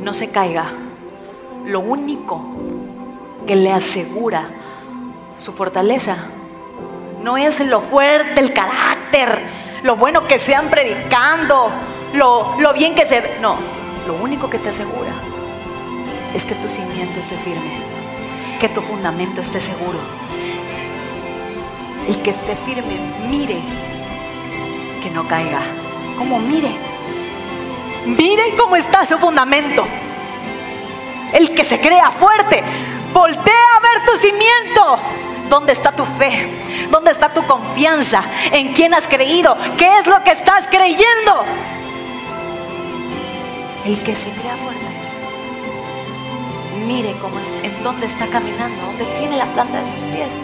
no 0.00 0.14
se 0.14 0.30
caiga, 0.30 0.72
lo 1.66 1.80
único 1.80 2.42
que 3.46 3.56
le 3.56 3.72
asegura 3.72 4.48
su 5.38 5.52
fortaleza 5.52 6.16
no 7.22 7.36
es 7.36 7.60
lo 7.60 7.82
fuerte, 7.82 8.40
el 8.40 8.54
carácter, 8.54 9.42
lo 9.82 9.96
bueno 9.96 10.26
que 10.26 10.38
sean 10.38 10.68
predicando, 10.70 11.70
lo, 12.12 12.56
lo 12.58 12.72
bien 12.72 12.94
que 12.94 13.06
se 13.06 13.20
ve. 13.20 13.38
No, 13.40 13.56
lo 14.06 14.14
único 14.14 14.48
que 14.50 14.58
te 14.58 14.70
asegura 14.70 15.12
es 16.34 16.44
que 16.44 16.54
tu 16.54 16.68
cimiento 16.68 17.20
esté 17.20 17.36
firme, 17.36 17.70
que 18.58 18.68
tu 18.68 18.82
fundamento 18.82 19.40
esté 19.40 19.60
seguro. 19.60 19.98
El 22.08 22.20
que 22.22 22.30
esté 22.30 22.56
firme, 22.56 22.98
mire 23.28 23.60
que 25.02 25.10
no 25.10 25.26
caiga. 25.26 25.60
Como 26.18 26.38
mire, 26.38 26.70
mire 28.04 28.54
cómo 28.56 28.76
está 28.76 29.06
su 29.06 29.18
fundamento. 29.18 29.86
El 31.32 31.54
que 31.54 31.64
se 31.64 31.80
crea 31.80 32.10
fuerte, 32.10 32.62
voltea 33.12 33.64
a 33.76 33.80
ver 33.80 34.06
tu 34.06 34.16
cimiento. 34.16 34.98
¿Dónde 35.48 35.72
está 35.72 35.92
tu 35.92 36.04
fe? 36.04 36.48
¿Dónde 36.90 37.10
está 37.10 37.32
tu 37.32 37.44
confianza? 37.46 38.22
¿En 38.52 38.72
quién 38.72 38.94
has 38.94 39.06
creído? 39.06 39.56
¿Qué 39.78 39.98
es 39.98 40.06
lo 40.06 40.22
que 40.22 40.30
estás 40.32 40.66
creyendo? 40.68 41.44
El 43.84 44.02
que 44.02 44.14
se 44.14 44.30
crea 44.30 44.56
fuerte. 44.56 44.84
Mire 46.86 47.14
cómo 47.20 47.38
es, 47.38 47.50
en 47.62 47.82
dónde 47.82 48.06
está 48.06 48.26
caminando, 48.26 48.82
dónde 48.84 49.04
tiene 49.18 49.36
la 49.36 49.46
planta 49.46 49.80
de 49.80 49.86
sus 49.86 50.04
pies. 50.04 50.40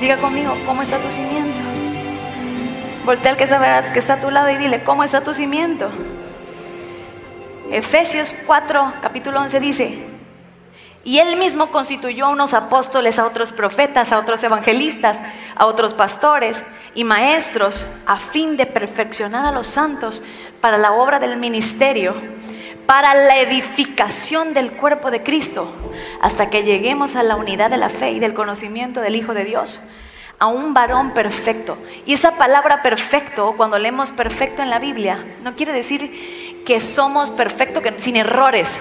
Diga 0.00 0.16
conmigo, 0.16 0.56
¿cómo 0.66 0.82
está 0.82 0.98
tu 0.98 1.10
cimiento? 1.12 1.58
Voltea 3.04 3.32
al 3.32 3.36
que 3.36 3.46
sabrás 3.46 3.92
que 3.92 3.98
está 3.98 4.14
a 4.14 4.20
tu 4.20 4.30
lado 4.30 4.50
y 4.50 4.56
dile, 4.56 4.82
¿cómo 4.82 5.04
está 5.04 5.22
tu 5.22 5.34
cimiento? 5.34 5.90
Efesios 7.70 8.34
4, 8.46 8.94
capítulo 9.00 9.40
11 9.40 9.60
dice, 9.60 10.09
y 11.02 11.18
él 11.18 11.36
mismo 11.36 11.70
constituyó 11.70 12.26
a 12.26 12.30
unos 12.30 12.52
apóstoles, 12.52 13.18
a 13.18 13.26
otros 13.26 13.52
profetas, 13.52 14.12
a 14.12 14.18
otros 14.18 14.42
evangelistas, 14.44 15.18
a 15.56 15.66
otros 15.66 15.94
pastores 15.94 16.62
y 16.94 17.04
maestros, 17.04 17.86
a 18.06 18.18
fin 18.18 18.56
de 18.58 18.66
perfeccionar 18.66 19.46
a 19.46 19.52
los 19.52 19.66
santos 19.66 20.22
para 20.60 20.76
la 20.76 20.92
obra 20.92 21.18
del 21.18 21.38
ministerio, 21.38 22.14
para 22.84 23.14
la 23.14 23.38
edificación 23.38 24.52
del 24.52 24.72
cuerpo 24.72 25.10
de 25.10 25.22
Cristo, 25.22 25.72
hasta 26.20 26.50
que 26.50 26.64
lleguemos 26.64 27.16
a 27.16 27.22
la 27.22 27.36
unidad 27.36 27.70
de 27.70 27.78
la 27.78 27.88
fe 27.88 28.10
y 28.10 28.20
del 28.20 28.34
conocimiento 28.34 29.00
del 29.00 29.16
Hijo 29.16 29.32
de 29.32 29.44
Dios, 29.44 29.80
a 30.38 30.48
un 30.48 30.74
varón 30.74 31.12
perfecto. 31.12 31.78
Y 32.04 32.12
esa 32.12 32.32
palabra 32.32 32.82
perfecto, 32.82 33.54
cuando 33.56 33.78
leemos 33.78 34.10
perfecto 34.10 34.60
en 34.60 34.68
la 34.68 34.78
Biblia, 34.78 35.24
no 35.42 35.56
quiere 35.56 35.72
decir 35.72 36.62
que 36.66 36.78
somos 36.78 37.30
perfectos, 37.30 37.82
sin 37.98 38.16
errores. 38.16 38.80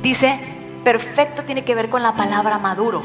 Dice 0.00 0.57
perfecto 0.88 1.44
tiene 1.44 1.64
que 1.64 1.74
ver 1.74 1.90
con 1.90 2.02
la 2.02 2.14
palabra 2.14 2.58
maduro. 2.58 3.02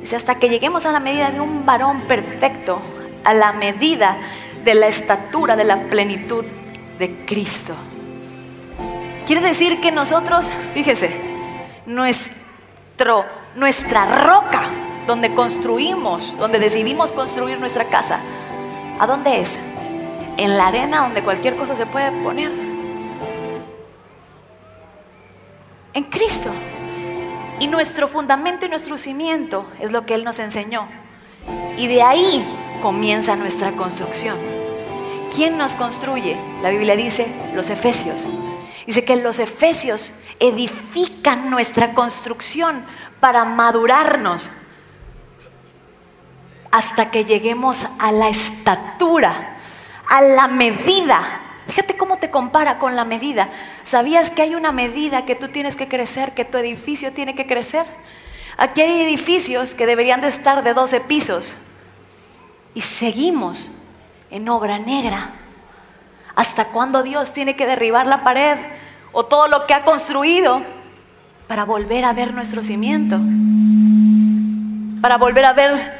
Dice, 0.00 0.16
hasta 0.16 0.36
que 0.36 0.48
lleguemos 0.48 0.86
a 0.86 0.92
la 0.92 0.98
medida 0.98 1.30
de 1.30 1.40
un 1.40 1.66
varón 1.66 2.00
perfecto, 2.08 2.80
a 3.22 3.34
la 3.34 3.52
medida 3.52 4.16
de 4.64 4.74
la 4.74 4.86
estatura, 4.86 5.56
de 5.56 5.64
la 5.64 5.90
plenitud 5.90 6.46
de 6.98 7.26
Cristo. 7.26 7.74
Quiere 9.26 9.42
decir 9.42 9.78
que 9.82 9.92
nosotros, 9.92 10.50
fíjese, 10.72 11.10
nuestro, 11.84 13.26
nuestra 13.54 14.06
roca 14.24 14.62
donde 15.06 15.34
construimos, 15.34 16.34
donde 16.38 16.58
decidimos 16.58 17.12
construir 17.12 17.60
nuestra 17.60 17.84
casa, 17.84 18.20
¿a 18.98 19.06
dónde 19.06 19.42
es? 19.42 19.60
En 20.38 20.56
la 20.56 20.68
arena 20.68 21.02
donde 21.02 21.22
cualquier 21.22 21.56
cosa 21.56 21.76
se 21.76 21.84
puede 21.84 22.10
poner. 22.22 22.67
En 25.98 26.04
Cristo. 26.04 26.50
Y 27.60 27.66
nuestro 27.66 28.08
fundamento 28.08 28.64
y 28.64 28.68
nuestro 28.68 28.96
cimiento 28.96 29.66
es 29.80 29.90
lo 29.90 30.06
que 30.06 30.14
Él 30.14 30.24
nos 30.24 30.38
enseñó. 30.38 30.88
Y 31.76 31.88
de 31.88 32.02
ahí 32.02 32.44
comienza 32.80 33.34
nuestra 33.34 33.72
construcción. 33.72 34.36
¿Quién 35.34 35.58
nos 35.58 35.74
construye? 35.74 36.36
La 36.62 36.70
Biblia 36.70 36.96
dice 36.96 37.26
los 37.54 37.68
efesios. 37.70 38.16
Dice 38.86 39.04
que 39.04 39.16
los 39.16 39.40
efesios 39.40 40.12
edifican 40.38 41.50
nuestra 41.50 41.94
construcción 41.94 42.84
para 43.20 43.44
madurarnos 43.44 44.50
hasta 46.70 47.10
que 47.10 47.24
lleguemos 47.24 47.86
a 47.98 48.12
la 48.12 48.28
estatura, 48.28 49.58
a 50.08 50.20
la 50.22 50.46
medida 50.46 51.47
Fíjate 51.68 51.98
cómo 51.98 52.16
te 52.16 52.30
compara 52.30 52.78
con 52.78 52.96
la 52.96 53.04
medida. 53.04 53.50
¿Sabías 53.84 54.30
que 54.30 54.40
hay 54.40 54.54
una 54.54 54.72
medida 54.72 55.26
que 55.26 55.34
tú 55.34 55.48
tienes 55.48 55.76
que 55.76 55.86
crecer, 55.86 56.32
que 56.32 56.46
tu 56.46 56.56
edificio 56.56 57.12
tiene 57.12 57.34
que 57.34 57.46
crecer? 57.46 57.84
Aquí 58.56 58.80
hay 58.80 59.02
edificios 59.02 59.74
que 59.74 59.86
deberían 59.86 60.22
de 60.22 60.28
estar 60.28 60.64
de 60.64 60.72
12 60.72 61.00
pisos 61.02 61.54
y 62.74 62.80
seguimos 62.80 63.70
en 64.30 64.48
obra 64.48 64.78
negra. 64.78 65.30
¿Hasta 66.34 66.66
cuándo 66.66 67.02
Dios 67.02 67.34
tiene 67.34 67.54
que 67.54 67.66
derribar 67.66 68.06
la 68.06 68.24
pared 68.24 68.58
o 69.12 69.26
todo 69.26 69.46
lo 69.46 69.66
que 69.66 69.74
ha 69.74 69.84
construido 69.84 70.62
para 71.48 71.64
volver 71.64 72.06
a 72.06 72.14
ver 72.14 72.32
nuestro 72.32 72.64
cimiento? 72.64 73.18
Para 75.02 75.18
volver 75.18 75.44
a 75.44 75.52
ver 75.52 75.98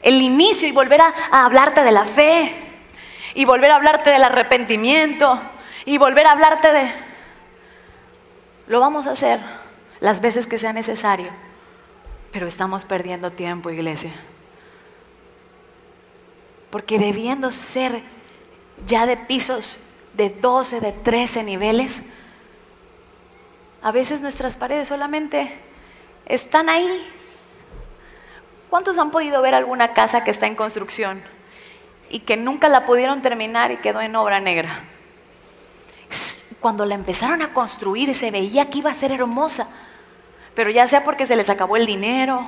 el 0.00 0.22
inicio 0.22 0.68
y 0.68 0.72
volver 0.72 1.00
a, 1.00 1.12
a 1.30 1.44
hablarte 1.44 1.82
de 1.82 1.92
la 1.92 2.04
fe, 2.04 2.71
y 3.34 3.44
volver 3.44 3.70
a 3.70 3.76
hablarte 3.76 4.10
del 4.10 4.24
arrepentimiento 4.24 5.40
y 5.84 5.98
volver 5.98 6.26
a 6.26 6.32
hablarte 6.32 6.72
de... 6.72 6.90
Lo 8.66 8.80
vamos 8.80 9.06
a 9.06 9.12
hacer 9.12 9.40
las 10.00 10.20
veces 10.20 10.46
que 10.46 10.58
sea 10.58 10.72
necesario, 10.72 11.30
pero 12.32 12.46
estamos 12.46 12.84
perdiendo 12.84 13.30
tiempo, 13.30 13.70
iglesia. 13.70 14.12
Porque 16.70 16.98
debiendo 16.98 17.52
ser 17.52 18.02
ya 18.86 19.06
de 19.06 19.16
pisos 19.16 19.78
de 20.14 20.30
12, 20.30 20.80
de 20.80 20.92
13 20.92 21.42
niveles, 21.42 22.02
a 23.82 23.92
veces 23.92 24.20
nuestras 24.20 24.56
paredes 24.56 24.88
solamente 24.88 25.52
están 26.26 26.68
ahí. 26.68 27.06
¿Cuántos 28.70 28.98
han 28.98 29.10
podido 29.10 29.42
ver 29.42 29.54
alguna 29.54 29.92
casa 29.92 30.24
que 30.24 30.30
está 30.30 30.46
en 30.46 30.54
construcción? 30.54 31.22
Y 32.12 32.20
que 32.20 32.36
nunca 32.36 32.68
la 32.68 32.84
pudieron 32.84 33.22
terminar 33.22 33.72
y 33.72 33.78
quedó 33.78 34.00
en 34.02 34.14
obra 34.14 34.38
negra. 34.38 34.80
Cuando 36.60 36.84
la 36.84 36.94
empezaron 36.94 37.42
a 37.42 37.54
construir 37.54 38.14
se 38.14 38.30
veía 38.30 38.70
que 38.70 38.78
iba 38.78 38.90
a 38.90 38.94
ser 38.94 39.10
hermosa, 39.10 39.66
pero 40.54 40.70
ya 40.70 40.86
sea 40.86 41.02
porque 41.02 41.26
se 41.26 41.34
les 41.34 41.48
acabó 41.48 41.76
el 41.76 41.86
dinero, 41.86 42.46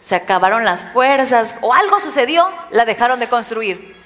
se 0.00 0.16
acabaron 0.16 0.64
las 0.64 0.84
fuerzas 0.84 1.54
o 1.62 1.72
algo 1.72 2.00
sucedió, 2.00 2.46
la 2.70 2.84
dejaron 2.84 3.20
de 3.20 3.28
construir. 3.28 3.96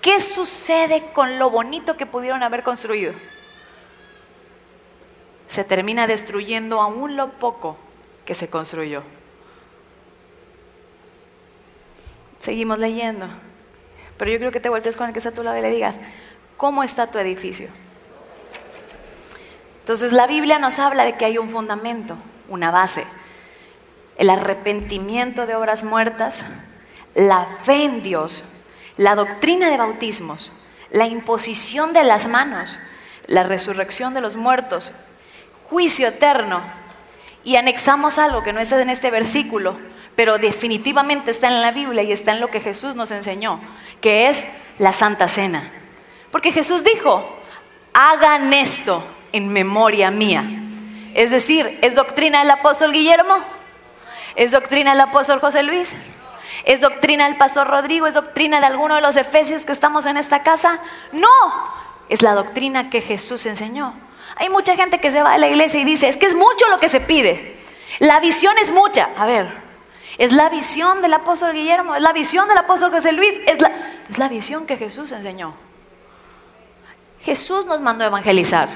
¿Qué 0.00 0.18
sucede 0.20 1.12
con 1.12 1.38
lo 1.38 1.50
bonito 1.50 1.96
que 1.96 2.06
pudieron 2.06 2.42
haber 2.42 2.62
construido? 2.62 3.12
Se 5.48 5.64
termina 5.64 6.06
destruyendo 6.06 6.80
aún 6.80 7.14
lo 7.14 7.28
poco 7.28 7.76
que 8.24 8.34
se 8.34 8.48
construyó. 8.48 9.02
Seguimos 12.38 12.78
leyendo. 12.78 13.26
Pero 14.16 14.30
yo 14.30 14.38
creo 14.38 14.52
que 14.52 14.60
te 14.60 14.68
vueltes 14.68 14.96
con 14.96 15.06
el 15.06 15.12
que 15.12 15.18
está 15.18 15.30
a 15.30 15.34
tu 15.34 15.42
lado 15.42 15.56
y 15.58 15.62
le 15.62 15.70
digas, 15.70 15.96
¿cómo 16.56 16.82
está 16.82 17.06
tu 17.06 17.18
edificio? 17.18 17.68
Entonces 19.80 20.12
la 20.12 20.26
Biblia 20.26 20.58
nos 20.58 20.78
habla 20.78 21.04
de 21.04 21.14
que 21.14 21.24
hay 21.24 21.38
un 21.38 21.50
fundamento, 21.50 22.16
una 22.48 22.70
base. 22.70 23.04
El 24.16 24.30
arrepentimiento 24.30 25.46
de 25.46 25.56
obras 25.56 25.82
muertas, 25.82 26.44
la 27.14 27.46
fe 27.64 27.84
en 27.84 28.02
Dios, 28.02 28.44
la 28.96 29.14
doctrina 29.14 29.70
de 29.70 29.76
bautismos, 29.76 30.52
la 30.90 31.06
imposición 31.06 31.92
de 31.92 32.04
las 32.04 32.28
manos, 32.28 32.78
la 33.26 33.42
resurrección 33.42 34.14
de 34.14 34.20
los 34.20 34.36
muertos, 34.36 34.92
juicio 35.68 36.08
eterno. 36.08 36.60
Y 37.44 37.56
anexamos 37.56 38.18
algo 38.18 38.42
que 38.42 38.52
no 38.52 38.60
está 38.60 38.80
en 38.80 38.90
este 38.90 39.10
versículo, 39.10 39.76
pero 40.16 40.38
definitivamente 40.38 41.30
está 41.30 41.48
en 41.48 41.60
la 41.60 41.70
Biblia 41.70 42.02
y 42.02 42.12
está 42.12 42.32
en 42.32 42.40
lo 42.40 42.50
que 42.50 42.60
Jesús 42.60 42.96
nos 42.96 43.10
enseñó, 43.10 43.60
que 44.00 44.28
es 44.28 44.46
la 44.78 44.92
Santa 44.92 45.28
Cena. 45.28 45.70
Porque 46.30 46.52
Jesús 46.52 46.84
dijo, 46.84 47.38
hagan 47.92 48.52
esto 48.52 49.02
en 49.32 49.48
memoria 49.48 50.10
mía. 50.10 50.44
Es 51.14 51.30
decir, 51.30 51.78
¿es 51.82 51.94
doctrina 51.94 52.40
del 52.40 52.50
apóstol 52.50 52.92
Guillermo? 52.92 53.38
¿Es 54.34 54.50
doctrina 54.50 54.92
del 54.92 55.00
apóstol 55.00 55.40
José 55.40 55.62
Luis? 55.62 55.94
¿Es 56.64 56.80
doctrina 56.80 57.26
del 57.26 57.36
pastor 57.36 57.66
Rodrigo? 57.66 58.06
¿Es 58.06 58.14
doctrina 58.14 58.60
de 58.60 58.66
alguno 58.66 58.94
de 58.94 59.00
los 59.00 59.16
efesios 59.16 59.64
que 59.64 59.72
estamos 59.72 60.06
en 60.06 60.16
esta 60.16 60.42
casa? 60.42 60.78
No, 61.12 61.28
es 62.08 62.22
la 62.22 62.34
doctrina 62.34 62.90
que 62.90 63.00
Jesús 63.00 63.46
enseñó. 63.46 63.94
Hay 64.36 64.48
mucha 64.48 64.76
gente 64.76 64.98
que 64.98 65.10
se 65.10 65.22
va 65.22 65.34
a 65.34 65.38
la 65.38 65.48
iglesia 65.48 65.80
y 65.80 65.84
dice, 65.84 66.08
es 66.08 66.16
que 66.16 66.26
es 66.26 66.34
mucho 66.34 66.68
lo 66.68 66.78
que 66.78 66.88
se 66.88 67.00
pide. 67.00 67.56
La 67.98 68.20
visión 68.20 68.56
es 68.58 68.70
mucha. 68.70 69.10
A 69.16 69.26
ver, 69.26 69.61
es 70.18 70.32
la 70.32 70.48
visión 70.48 71.02
del 71.02 71.14
apóstol 71.14 71.52
Guillermo, 71.52 71.94
es 71.94 72.02
la 72.02 72.12
visión 72.12 72.48
del 72.48 72.58
apóstol 72.58 72.90
José 72.90 73.12
Luis, 73.12 73.34
es 73.46 73.60
la, 73.60 73.70
es 74.10 74.18
la 74.18 74.28
visión 74.28 74.66
que 74.66 74.76
Jesús 74.76 75.12
enseñó. 75.12 75.54
Jesús 77.20 77.66
nos 77.66 77.80
mandó 77.80 78.04
a 78.04 78.08
evangelizar. 78.08 78.68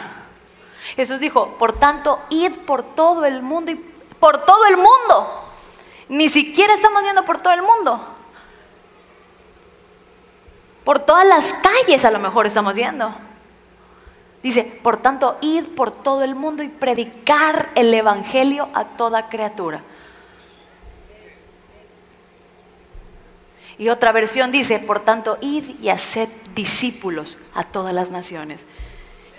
Jesús 0.95 1.19
dijo, 1.19 1.57
por 1.59 1.73
tanto, 1.79 2.21
id 2.31 2.53
por 2.67 2.83
todo 2.83 3.25
el 3.25 3.43
mundo 3.43 3.73
y 3.73 3.75
por 4.21 4.45
todo 4.45 4.67
el 4.67 4.77
mundo. 4.77 5.45
Ni 6.09 6.29
siquiera 6.29 6.75
estamos 6.75 7.03
yendo 7.03 7.25
por 7.25 7.39
todo 7.39 7.53
el 7.53 7.63
mundo. 7.63 8.01
Por 10.85 11.01
todas 11.01 11.27
las 11.27 11.53
calles 11.55 12.05
a 12.05 12.13
lo 12.13 12.21
mejor 12.21 12.47
estamos 12.47 12.77
yendo. 12.77 13.13
Dice, 14.43 14.63
por 14.83 14.99
tanto, 14.99 15.39
id 15.41 15.65
por 15.75 15.91
todo 15.91 16.23
el 16.23 16.37
mundo 16.37 16.63
y 16.63 16.69
predicar 16.69 17.71
el 17.75 17.93
Evangelio 17.93 18.69
a 18.73 18.85
toda 18.85 19.29
criatura. 19.29 19.81
Y 23.79 23.89
otra 23.91 24.13
versión 24.13 24.53
dice, 24.53 24.79
por 24.79 25.01
tanto, 25.01 25.39
id 25.41 25.77
y 25.83 25.91
haced 25.91 26.29
discípulos 26.55 27.37
a 27.55 27.65
todas 27.65 27.93
las 27.93 28.11
naciones. 28.11 28.65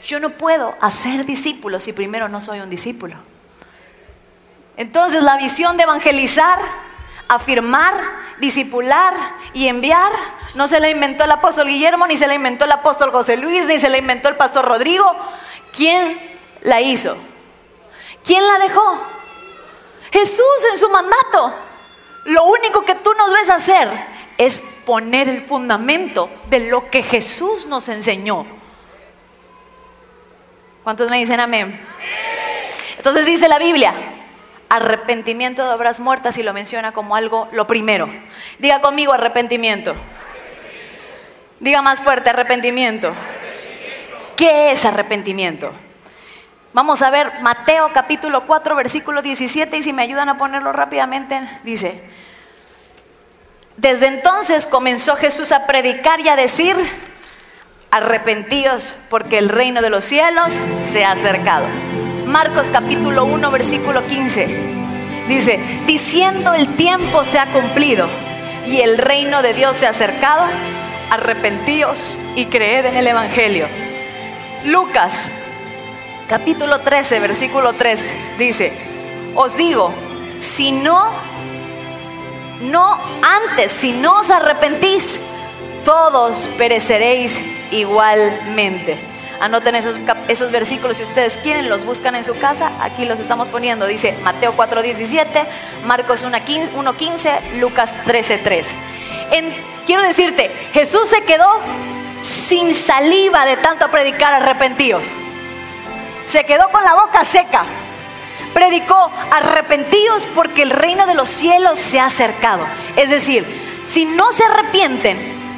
Yo 0.04 0.20
no 0.20 0.30
puedo 0.32 0.76
hacer 0.80 1.26
discípulos 1.26 1.84
si 1.84 1.94
primero 1.94 2.30
no 2.30 2.42
soy 2.42 2.60
un 2.60 2.70
discípulo. 2.70 3.16
Entonces 4.78 5.24
la 5.24 5.38
visión 5.38 5.76
de 5.76 5.84
evangelizar, 5.84 6.60
afirmar, 7.28 7.94
discipular 8.40 9.14
y 9.54 9.68
enviar 9.68 10.12
no 10.54 10.68
se 10.68 10.80
la 10.80 10.90
inventó 10.90 11.24
el 11.24 11.32
apóstol 11.32 11.68
Guillermo, 11.68 12.08
ni 12.08 12.16
se 12.16 12.28
la 12.28 12.36
inventó 12.36 12.66
el 12.66 12.72
apóstol 12.72 13.12
José 13.12 13.38
Luis, 13.38 13.66
ni 13.66 13.80
se 13.80 13.90
la 13.90 13.98
inventó 13.98 14.30
el 14.30 14.36
pastor 14.36 14.66
Rodrigo. 14.66 15.12
¿Quién 15.72 16.20
la 16.62 16.80
hizo? 16.80 17.18
¿Quién 18.24 18.46
la 18.48 18.60
dejó? 18.60 19.02
Jesús 20.12 20.46
en 20.72 20.80
su 20.80 20.90
mandato. 20.90 21.54
Lo 22.26 22.46
único 22.46 22.84
que 22.84 22.96
tú 22.96 23.14
nos 23.14 23.32
ves 23.34 23.50
hacer 23.50 24.17
es 24.38 24.82
poner 24.86 25.30
el 25.30 25.42
fundamento 25.42 26.30
de 26.50 26.60
lo 26.60 26.90
que 26.90 27.04
Jesús 27.04 27.66
nos 27.66 27.90
enseñó. 27.90 28.46
¿Cuántos 30.84 31.10
me 31.10 31.18
dicen 31.18 31.40
amén? 31.40 31.80
Entonces 32.98 33.26
dice 33.26 33.48
la 33.48 33.60
Biblia, 33.60 33.94
arrepentimiento 34.70 35.68
de 35.68 35.74
obras 35.74 36.00
muertas 36.00 36.38
y 36.38 36.44
lo 36.44 36.54
menciona 36.54 36.92
como 36.92 37.16
algo 37.16 37.48
lo 37.52 37.68
primero. 37.68 38.10
Diga 38.60 38.82
conmigo 38.82 39.14
arrepentimiento. 39.14 39.96
Diga 41.60 41.82
más 41.82 42.02
fuerte, 42.02 42.30
arrepentimiento. 42.30 43.14
¿Qué 44.36 44.72
es 44.72 44.86
arrepentimiento? 44.86 45.72
Vamos 46.74 47.02
a 47.02 47.10
ver 47.10 47.40
Mateo 47.42 47.90
capítulo 47.92 48.46
4, 48.46 48.76
versículo 48.76 49.22
17 49.24 49.78
y 49.78 49.82
si 49.82 49.94
me 49.94 50.04
ayudan 50.04 50.30
a 50.30 50.38
ponerlo 50.38 50.72
rápidamente, 50.74 51.42
dice, 51.64 52.04
desde 53.78 54.08
entonces 54.08 54.66
comenzó 54.66 55.16
Jesús 55.16 55.52
a 55.52 55.68
predicar 55.68 56.20
y 56.20 56.30
a 56.30 56.36
decir, 56.36 56.76
arrepentíos 57.92 58.96
porque 59.10 59.38
el 59.38 59.50
reino 59.50 59.82
de 59.82 59.90
los 59.90 60.04
cielos 60.04 60.54
se 60.82 61.06
ha 61.06 61.12
acercado. 61.12 61.66
Marcos 62.26 62.68
capítulo 62.72 63.26
1, 63.26 63.52
versículo 63.52 64.06
15. 64.06 64.48
Dice, 65.28 65.60
diciendo 65.86 66.54
el 66.54 66.76
tiempo 66.76 67.24
se 67.24 67.38
ha 67.38 67.46
cumplido 67.54 68.08
y 68.66 68.82
el 68.82 68.98
reino 68.98 69.42
de 69.42 69.54
Dios 69.54 69.78
se 69.78 69.86
ha 69.86 69.92
acercado, 69.92 70.46
arrepentíos 71.10 72.18
y 72.36 72.46
creed 72.46 72.86
en 72.86 72.98
el 72.98 73.08
Evangelio. 73.08 73.68
Lucas 74.66 75.32
capítulo 76.28 76.80
13, 76.80 77.20
versículo 77.20 77.74
3 77.74 78.12
dice, 78.38 78.74
os 79.36 79.56
digo, 79.56 79.94
si 80.40 80.72
no, 80.72 81.12
no 82.62 83.00
antes, 83.22 83.72
si 83.72 83.92
no 83.92 84.20
os 84.20 84.30
arrepentís, 84.30 85.20
todos 85.86 86.48
pereceréis 86.58 87.40
igualmente. 87.72 88.98
Anoten 89.40 89.76
esos, 89.76 90.00
esos 90.28 90.52
versículos 90.52 90.98
si 90.98 91.04
ustedes 91.04 91.38
quieren, 91.38 91.70
los 91.70 91.86
buscan 91.86 92.16
en 92.16 92.24
su 92.24 92.38
casa. 92.40 92.72
Aquí 92.82 93.06
los 93.06 93.20
estamos 93.20 93.50
poniendo. 93.50 93.86
Dice 93.86 94.18
Mateo 94.24 94.56
4:17, 94.56 95.46
Marcos 95.86 96.24
1:15, 96.24 97.60
Lucas 97.60 97.96
13:3. 98.06 98.68
quiero 99.86 100.02
decirte, 100.02 100.50
Jesús 100.74 101.08
se 101.10 101.24
quedó 101.24 101.60
sin 102.24 102.74
saliva 102.74 103.46
de 103.46 103.58
tanto 103.58 103.90
predicar 103.90 104.34
arrepentidos. 104.34 105.04
Se 106.26 106.44
quedó 106.46 106.70
con 106.70 106.84
la 106.84 106.96
boca 106.96 107.24
seca. 107.24 107.64
Predicó 108.54 109.12
arrepentidos 109.32 110.26
porque 110.34 110.64
el 110.64 110.72
reino 110.72 111.06
de 111.06 111.16
los 111.16 111.30
cielos 111.30 111.80
se 111.80 112.00
ha 112.00 112.06
acercado. 112.06 112.66
Es 112.96 113.10
decir, 113.10 113.46
si 113.84 114.06
no 114.06 114.34
se 114.34 114.44
arrepienten, 114.44 115.18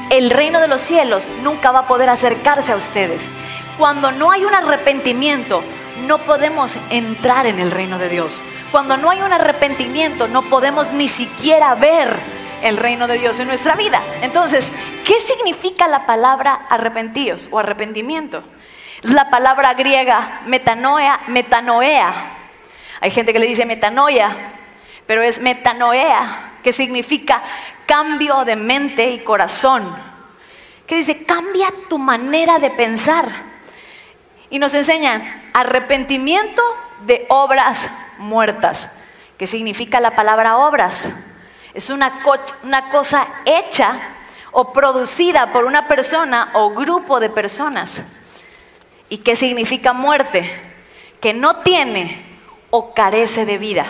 el 0.10 0.30
reino 0.30 0.60
de 0.60 0.68
los 0.68 0.82
cielos 0.82 1.28
nunca 1.44 1.72
va 1.72 1.80
a 1.80 1.88
poder 1.88 2.10
acercarse 2.10 2.72
a 2.72 2.76
ustedes. 2.76 3.30
Cuando 3.78 4.12
no 4.12 4.32
hay 4.32 4.44
un 4.44 4.54
arrepentimiento, 4.54 5.64
no 6.08 6.18
podemos 6.20 6.78
entrar 6.90 7.46
en 7.46 7.60
el 7.60 7.72
reino 7.72 7.98
de 7.98 8.10
Dios. 8.10 8.42
Cuando 8.72 8.98
no 8.98 9.10
hay 9.10 9.22
un 9.22 9.32
arrepentimiento, 9.32 10.28
no 10.28 10.42
podemos 10.44 10.92
ni 10.92 11.08
siquiera 11.08 11.76
ver 11.76 12.10
el 12.62 12.78
reino 12.78 13.08
de 13.08 13.18
Dios 13.18 13.40
en 13.40 13.48
nuestra 13.48 13.76
vida. 13.76 14.02
Entonces, 14.22 14.74
¿qué 15.06 15.20
significa 15.20 15.88
la 15.88 16.06
palabra 16.06 16.66
arrepentíos 16.70 17.48
o 17.52 17.60
arrepentimiento? 17.60 18.44
La 19.04 19.30
palabra 19.30 19.74
griega 19.76 20.42
metanoia, 20.46 21.22
metanoea. 21.28 22.39
Hay 23.02 23.12
gente 23.12 23.34
que 23.34 23.40
le 23.40 23.48
dice 23.48 23.66
metanoia, 23.66 24.36
pero 25.06 25.22
es 25.22 25.42
metanoea, 25.42 26.58
que 26.64 26.74
significa 26.74 27.42
cambio 27.86 28.46
de 28.46 28.56
mente 28.56 29.10
y 29.10 29.20
corazón. 29.20 29.84
Que 30.86 30.96
dice, 30.96 31.24
cambia 31.24 31.68
tu 31.90 31.98
manera 31.98 32.60
de 32.60 32.70
pensar. 32.70 33.26
Y 34.50 34.60
nos 34.60 34.74
enseñan 34.74 35.52
arrepentimiento 35.54 36.62
de 37.06 37.26
obras 37.30 37.90
muertas, 38.18 38.90
que 39.38 39.48
significa 39.48 40.00
la 40.00 40.16
palabra 40.16 40.58
obras. 40.58 41.10
Es 41.74 41.90
una, 41.90 42.22
una 42.64 42.90
cosa 42.90 43.26
hecha 43.46 44.00
o 44.52 44.74
producida 44.74 45.54
por 45.54 45.66
una 45.66 45.88
persona 45.88 46.50
o 46.54 46.72
grupo 46.72 47.20
de 47.20 47.30
personas. 47.30 48.04
¿Y 49.08 49.20
qué 49.20 49.36
significa 49.36 49.94
muerte? 49.94 50.52
Que 51.22 51.34
no 51.34 51.58
tiene 51.58 52.29
o 52.70 52.94
carece 52.94 53.46
de 53.46 53.58
vida. 53.58 53.86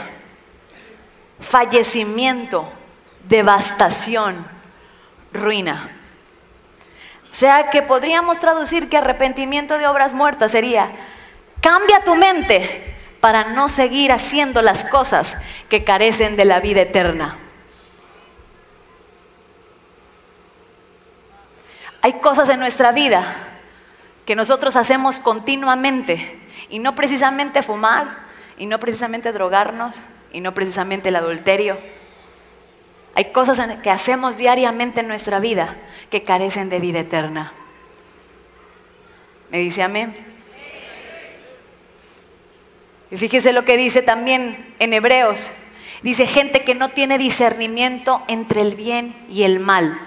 Fallecimiento, 1.39 2.71
devastación, 3.27 4.45
ruina. 5.33 5.89
O 7.31 7.35
sea 7.35 7.69
que 7.69 7.81
podríamos 7.81 8.39
traducir 8.39 8.89
que 8.89 8.97
arrepentimiento 8.97 9.77
de 9.77 9.87
obras 9.87 10.13
muertas 10.13 10.51
sería, 10.51 10.89
cambia 11.61 12.03
tu 12.03 12.15
mente 12.15 12.95
para 13.21 13.45
no 13.45 13.69
seguir 13.69 14.11
haciendo 14.11 14.61
las 14.61 14.83
cosas 14.83 15.37
que 15.69 15.83
carecen 15.83 16.35
de 16.35 16.45
la 16.45 16.59
vida 16.59 16.81
eterna. 16.81 17.37
Hay 22.01 22.13
cosas 22.13 22.49
en 22.49 22.59
nuestra 22.59 22.91
vida 22.91 23.35
que 24.25 24.35
nosotros 24.35 24.75
hacemos 24.75 25.19
continuamente 25.19 26.39
y 26.69 26.79
no 26.79 26.95
precisamente 26.95 27.61
fumar 27.61 28.28
y 28.59 28.67
no 28.67 28.79
precisamente 28.79 29.31
drogarnos 29.31 29.99
y 30.31 30.41
no 30.41 30.53
precisamente 30.53 31.09
el 31.09 31.15
adulterio 31.15 31.77
hay 33.15 33.33
cosas 33.33 33.79
que 33.79 33.89
hacemos 33.89 34.37
diariamente 34.37 35.01
en 35.01 35.09
nuestra 35.09 35.41
vida 35.41 35.75
que 36.09 36.23
carecen 36.23 36.69
de 36.69 36.79
vida 36.79 36.99
eterna. 36.99 37.51
¿Me 39.51 39.57
dice 39.57 39.83
amén? 39.83 40.15
Y 43.11 43.17
fíjese 43.17 43.51
lo 43.51 43.65
que 43.65 43.75
dice 43.75 44.01
también 44.01 44.73
en 44.79 44.93
Hebreos. 44.93 45.49
Dice 46.01 46.27
gente 46.27 46.63
que 46.63 46.75
no 46.75 46.91
tiene 46.91 47.17
discernimiento 47.17 48.23
entre 48.29 48.61
el 48.61 48.75
bien 48.75 49.13
y 49.29 49.43
el 49.43 49.59
mal. 49.59 49.99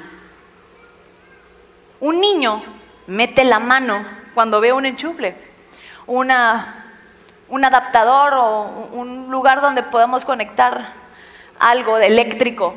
Un 2.01 2.19
niño 2.19 2.63
mete 3.07 3.45
la 3.45 3.59
mano 3.59 4.07
cuando 4.33 4.61
ve 4.61 4.73
un 4.73 4.87
enchufle, 4.87 5.35
una, 6.07 6.82
un 7.53 7.67
adaptador 7.67 8.33
o 8.33 8.89
un 8.93 9.31
lugar 9.31 9.61
donde 9.61 9.83
podamos 9.83 10.25
conectar 10.25 10.95
algo 11.59 11.99
eléctrico. 11.99 12.75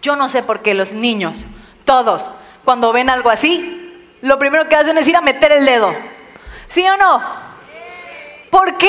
Yo 0.00 0.16
no 0.16 0.30
sé 0.30 0.42
por 0.42 0.62
qué 0.62 0.72
los 0.72 0.94
niños, 0.94 1.44
todos, 1.84 2.30
cuando 2.64 2.90
ven 2.90 3.10
algo 3.10 3.28
así, 3.28 4.16
lo 4.22 4.38
primero 4.38 4.66
que 4.66 4.76
hacen 4.76 4.96
es 4.96 5.06
ir 5.08 5.16
a 5.16 5.20
meter 5.20 5.52
el 5.52 5.66
dedo. 5.66 5.94
¿Sí 6.68 6.88
o 6.88 6.96
no? 6.96 7.22
¿Por 8.50 8.78
qué? 8.78 8.88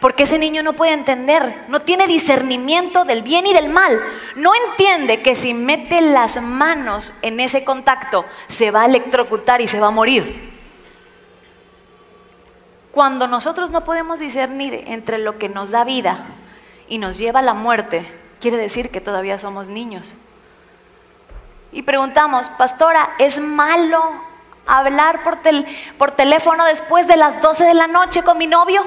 Porque 0.00 0.24
ese 0.24 0.40
niño 0.40 0.64
no 0.64 0.72
puede 0.72 0.92
entender, 0.92 1.66
no 1.68 1.82
tiene 1.82 2.08
discernimiento 2.08 3.04
del 3.04 3.22
bien 3.22 3.46
y 3.46 3.54
del 3.54 3.68
mal. 3.68 4.00
No 4.34 4.50
entiende 4.70 5.22
que 5.22 5.36
si 5.36 5.54
mete 5.54 6.00
las 6.00 6.42
manos 6.42 7.14
en 7.22 7.38
ese 7.38 7.62
contacto 7.62 8.24
se 8.48 8.72
va 8.72 8.82
a 8.82 8.86
electrocutar 8.86 9.60
y 9.60 9.68
se 9.68 9.78
va 9.78 9.86
a 9.86 9.92
morir. 9.92 10.57
Cuando 12.98 13.28
nosotros 13.28 13.70
no 13.70 13.84
podemos 13.84 14.18
discernir 14.18 14.82
entre 14.88 15.18
lo 15.18 15.38
que 15.38 15.48
nos 15.48 15.70
da 15.70 15.84
vida 15.84 16.18
y 16.88 16.98
nos 16.98 17.16
lleva 17.16 17.38
a 17.38 17.44
la 17.44 17.54
muerte, 17.54 18.04
quiere 18.40 18.56
decir 18.56 18.90
que 18.90 19.00
todavía 19.00 19.38
somos 19.38 19.68
niños. 19.68 20.14
Y 21.70 21.82
preguntamos, 21.82 22.50
pastora, 22.50 23.10
¿es 23.20 23.38
malo 23.38 24.02
hablar 24.66 25.22
por, 25.22 25.38
por 25.96 26.10
teléfono 26.10 26.64
después 26.64 27.06
de 27.06 27.16
las 27.16 27.40
12 27.40 27.66
de 27.66 27.74
la 27.74 27.86
noche 27.86 28.24
con 28.24 28.36
mi 28.36 28.48
novio? 28.48 28.84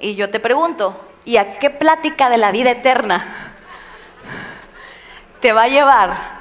Y 0.00 0.16
yo 0.16 0.30
te 0.30 0.40
pregunto, 0.40 1.00
¿y 1.24 1.36
a 1.36 1.60
qué 1.60 1.70
plática 1.70 2.28
de 2.28 2.38
la 2.38 2.50
vida 2.50 2.72
eterna 2.72 3.54
te 5.40 5.52
va 5.52 5.62
a 5.62 5.68
llevar 5.68 6.35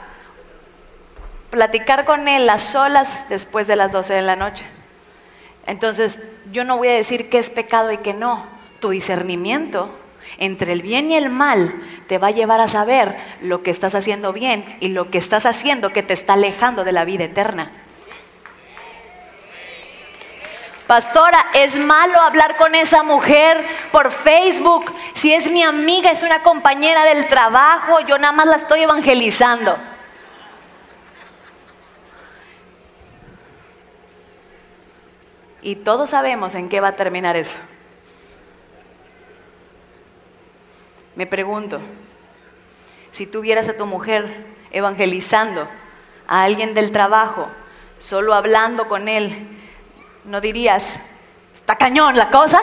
platicar 1.55 2.03
con 2.03 2.27
él 2.27 2.49
a 2.49 2.59
solas 2.59 3.29
después 3.29 3.65
de 3.65 3.77
las 3.77 3.93
12 3.93 4.13
de 4.13 4.21
la 4.21 4.35
noche? 4.35 4.65
Entonces, 5.65 6.19
yo 6.51 6.65
no 6.65 6.75
voy 6.75 6.89
a 6.89 6.93
decir 6.93 7.29
qué 7.29 7.37
es 7.37 7.49
pecado 7.49 7.93
y 7.93 7.97
qué 7.97 8.13
no. 8.13 8.45
Tu 8.81 8.89
discernimiento 8.89 9.89
entre 10.37 10.73
el 10.73 10.81
bien 10.81 11.11
y 11.11 11.15
el 11.15 11.29
mal 11.29 11.73
te 12.07 12.17
va 12.17 12.27
a 12.27 12.31
llevar 12.31 12.59
a 12.59 12.67
saber 12.67 13.15
lo 13.41 13.63
que 13.63 13.71
estás 13.71 13.95
haciendo 13.95 14.33
bien 14.33 14.65
y 14.81 14.89
lo 14.89 15.09
que 15.09 15.17
estás 15.17 15.45
haciendo 15.45 15.93
que 15.93 16.03
te 16.03 16.13
está 16.13 16.33
alejando 16.33 16.83
de 16.83 16.91
la 16.91 17.05
vida 17.05 17.23
eterna. 17.23 17.71
Pastora, 20.85 21.47
es 21.53 21.77
malo 21.77 22.19
hablar 22.19 22.57
con 22.57 22.75
esa 22.75 23.01
mujer 23.01 23.65
por 23.93 24.11
Facebook. 24.11 24.93
Si 25.13 25.33
es 25.33 25.49
mi 25.49 25.63
amiga, 25.63 26.11
es 26.11 26.21
una 26.21 26.43
compañera 26.43 27.05
del 27.05 27.27
trabajo, 27.27 28.01
yo 28.01 28.17
nada 28.17 28.33
más 28.33 28.45
la 28.47 28.57
estoy 28.57 28.81
evangelizando. 28.81 29.94
Y 35.65 35.77
todos 35.77 36.11
sabemos 36.11 36.53
en 36.53 36.69
qué 36.69 36.79
va 36.79 36.89
a 36.89 36.95
terminar 36.95 37.35
eso. 37.35 37.57
Me 41.15 41.25
pregunto, 41.25 41.81
si 43.09 43.25
tú 43.25 43.41
vieras 43.41 43.67
a 43.67 43.75
tu 43.75 43.87
mujer 43.87 44.45
evangelizando 44.69 45.67
a 46.27 46.43
alguien 46.43 46.75
del 46.75 46.91
trabajo, 46.91 47.47
solo 47.97 48.35
hablando 48.35 48.87
con 48.87 49.07
él, 49.07 49.33
no 50.25 50.39
dirías, 50.39 50.99
está 51.55 51.75
cañón 51.77 52.15
la 52.15 52.29
cosa. 52.29 52.61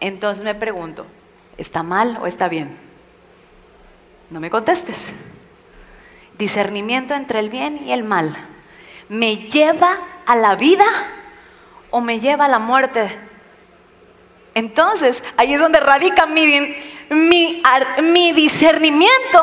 Entonces 0.00 0.44
me 0.44 0.54
pregunto, 0.54 1.04
¿está 1.58 1.82
mal 1.82 2.16
o 2.22 2.26
está 2.26 2.48
bien? 2.48 2.74
No 4.30 4.40
me 4.40 4.48
contestes. 4.48 5.14
Discernimiento 6.38 7.12
entre 7.12 7.38
el 7.38 7.50
bien 7.50 7.86
y 7.86 7.92
el 7.92 8.02
mal. 8.02 8.34
¿Me 9.10 9.36
lleva 9.36 9.98
a 10.24 10.36
la 10.36 10.56
vida 10.56 10.86
o 11.90 12.00
me 12.00 12.20
lleva 12.20 12.46
a 12.46 12.48
la 12.48 12.58
muerte? 12.58 13.16
Entonces, 14.54 15.22
ahí 15.36 15.54
es 15.54 15.60
donde 15.60 15.80
radica 15.80 16.26
mi, 16.26 16.76
mi, 17.10 17.62
mi 18.02 18.32
discernimiento 18.32 19.42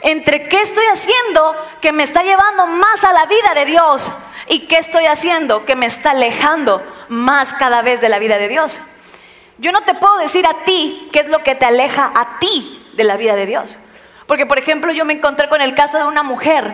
entre 0.00 0.48
qué 0.48 0.60
estoy 0.60 0.84
haciendo 0.86 1.54
que 1.80 1.92
me 1.92 2.02
está 2.02 2.22
llevando 2.22 2.66
más 2.66 3.04
a 3.04 3.12
la 3.12 3.26
vida 3.26 3.54
de 3.54 3.64
Dios 3.66 4.12
¿Y 4.48 4.60
qué 4.60 4.76
estoy 4.76 5.06
haciendo 5.06 5.64
que 5.64 5.76
me 5.76 5.86
está 5.86 6.10
alejando 6.10 6.82
más 7.08 7.54
cada 7.54 7.82
vez 7.82 8.00
de 8.00 8.08
la 8.08 8.18
vida 8.18 8.38
de 8.38 8.48
Dios? 8.48 8.80
Yo 9.58 9.72
no 9.72 9.82
te 9.82 9.94
puedo 9.94 10.18
decir 10.18 10.46
a 10.46 10.64
ti 10.64 11.08
qué 11.12 11.20
es 11.20 11.28
lo 11.28 11.42
que 11.42 11.54
te 11.54 11.64
aleja 11.64 12.12
a 12.14 12.38
ti 12.38 12.86
de 12.94 13.04
la 13.04 13.16
vida 13.16 13.36
de 13.36 13.46
Dios. 13.46 13.78
Porque, 14.26 14.46
por 14.46 14.58
ejemplo, 14.58 14.92
yo 14.92 15.04
me 15.04 15.14
encontré 15.14 15.48
con 15.48 15.60
el 15.60 15.74
caso 15.74 15.98
de 15.98 16.04
una 16.04 16.22
mujer 16.22 16.72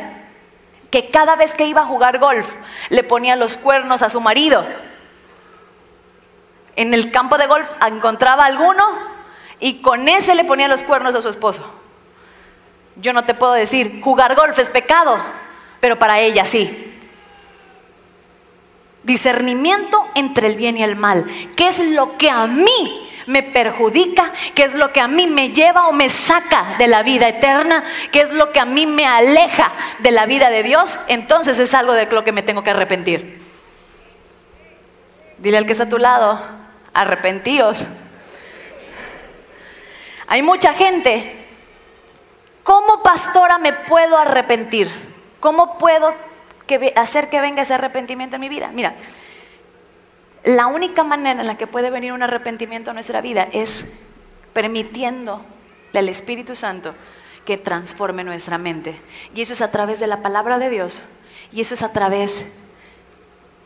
que 0.91 1.11
cada 1.11 1.37
vez 1.37 1.55
que 1.55 1.67
iba 1.67 1.83
a 1.83 1.87
jugar 1.87 2.19
golf 2.19 2.51
le 2.89 3.05
ponía 3.05 3.37
los 3.37 3.57
cuernos 3.57 4.03
a 4.03 4.11
su 4.11 4.21
marido. 4.21 4.65
En 6.81 6.95
el 6.95 7.11
campo 7.11 7.37
de 7.37 7.47
golf 7.47 7.69
encontraba 7.87 8.47
alguno 8.47 8.83
y 9.59 9.83
con 9.83 10.09
ese 10.09 10.35
le 10.35 10.45
ponía 10.45 10.67
los 10.67 10.83
cuernos 10.83 11.15
a 11.15 11.21
su 11.21 11.29
esposo. 11.29 11.63
Yo 12.97 13.13
no 13.13 13.27
te 13.27 13.35
puedo 13.35 13.53
decir, 13.53 14.01
jugar 14.01 14.35
golf 14.35 14.59
es 14.59 14.71
pecado, 14.71 15.19
pero 15.79 15.99
para 15.99 16.21
ella 16.21 16.47
sí. 16.47 16.91
Discernimiento 19.03 20.07
entre 20.15 20.47
el 20.47 20.57
bien 20.57 20.79
y 20.79 20.83
el 20.83 20.97
mal. 20.97 21.27
¿Qué 21.55 21.69
es 21.69 21.81
lo 21.81 22.17
que 22.17 22.31
a 22.31 22.47
mí 22.47 23.11
me 23.27 23.43
perjudica? 23.43 24.33
¿Qué 24.55 24.63
es 24.63 24.73
lo 24.73 24.91
que 24.91 25.03
a 25.03 25.07
mí 25.07 25.27
me 25.27 25.51
lleva 25.51 25.87
o 25.87 25.93
me 25.93 26.09
saca 26.09 26.77
de 26.79 26.87
la 26.87 27.03
vida 27.03 27.29
eterna? 27.29 27.85
¿Qué 28.11 28.23
es 28.23 28.31
lo 28.31 28.53
que 28.53 28.61
a 28.61 28.65
mí 28.65 28.87
me 28.87 29.05
aleja 29.05 29.71
de 29.99 30.13
la 30.13 30.25
vida 30.25 30.49
de 30.49 30.63
Dios? 30.63 30.99
Entonces 31.09 31.59
es 31.59 31.75
algo 31.75 31.93
de 31.93 32.07
lo 32.07 32.25
que 32.25 32.33
me 32.33 32.43
tengo 32.43 32.65
que 32.65 32.71
arrepentir. 32.71 33.39
Dile 35.37 35.59
al 35.59 35.67
que 35.67 35.73
está 35.73 35.85
a 35.85 35.89
tu 35.91 35.99
lado, 35.99 36.60
arrepentíos. 36.95 37.87
Hay 40.27 40.43
mucha 40.43 40.75
gente. 40.75 41.37
¿Cómo 42.63 43.03
pastora 43.03 43.59
me 43.59 43.73
puedo 43.73 44.17
arrepentir? 44.17 44.91
¿Cómo 45.41 45.79
puedo 45.79 46.15
hacer 46.97 47.29
que 47.29 47.41
venga 47.41 47.63
ese 47.63 47.75
arrepentimiento 47.75 48.37
en 48.37 48.41
mi 48.41 48.49
vida. 48.49 48.71
Mira, 48.73 48.95
la 50.45 50.67
única 50.67 51.05
manera 51.05 51.41
en 51.41 51.47
la 51.47 51.57
que 51.57 51.67
puede 51.67 51.91
venir 51.91 52.13
un 52.13 52.23
arrepentimiento 52.23 52.91
a 52.91 52.95
nuestra 52.95 53.21
vida 53.21 53.49
es 53.53 54.03
permitiendo 54.53 55.43
al 55.95 56.09
Espíritu 56.09 56.55
Santo 56.55 56.95
que 57.45 57.57
transforme 57.57 58.25
nuestra 58.25 58.59
mente. 58.59 59.01
Y 59.35 59.41
eso 59.41 59.53
es 59.53 59.63
a 59.63 59.71
través 59.71 60.01
de 60.01 60.07
la 60.07 60.23
palabra 60.23 60.59
de 60.59 60.71
Dios. 60.71 61.03
Y 61.53 61.61
eso 61.61 61.75
es 61.75 61.83
a 61.83 61.93
través 61.93 62.59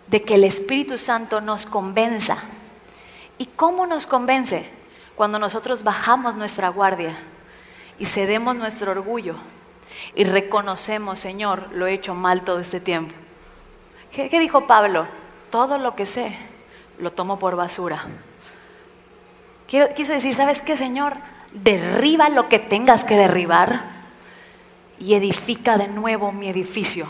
de 0.06 0.22
que 0.22 0.34
el 0.34 0.44
Espíritu 0.44 0.98
Santo 0.98 1.40
nos 1.40 1.66
convenza. 1.66 2.38
¿Y 3.38 3.46
cómo 3.46 3.86
nos 3.86 4.06
convence? 4.06 4.64
Cuando 5.16 5.38
nosotros 5.38 5.82
bajamos 5.82 6.36
nuestra 6.36 6.68
guardia 6.68 7.16
y 7.98 8.06
cedemos 8.06 8.56
nuestro 8.56 8.90
orgullo 8.90 9.36
y 10.14 10.24
reconocemos, 10.24 11.20
Señor, 11.20 11.68
lo 11.72 11.86
he 11.86 11.94
hecho 11.94 12.14
mal 12.14 12.42
todo 12.42 12.58
este 12.58 12.80
tiempo. 12.80 13.14
¿Qué, 14.12 14.28
dijo 14.38 14.66
Pablo? 14.66 15.06
Todo 15.50 15.78
lo 15.78 15.94
que 15.94 16.06
sé 16.06 16.36
lo 16.98 17.12
tomo 17.12 17.38
por 17.38 17.56
basura. 17.56 18.04
quiso 19.66 20.12
decir, 20.12 20.34
¿sabes 20.36 20.62
qué, 20.62 20.76
Señor? 20.76 21.14
Derriba 21.52 22.28
lo 22.28 22.48
que 22.48 22.58
tengas 22.58 23.04
que 23.04 23.16
derribar 23.16 23.82
y 24.98 25.14
edifica 25.14 25.76
de 25.76 25.88
nuevo 25.88 26.32
mi 26.32 26.48
edificio. 26.48 27.06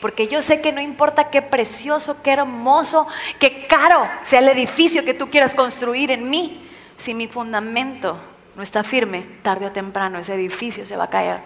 Porque 0.00 0.28
yo 0.28 0.42
sé 0.42 0.60
que 0.60 0.72
no 0.72 0.80
importa 0.80 1.30
qué 1.30 1.42
precioso, 1.42 2.22
qué 2.22 2.32
hermoso, 2.32 3.08
qué 3.40 3.66
caro 3.66 4.08
sea 4.22 4.40
el 4.40 4.48
edificio 4.48 5.04
que 5.04 5.14
tú 5.14 5.28
quieras 5.28 5.54
construir 5.54 6.10
en 6.12 6.30
mí, 6.30 6.64
si 6.96 7.14
mi 7.14 7.26
fundamento 7.26 8.16
no 8.54 8.62
está 8.62 8.84
firme, 8.84 9.24
tarde 9.42 9.66
o 9.66 9.72
temprano 9.72 10.18
ese 10.18 10.34
edificio 10.34 10.86
se 10.86 10.96
va 10.96 11.04
a 11.04 11.10
caer. 11.10 11.40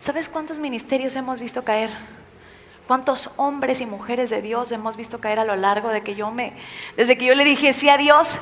¿Sabes 0.00 0.28
cuántos 0.28 0.58
ministerios 0.58 1.16
hemos 1.16 1.40
visto 1.40 1.64
caer? 1.64 1.90
¿Cuántos 2.86 3.30
hombres 3.36 3.80
y 3.80 3.86
mujeres 3.86 4.30
de 4.30 4.40
Dios 4.42 4.70
hemos 4.72 4.96
visto 4.96 5.20
caer 5.20 5.38
a 5.38 5.44
lo 5.44 5.56
largo 5.56 5.88
de 5.88 6.02
que 6.02 6.14
yo 6.14 6.30
me, 6.30 6.52
desde 6.96 7.18
que 7.18 7.24
yo 7.24 7.34
le 7.34 7.44
dije 7.44 7.72
sí 7.72 7.88
a 7.88 7.98
Dios? 7.98 8.40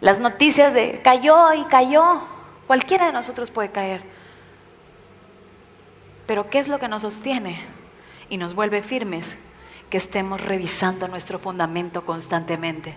Las 0.00 0.18
noticias 0.18 0.74
de 0.74 1.00
cayó 1.02 1.54
y 1.54 1.64
cayó. 1.64 2.22
Cualquiera 2.66 3.06
de 3.06 3.12
nosotros 3.12 3.50
puede 3.50 3.70
caer. 3.70 4.02
Pero 6.26 6.50
¿qué 6.50 6.58
es 6.58 6.68
lo 6.68 6.78
que 6.78 6.88
nos 6.88 7.02
sostiene 7.02 7.77
y 8.28 8.36
nos 8.36 8.54
vuelve 8.54 8.82
firmes? 8.82 9.38
Que 9.90 9.96
estemos 9.96 10.40
revisando 10.40 11.08
nuestro 11.08 11.38
fundamento 11.38 12.04
constantemente. 12.04 12.94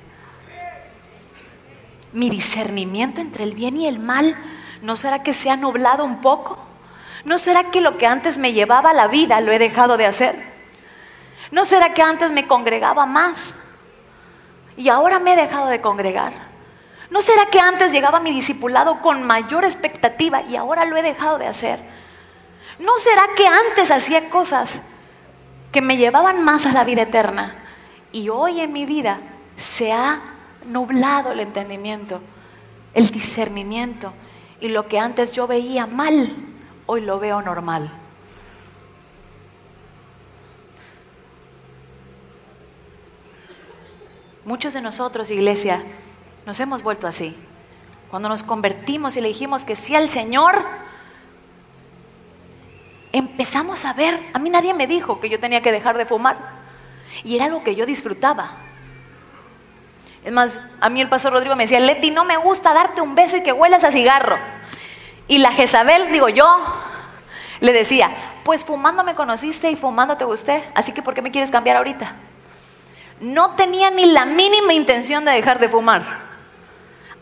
Mi 2.14 2.30
discernimiento 2.30 3.22
entre 3.22 3.46
el 3.46 3.54
bien 3.54 3.78
y 3.78 3.88
el 3.88 4.00
mal, 4.00 4.36
¿no 4.82 4.96
será 4.96 5.24
que 5.24 5.34
se 5.34 5.50
ha 5.50 5.56
nublado 5.56 6.04
un 6.04 6.22
poco? 6.22 6.58
¿No 7.24 7.38
será 7.38 7.66
que 7.66 7.82
lo 7.82 7.98
que 7.98 8.08
antes 8.08 8.38
me 8.38 8.54
llevaba 8.54 8.90
a 8.90 8.94
la 8.94 9.08
vida 9.08 9.40
lo 9.42 9.52
he 9.52 9.60
dejado 9.60 9.96
de 9.98 10.06
hacer? 10.06 10.52
¿No 11.52 11.64
será 11.64 11.94
que 11.94 12.02
antes 12.02 12.32
me 12.32 12.48
congregaba 12.48 13.06
más 13.06 13.54
y 14.76 14.90
ahora 14.90 15.20
me 15.20 15.34
he 15.34 15.36
dejado 15.36 15.68
de 15.68 15.82
congregar? 15.82 16.34
¿No 17.10 17.22
será 17.22 17.46
que 17.48 17.60
antes 17.60 17.92
llegaba 17.92 18.22
mi 18.22 18.32
discipulado 18.32 19.02
con 19.02 19.28
mayor 19.28 19.66
expectativa 19.66 20.42
y 20.42 20.56
ahora 20.56 20.86
lo 20.86 20.96
he 20.96 21.02
dejado 21.02 21.38
de 21.38 21.48
hacer? 21.48 21.80
¿No 22.80 22.98
será 22.98 23.24
que 23.36 23.46
antes 23.46 23.92
hacía 23.92 24.30
cosas 24.30 24.82
que 25.72 25.82
me 25.82 25.98
llevaban 25.98 26.44
más 26.44 26.66
a 26.66 26.74
la 26.74 26.84
vida 26.84 27.04
eterna 27.04 27.56
Y 28.12 28.30
hoy 28.30 28.60
en 28.60 28.74
mi 28.74 28.86
vida 28.86 29.20
se 29.56 29.94
ha 29.94 30.20
nublado 30.66 31.32
el 31.32 31.40
entendimiento, 31.40 32.20
el 32.94 33.10
discernimiento. 33.10 34.14
Y 34.60 34.70
lo 34.70 34.88
que 34.88 35.00
antes 35.00 35.32
yo 35.32 35.48
veía 35.48 35.88
mal, 35.88 36.36
hoy 36.86 37.02
lo 37.02 37.20
veo 37.20 37.42
normal. 37.42 37.92
Muchos 44.44 44.74
de 44.74 44.82
nosotros, 44.82 45.30
iglesia, 45.30 45.82
nos 46.46 46.60
hemos 46.60 46.84
vuelto 46.84 47.08
así. 47.08 47.36
Cuando 48.10 48.28
nos 48.28 48.44
convertimos 48.44 49.16
y 49.16 49.22
le 49.22 49.30
dijimos 49.30 49.64
que 49.64 49.76
sí 49.76 49.96
al 49.96 50.10
Señor, 50.10 50.66
empezamos 53.12 53.86
a 53.86 53.94
ver, 53.94 54.20
a 54.34 54.40
mí 54.40 54.50
nadie 54.50 54.74
me 54.74 54.88
dijo 54.88 55.20
que 55.20 55.30
yo 55.30 55.40
tenía 55.40 55.62
que 55.62 55.72
dejar 55.72 55.98
de 55.98 56.06
fumar. 56.06 56.38
Y 57.24 57.36
era 57.36 57.46
algo 57.46 57.64
que 57.64 57.76
yo 57.76 57.86
disfrutaba. 57.86 58.52
Es 60.24 60.32
más, 60.32 60.60
a 60.80 60.90
mí 60.90 61.02
el 61.02 61.10
pastor 61.10 61.34
Rodrigo 61.34 61.56
me 61.56 61.64
decía, 61.64 61.80
Leti, 61.80 62.12
no 62.12 62.24
me 62.24 62.38
gusta 62.38 62.74
darte 62.74 63.02
un 63.02 63.16
beso 63.16 63.38
y 63.38 63.44
que 63.44 63.52
huelas 63.52 63.84
a 63.84 63.92
cigarro. 63.92 64.38
Y 65.28 65.40
la 65.40 65.52
Jezabel, 65.52 66.12
digo 66.12 66.30
yo, 66.30 66.46
le 67.60 67.74
decía, 67.74 68.12
pues 68.44 68.66
fumando 68.66 69.04
me 69.04 69.16
conociste 69.16 69.72
y 69.72 69.76
fumando 69.76 70.18
te 70.18 70.26
gusté, 70.26 70.64
así 70.76 70.92
que 70.92 71.02
¿por 71.02 71.14
qué 71.14 71.22
me 71.22 71.32
quieres 71.32 71.52
cambiar 71.52 71.78
ahorita? 71.78 72.14
No 73.20 73.52
tenía 73.52 73.92
ni 73.92 74.06
la 74.06 74.26
mínima 74.26 74.74
intención 74.74 75.26
de 75.26 75.32
dejar 75.32 75.60
de 75.60 75.70
fumar. 75.70 76.04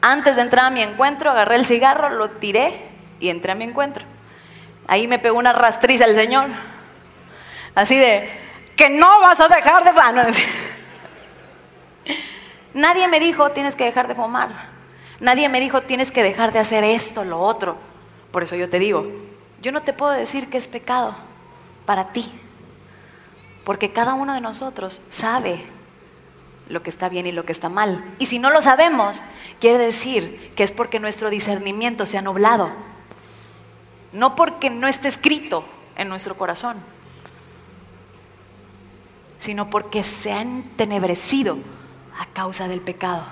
Antes 0.01 0.37
de 0.37 0.43
entrar 0.43 0.65
a 0.65 0.69
mi 0.69 0.81
encuentro, 0.81 1.29
agarré 1.29 1.55
el 1.55 1.65
cigarro, 1.65 2.09
lo 2.09 2.29
tiré 2.29 2.81
y 3.19 3.29
entré 3.29 3.51
a 3.51 3.55
mi 3.55 3.65
encuentro. 3.65 4.05
Ahí 4.89 5.07
me 5.07 5.19
pegó 5.19 5.37
una 5.37 5.53
rastriza 5.53 6.05
el 6.05 6.15
Señor. 6.15 6.47
Así 7.75 7.95
de, 7.95 8.27
que 8.75 8.89
no 8.89 9.21
vas 9.21 9.39
a 9.39 9.47
dejar 9.47 9.83
de 9.83 9.91
fumar. 9.91 10.31
Nadie 12.73 13.07
me 13.07 13.19
dijo, 13.19 13.51
tienes 13.51 13.75
que 13.75 13.85
dejar 13.85 14.07
de 14.07 14.15
fumar. 14.15 14.49
Nadie 15.19 15.47
me 15.47 15.59
dijo, 15.59 15.81
tienes 15.81 16.11
que 16.11 16.23
dejar 16.23 16.53
de 16.53 16.59
hacer 16.59 16.83
esto, 16.83 17.23
lo 17.23 17.39
otro. 17.39 17.77
Por 18.31 18.41
eso 18.41 18.55
yo 18.55 18.67
te 18.67 18.79
digo, 18.79 19.05
yo 19.61 19.71
no 19.71 19.83
te 19.83 19.93
puedo 19.93 20.11
decir 20.11 20.49
que 20.49 20.57
es 20.57 20.67
pecado 20.67 21.15
para 21.85 22.11
ti. 22.11 22.31
Porque 23.65 23.91
cada 23.91 24.15
uno 24.15 24.33
de 24.33 24.41
nosotros 24.41 25.03
sabe 25.09 25.65
lo 26.67 26.81
que 26.81 26.89
está 26.89 27.09
bien 27.09 27.27
y 27.27 27.31
lo 27.31 27.45
que 27.45 27.51
está 27.51 27.69
mal. 27.69 28.03
Y 28.17 28.25
si 28.25 28.39
no 28.39 28.49
lo 28.49 28.63
sabemos, 28.63 29.23
quiere 29.59 29.77
decir 29.77 30.51
que 30.55 30.63
es 30.63 30.71
porque 30.71 30.99
nuestro 30.99 31.29
discernimiento 31.29 32.07
se 32.07 32.17
ha 32.17 32.23
nublado, 32.23 32.71
no 34.11 34.35
porque 34.35 34.69
no 34.69 34.87
esté 34.87 35.07
escrito 35.07 35.63
en 35.95 36.09
nuestro 36.09 36.35
corazón, 36.35 36.77
sino 39.37 39.69
porque 39.69 40.03
se 40.03 40.31
ha 40.33 40.41
entenebrecido 40.41 41.57
a 42.19 42.25
causa 42.27 42.67
del 42.67 42.81
pecado, 42.81 43.25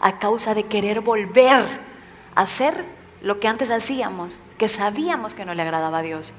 a 0.00 0.18
causa 0.18 0.54
de 0.54 0.64
querer 0.64 1.00
volver 1.00 1.64
a 2.34 2.40
hacer 2.42 2.84
lo 3.20 3.40
que 3.40 3.48
antes 3.48 3.70
hacíamos, 3.70 4.38
que 4.58 4.68
sabíamos 4.68 5.34
que 5.34 5.44
no 5.44 5.54
le 5.54 5.62
agradaba 5.62 5.98
a 5.98 6.02
Dios. 6.02 6.32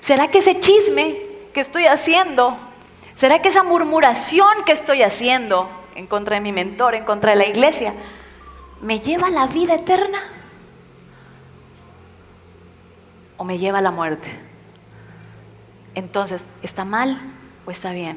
¿Será 0.00 0.28
que 0.28 0.38
ese 0.38 0.60
chisme 0.60 1.18
que 1.52 1.60
estoy 1.60 1.86
haciendo 1.86 2.56
¿Será 3.14 3.42
que 3.42 3.48
esa 3.48 3.62
murmuración 3.62 4.64
que 4.64 4.72
estoy 4.72 5.02
haciendo 5.02 5.68
en 5.94 6.06
contra 6.06 6.36
de 6.36 6.40
mi 6.40 6.52
mentor, 6.52 6.94
en 6.94 7.04
contra 7.04 7.32
de 7.32 7.36
la 7.36 7.46
iglesia, 7.46 7.92
me 8.80 9.00
lleva 9.00 9.28
a 9.28 9.30
la 9.30 9.46
vida 9.46 9.74
eterna? 9.74 10.22
¿O 13.42 13.44
me 13.44 13.58
lleva 13.58 13.78
a 13.78 13.82
la 13.82 13.90
muerte? 13.90 14.32
Entonces, 15.96 16.46
¿está 16.62 16.84
mal 16.84 17.20
o 17.66 17.72
está 17.72 17.90
bien? 17.90 18.16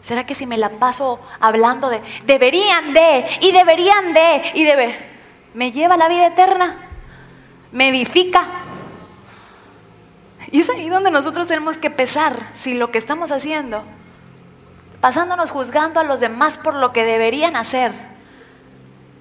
¿Será 0.00 0.24
que 0.24 0.34
si 0.34 0.46
me 0.46 0.56
la 0.56 0.70
paso 0.70 1.20
hablando 1.38 1.90
de 1.90 2.00
deberían 2.24 2.94
de 2.94 3.26
y 3.42 3.52
deberían 3.52 4.14
de 4.14 4.42
y 4.54 4.64
debe, 4.64 4.96
me 5.52 5.70
lleva 5.70 5.96
a 5.96 5.98
la 5.98 6.08
vida 6.08 6.28
eterna? 6.28 6.78
¿Me 7.72 7.90
edifica 7.90 8.48
y 10.50 10.60
es 10.60 10.70
ahí 10.70 10.88
donde 10.88 11.10
nosotros 11.10 11.46
tenemos 11.46 11.76
que 11.76 11.90
pesar 11.90 12.48
si 12.54 12.72
lo 12.72 12.90
que 12.90 12.96
estamos 12.96 13.32
haciendo, 13.32 13.82
pasándonos 15.02 15.50
juzgando 15.50 16.00
a 16.00 16.04
los 16.04 16.20
demás 16.20 16.56
por 16.56 16.74
lo 16.74 16.94
que 16.94 17.04
deberían 17.04 17.54
hacer 17.54 17.92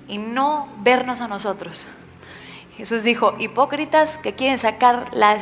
y 0.08 0.20
no 0.20 0.70
vernos 0.78 1.20
a 1.20 1.28
nosotros. 1.28 1.86
Jesús 2.78 3.04
dijo, 3.04 3.36
hipócritas 3.38 4.18
que 4.18 4.34
quieren 4.34 4.58
sacar 4.58 5.08
la, 5.14 5.38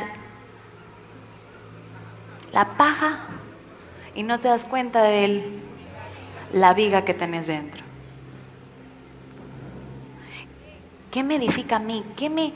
la 2.52 2.76
paja 2.76 3.20
y 4.14 4.22
no 4.22 4.38
te 4.38 4.48
das 4.48 4.64
cuenta 4.64 5.02
de 5.02 5.42
la 6.52 6.74
viga 6.74 7.04
que 7.04 7.14
tenés 7.14 7.46
dentro. 7.46 7.82
¿Qué 11.10 11.22
me 11.22 11.36
edifica 11.36 11.76
a 11.76 11.78
mí? 11.78 12.04
¿Qué 12.16 12.30
me, 12.30 12.52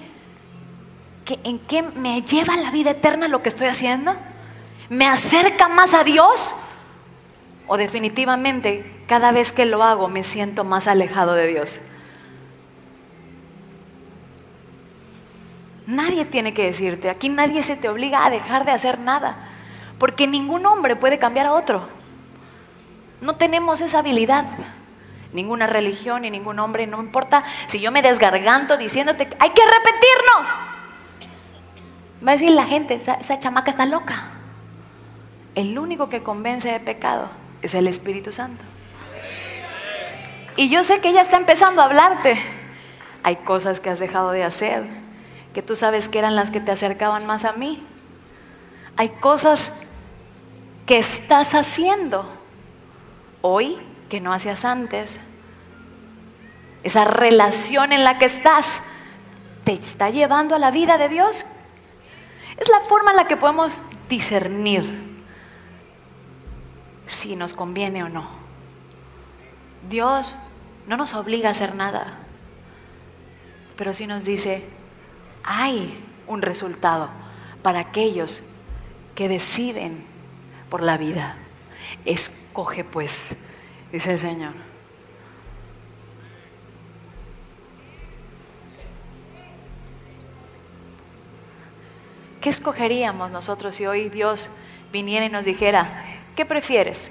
¿En 1.44 1.58
qué 1.58 1.82
me 1.82 2.22
lleva 2.22 2.56
la 2.56 2.70
vida 2.70 2.90
eterna 2.90 3.28
lo 3.28 3.42
que 3.42 3.48
estoy 3.48 3.66
haciendo? 3.66 4.14
¿Me 4.88 5.06
acerca 5.06 5.68
más 5.68 5.94
a 5.94 6.04
Dios? 6.04 6.54
¿O 7.66 7.76
definitivamente 7.76 8.90
cada 9.06 9.32
vez 9.32 9.52
que 9.52 9.66
lo 9.66 9.82
hago 9.82 10.08
me 10.08 10.22
siento 10.22 10.64
más 10.64 10.86
alejado 10.86 11.34
de 11.34 11.48
Dios? 11.48 11.80
Nadie 15.86 16.24
tiene 16.24 16.52
que 16.52 16.64
decirte, 16.64 17.08
aquí 17.10 17.28
nadie 17.28 17.62
se 17.62 17.76
te 17.76 17.88
obliga 17.88 18.26
a 18.26 18.30
dejar 18.30 18.64
de 18.64 18.72
hacer 18.72 18.98
nada, 18.98 19.36
porque 19.98 20.26
ningún 20.26 20.66
hombre 20.66 20.96
puede 20.96 21.18
cambiar 21.18 21.46
a 21.46 21.52
otro. 21.52 21.88
No 23.20 23.36
tenemos 23.36 23.80
esa 23.80 24.00
habilidad. 24.00 24.44
Ninguna 25.32 25.66
religión 25.66 26.22
ni 26.22 26.30
ningún 26.30 26.58
hombre, 26.58 26.86
no 26.86 27.00
importa 27.00 27.44
si 27.66 27.80
yo 27.80 27.90
me 27.90 28.02
desgarganto 28.02 28.76
diciéndote, 28.76 29.28
hay 29.38 29.50
que 29.50 29.62
arrepentirnos. 29.62 30.66
Va 32.26 32.30
a 32.30 32.34
decir 32.34 32.50
la 32.50 32.64
gente, 32.64 32.94
esa, 32.94 33.38
chamaca 33.38 33.70
está 33.70 33.86
loca. 33.86 34.30
El 35.54 35.78
único 35.78 36.08
que 36.08 36.22
convence 36.22 36.70
de 36.70 36.80
pecado 36.80 37.28
es 37.62 37.74
el 37.74 37.86
Espíritu 37.86 38.32
Santo. 38.32 38.64
Y 40.56 40.68
yo 40.68 40.82
sé 40.82 41.00
que 41.00 41.10
ella 41.10 41.22
está 41.22 41.36
empezando 41.36 41.82
a 41.82 41.84
hablarte. 41.84 42.40
Hay 43.22 43.36
cosas 43.36 43.80
que 43.80 43.90
has 43.90 43.98
dejado 43.98 44.30
de 44.30 44.44
hacer, 44.44 44.84
que 45.56 45.62
tú 45.62 45.74
sabes 45.74 46.10
que 46.10 46.18
eran 46.18 46.36
las 46.36 46.50
que 46.50 46.60
te 46.60 46.70
acercaban 46.70 47.24
más 47.24 47.46
a 47.46 47.54
mí. 47.54 47.82
Hay 48.98 49.08
cosas 49.08 49.72
que 50.84 50.98
estás 50.98 51.54
haciendo 51.54 52.30
hoy 53.40 53.78
que 54.10 54.20
no 54.20 54.34
hacías 54.34 54.66
antes. 54.66 55.18
Esa 56.82 57.06
relación 57.06 57.94
en 57.94 58.04
la 58.04 58.18
que 58.18 58.26
estás 58.26 58.82
te 59.64 59.72
está 59.72 60.10
llevando 60.10 60.54
a 60.54 60.58
la 60.58 60.70
vida 60.70 60.98
de 60.98 61.08
Dios 61.08 61.46
es 62.58 62.68
la 62.68 62.80
forma 62.80 63.12
en 63.12 63.16
la 63.16 63.26
que 63.26 63.38
podemos 63.38 63.80
discernir 64.10 65.24
si 67.06 67.34
nos 67.34 67.54
conviene 67.54 68.04
o 68.04 68.10
no. 68.10 68.28
Dios 69.88 70.36
no 70.86 70.98
nos 70.98 71.14
obliga 71.14 71.48
a 71.48 71.52
hacer 71.52 71.74
nada, 71.74 72.18
pero 73.78 73.94
sí 73.94 74.06
nos 74.06 74.26
dice, 74.26 74.75
hay 75.46 75.96
un 76.26 76.42
resultado 76.42 77.08
para 77.62 77.78
aquellos 77.78 78.42
que 79.14 79.28
deciden 79.28 80.04
por 80.68 80.82
la 80.82 80.98
vida. 80.98 81.36
Escoge 82.04 82.84
pues, 82.84 83.36
dice 83.92 84.12
el 84.12 84.18
Señor. 84.18 84.52
¿Qué 92.40 92.50
escogeríamos 92.50 93.30
nosotros 93.32 93.74
si 93.74 93.86
hoy 93.86 94.08
Dios 94.08 94.50
viniera 94.92 95.26
y 95.26 95.28
nos 95.28 95.44
dijera, 95.44 96.04
¿qué 96.36 96.44
prefieres? 96.44 97.10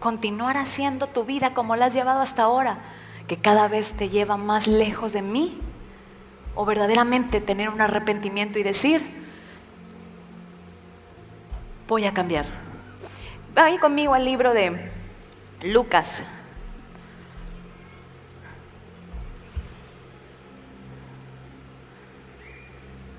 ¿Continuar 0.00 0.56
haciendo 0.56 1.06
tu 1.08 1.24
vida 1.24 1.52
como 1.52 1.76
la 1.76 1.86
has 1.86 1.94
llevado 1.94 2.20
hasta 2.20 2.44
ahora, 2.44 2.78
que 3.32 3.38
cada 3.38 3.66
vez 3.66 3.92
te 3.92 4.10
lleva 4.10 4.36
más 4.36 4.66
lejos 4.66 5.14
de 5.14 5.22
mí? 5.22 5.58
¿O 6.54 6.66
verdaderamente 6.66 7.40
tener 7.40 7.70
un 7.70 7.80
arrepentimiento 7.80 8.58
y 8.58 8.62
decir, 8.62 9.02
voy 11.88 12.04
a 12.04 12.12
cambiar? 12.12 12.44
Vaya 13.54 13.80
conmigo 13.80 14.12
al 14.12 14.26
libro 14.26 14.52
de 14.52 14.78
Lucas, 15.62 16.22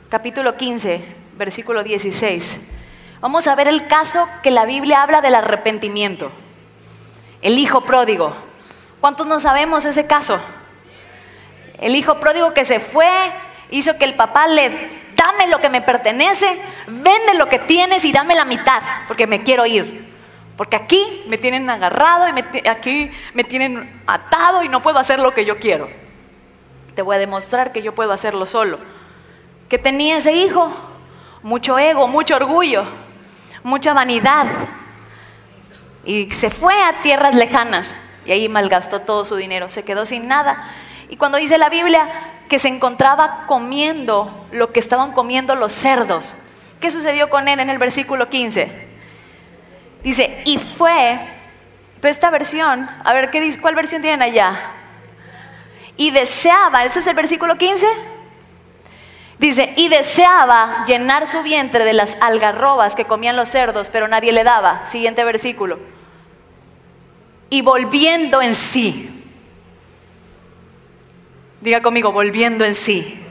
capítulo 0.10 0.56
15, 0.56 1.04
versículo 1.40 1.84
16. 1.84 2.60
Vamos 3.20 3.48
a 3.48 3.56
ver 3.56 3.68
el 3.68 3.88
caso 3.88 4.28
que 4.44 4.52
la 4.52 4.66
Biblia 4.66 5.02
habla 5.02 5.22
del 5.22 5.34
arrepentimiento. 5.34 6.32
El 7.42 7.58
hijo 7.58 7.82
pródigo. 7.82 8.53
¿Cuántos 9.04 9.28
no 9.28 9.38
sabemos 9.42 9.84
ese 9.84 10.08
caso? 10.08 10.40
El 11.78 11.94
hijo 11.94 12.22
pródigo 12.22 12.54
que 12.54 12.64
se 12.64 12.80
fue, 12.80 13.06
hizo 13.70 13.98
que 13.98 14.06
el 14.06 14.14
papá 14.14 14.48
le 14.48 14.70
dame 15.14 15.48
lo 15.48 15.60
que 15.60 15.70
me 15.70 15.82
pertenece, 15.82 16.48
vende 16.88 17.34
lo 17.34 17.50
que 17.50 17.60
tienes 17.60 18.06
y 18.06 18.14
dame 18.14 18.34
la 18.34 18.46
mitad, 18.46 18.82
porque 19.10 19.28
me 19.28 19.44
quiero 19.44 19.66
ir. 19.66 20.10
Porque 20.56 20.78
aquí 20.78 21.26
me 21.28 21.38
tienen 21.38 21.70
agarrado 21.70 22.30
y 22.30 22.66
aquí 22.66 23.12
me 23.34 23.44
tienen 23.44 24.02
atado 24.08 24.64
y 24.64 24.70
no 24.70 24.82
puedo 24.82 25.00
hacer 25.00 25.20
lo 25.20 25.34
que 25.34 25.44
yo 25.44 25.60
quiero. 25.60 25.90
Te 26.96 27.02
voy 27.02 27.18
a 27.18 27.20
demostrar 27.20 27.74
que 27.74 27.82
yo 27.82 27.94
puedo 27.94 28.14
hacerlo 28.14 28.46
solo. 28.46 28.80
Que 29.68 29.78
tenía 29.78 30.16
ese 30.16 30.32
hijo, 30.32 30.74
mucho 31.42 31.78
ego, 31.78 32.08
mucho 32.08 32.38
orgullo, 32.38 32.86
mucha 33.64 33.92
vanidad. 33.92 34.46
Y 36.06 36.32
se 36.32 36.50
fue 36.50 36.82
a 36.82 37.02
tierras 37.02 37.36
lejanas 37.36 37.98
y 38.26 38.32
ahí 38.32 38.50
malgastó 38.50 39.02
todo 39.02 39.26
su 39.26 39.36
dinero, 39.36 39.70
se 39.70 39.84
quedó 39.84 40.06
sin 40.06 40.28
nada. 40.28 40.68
Y 41.10 41.18
cuando 41.18 41.38
dice 41.38 41.58
la 41.58 41.70
Biblia 41.70 42.08
que 42.50 42.60
se 42.60 42.68
encontraba 42.68 43.46
comiendo 43.48 44.48
lo 44.52 44.72
que 44.72 44.80
estaban 44.80 45.12
comiendo 45.12 45.56
los 45.56 45.74
cerdos, 45.74 46.36
¿qué 46.80 46.92
sucedió 46.92 47.30
con 47.30 47.48
él 47.48 47.60
en 47.60 47.70
el 47.70 47.78
versículo 47.78 48.30
15? 48.30 48.88
Dice, 50.04 50.42
y 50.46 50.58
fue, 50.58 51.20
pues 52.02 52.18
esta 52.18 52.30
versión, 52.30 52.90
a 53.04 53.14
ver, 53.14 53.32
¿qué? 53.32 53.58
¿cuál 53.62 53.76
versión 53.76 54.02
tienen 54.02 54.22
allá? 54.22 54.60
Y 55.96 56.12
deseaba, 56.12 56.84
ese 56.84 57.00
es 57.00 57.08
el 57.08 57.16
versículo 57.16 57.58
15. 57.58 57.86
Dice, 59.40 59.74
y 59.76 59.90
deseaba 59.90 60.86
llenar 60.86 61.28
su 61.28 61.42
vientre 61.44 61.86
de 61.86 61.94
las 61.94 62.18
algarrobas 62.22 62.96
que 62.96 63.06
comían 63.06 63.36
los 63.36 63.50
cerdos, 63.50 63.90
pero 63.90 64.08
nadie 64.08 64.32
le 64.32 64.44
daba. 64.44 64.86
Siguiente 64.88 65.24
versículo. 65.24 65.80
Y 67.54 67.62
volviendo 67.62 68.42
en 68.42 68.56
sí. 68.56 69.08
Diga 71.62 71.84
conmigo, 71.84 72.12
volviendo 72.12 72.66
en 72.66 72.74
sí. 72.74 73.24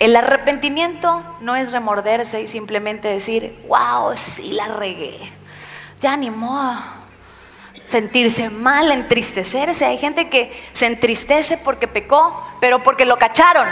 El 0.00 0.14
arrepentimiento 0.16 1.24
no 1.40 1.56
es 1.56 1.72
remorderse 1.72 2.42
y 2.42 2.46
simplemente 2.46 3.08
decir, 3.08 3.58
wow, 3.68 4.14
sí 4.18 4.52
la 4.52 4.68
regué. 4.68 5.16
Ya 5.98 6.14
ni 6.14 6.28
modo. 6.28 6.78
Sentirse 7.86 8.50
mal, 8.50 8.92
entristecerse. 8.92 9.86
Hay 9.86 9.96
gente 9.96 10.28
que 10.28 10.52
se 10.74 10.84
entristece 10.84 11.56
porque 11.56 11.88
pecó, 11.88 12.38
pero 12.60 12.82
porque 12.82 13.06
lo 13.06 13.16
cacharon. 13.16 13.66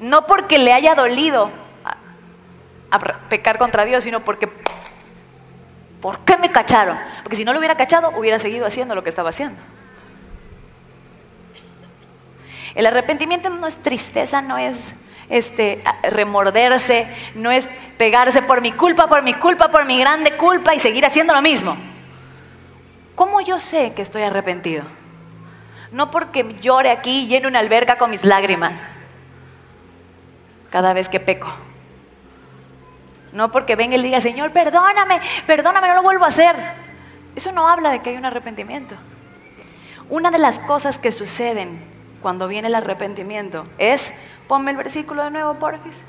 No 0.00 0.24
porque 0.24 0.56
le 0.56 0.72
haya 0.72 0.94
dolido 0.94 1.50
a, 2.90 2.98
pecar 3.28 3.58
contra 3.58 3.84
Dios, 3.84 4.04
sino 4.04 4.20
porque 4.20 4.48
¿por 6.04 6.18
qué 6.18 6.36
me 6.36 6.52
cacharon? 6.52 6.98
Porque 7.22 7.34
si 7.34 7.46
no 7.46 7.54
lo 7.54 7.58
hubiera 7.60 7.78
cachado, 7.78 8.10
hubiera 8.10 8.38
seguido 8.38 8.66
haciendo 8.66 8.94
lo 8.94 9.02
que 9.02 9.08
estaba 9.08 9.30
haciendo. 9.30 9.56
El 12.74 12.84
arrepentimiento 12.84 13.48
no 13.48 13.66
es 13.66 13.76
tristeza, 13.76 14.42
no 14.42 14.58
es 14.58 14.92
este, 15.30 15.82
remorderse, 16.02 17.08
no 17.34 17.50
es 17.50 17.70
pegarse 17.96 18.42
por 18.42 18.60
mi 18.60 18.70
culpa, 18.70 19.06
por 19.08 19.22
mi 19.22 19.32
culpa, 19.32 19.70
por 19.70 19.86
mi 19.86 19.98
grande 19.98 20.36
culpa 20.36 20.74
y 20.74 20.78
seguir 20.78 21.06
haciendo 21.06 21.32
lo 21.32 21.40
mismo. 21.40 21.74
¿Cómo 23.14 23.40
yo 23.40 23.58
sé 23.58 23.94
que 23.94 24.02
estoy 24.02 24.24
arrepentido? 24.24 24.84
No 25.90 26.10
porque 26.10 26.54
llore 26.60 26.90
aquí 26.90 27.20
y 27.20 27.28
llene 27.28 27.46
una 27.46 27.60
alberca 27.60 27.96
con 27.96 28.10
mis 28.10 28.26
lágrimas 28.26 28.74
cada 30.68 30.92
vez 30.92 31.08
que 31.08 31.18
peco. 31.18 31.50
No 33.34 33.50
porque 33.50 33.76
venga 33.76 33.96
y 33.96 33.98
le 33.98 34.04
diga, 34.04 34.20
Señor, 34.20 34.52
perdóname, 34.52 35.20
perdóname, 35.46 35.88
no 35.88 35.94
lo 35.94 36.02
vuelvo 36.02 36.24
a 36.24 36.28
hacer. 36.28 36.56
Eso 37.34 37.50
no 37.52 37.68
habla 37.68 37.90
de 37.90 38.00
que 38.00 38.10
hay 38.10 38.16
un 38.16 38.24
arrepentimiento. 38.24 38.94
Una 40.08 40.30
de 40.30 40.38
las 40.38 40.60
cosas 40.60 40.98
que 40.98 41.10
suceden 41.10 41.82
cuando 42.22 42.46
viene 42.46 42.68
el 42.68 42.74
arrepentimiento 42.76 43.66
es, 43.76 44.14
ponme 44.46 44.70
el 44.70 44.76
versículo 44.76 45.24
de 45.24 45.30
nuevo, 45.30 45.54
porfis. 45.54 46.04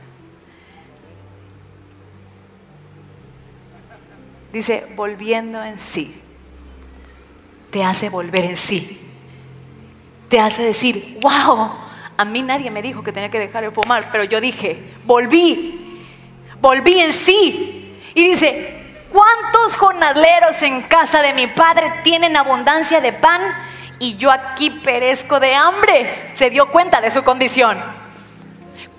Dice, 4.53 4.87
volviendo 4.95 5.61
en 5.63 5.79
sí. 5.79 6.21
Te 7.71 7.83
hace 7.83 8.09
volver 8.09 8.45
en 8.45 8.55
sí. 8.55 9.01
Te 10.29 10.39
hace 10.39 10.63
decir, 10.63 11.19
wow, 11.21 11.71
a 12.15 12.23
mí 12.23 12.43
nadie 12.43 12.69
me 12.69 12.81
dijo 12.81 13.03
que 13.03 13.11
tenía 13.11 13.29
que 13.29 13.39
dejar 13.39 13.63
de 13.63 13.71
fumar, 13.71 14.09
pero 14.11 14.23
yo 14.23 14.39
dije, 14.39 14.93
volví, 15.05 15.84
volví 16.61 16.99
en 16.99 17.13
sí. 17.13 18.01
Y 18.13 18.29
dice, 18.29 19.05
¿cuántos 19.11 19.75
jornaleros 19.75 20.61
en 20.63 20.81
casa 20.83 21.21
de 21.21 21.33
mi 21.33 21.47
padre 21.47 22.01
tienen 22.03 22.37
abundancia 22.37 23.01
de 23.01 23.13
pan 23.13 23.41
y 23.99 24.15
yo 24.17 24.31
aquí 24.31 24.69
perezco 24.69 25.39
de 25.39 25.53
hambre? 25.53 26.31
Se 26.33 26.49
dio 26.49 26.71
cuenta 26.71 27.01
de 27.01 27.11
su 27.11 27.23
condición. 27.23 27.81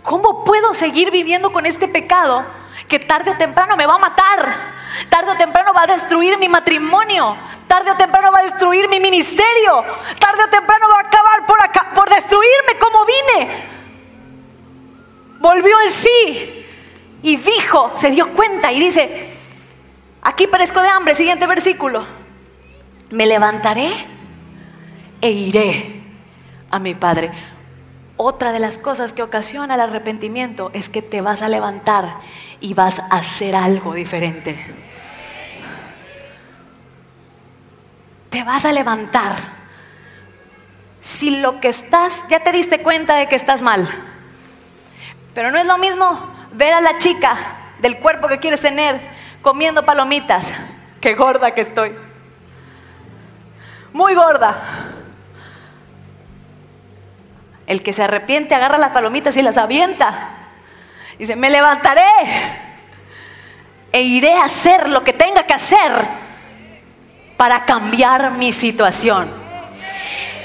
¿Cómo 0.02 0.44
puedo 0.44 0.74
seguir 0.74 1.10
viviendo 1.10 1.52
con 1.52 1.66
este 1.66 1.88
pecado 1.88 2.44
que 2.88 2.98
tarde 2.98 3.32
o 3.32 3.36
temprano 3.36 3.76
me 3.76 3.86
va 3.86 3.94
a 3.94 3.98
matar? 3.98 4.76
Tarde 5.08 5.32
o 5.32 5.36
temprano 5.36 5.72
va 5.74 5.82
a 5.82 5.86
destruir 5.86 6.38
mi 6.38 6.48
matrimonio. 6.48 7.36
Tarde 7.66 7.90
o 7.90 7.96
temprano 7.96 8.30
va 8.30 8.38
a 8.38 8.44
destruir 8.44 8.88
mi 8.88 9.00
ministerio. 9.00 9.84
Tarde 10.18 10.44
o 10.44 10.48
temprano 10.48 10.88
va 10.88 10.96
a 10.96 11.08
acabar 11.08 11.46
por, 11.46 11.62
acá, 11.62 11.90
por 11.94 12.08
destruirme 12.08 12.78
como 12.78 13.04
vine. 13.04 13.76
Volvió 15.40 15.80
en 15.80 15.90
sí 15.90 16.65
y 17.26 17.38
dijo, 17.38 17.90
se 17.96 18.12
dio 18.12 18.32
cuenta 18.34 18.70
y 18.70 18.78
dice, 18.78 19.28
aquí 20.22 20.46
parezco 20.46 20.80
de 20.80 20.86
hambre, 20.86 21.16
siguiente 21.16 21.44
versículo. 21.48 22.06
Me 23.10 23.26
levantaré 23.26 23.92
e 25.20 25.32
iré 25.32 26.02
a 26.70 26.78
mi 26.78 26.94
Padre. 26.94 27.32
Otra 28.16 28.52
de 28.52 28.60
las 28.60 28.78
cosas 28.78 29.12
que 29.12 29.24
ocasiona 29.24 29.74
el 29.74 29.80
arrepentimiento 29.80 30.70
es 30.72 30.88
que 30.88 31.02
te 31.02 31.20
vas 31.20 31.42
a 31.42 31.48
levantar 31.48 32.18
y 32.60 32.74
vas 32.74 33.00
a 33.00 33.16
hacer 33.16 33.56
algo 33.56 33.92
diferente. 33.92 34.56
Te 38.30 38.44
vas 38.44 38.66
a 38.66 38.72
levantar. 38.72 39.34
Si 41.00 41.40
lo 41.40 41.60
que 41.60 41.70
estás, 41.70 42.22
ya 42.28 42.38
te 42.38 42.52
diste 42.52 42.82
cuenta 42.82 43.16
de 43.16 43.26
que 43.26 43.34
estás 43.34 43.62
mal. 43.62 43.88
Pero 45.34 45.50
no 45.50 45.58
es 45.58 45.66
lo 45.66 45.76
mismo 45.78 46.35
ver 46.52 46.74
a 46.74 46.80
la 46.80 46.98
chica 46.98 47.36
del 47.78 47.98
cuerpo 47.98 48.28
que 48.28 48.38
quieres 48.38 48.60
tener 48.60 49.00
comiendo 49.42 49.84
palomitas. 49.84 50.52
Qué 51.00 51.14
gorda 51.14 51.52
que 51.52 51.60
estoy. 51.62 51.94
Muy 53.92 54.14
gorda. 54.14 54.56
El 57.66 57.82
que 57.82 57.92
se 57.92 58.02
arrepiente 58.02 58.54
agarra 58.54 58.78
las 58.78 58.90
palomitas 58.90 59.36
y 59.36 59.42
las 59.42 59.56
avienta. 59.56 60.30
Dice, 61.18 61.36
me 61.36 61.50
levantaré 61.50 62.02
e 63.92 64.02
iré 64.02 64.34
a 64.34 64.44
hacer 64.44 64.88
lo 64.88 65.02
que 65.02 65.12
tenga 65.12 65.44
que 65.44 65.54
hacer 65.54 65.90
para 67.36 67.64
cambiar 67.64 68.32
mi 68.32 68.52
situación. 68.52 69.28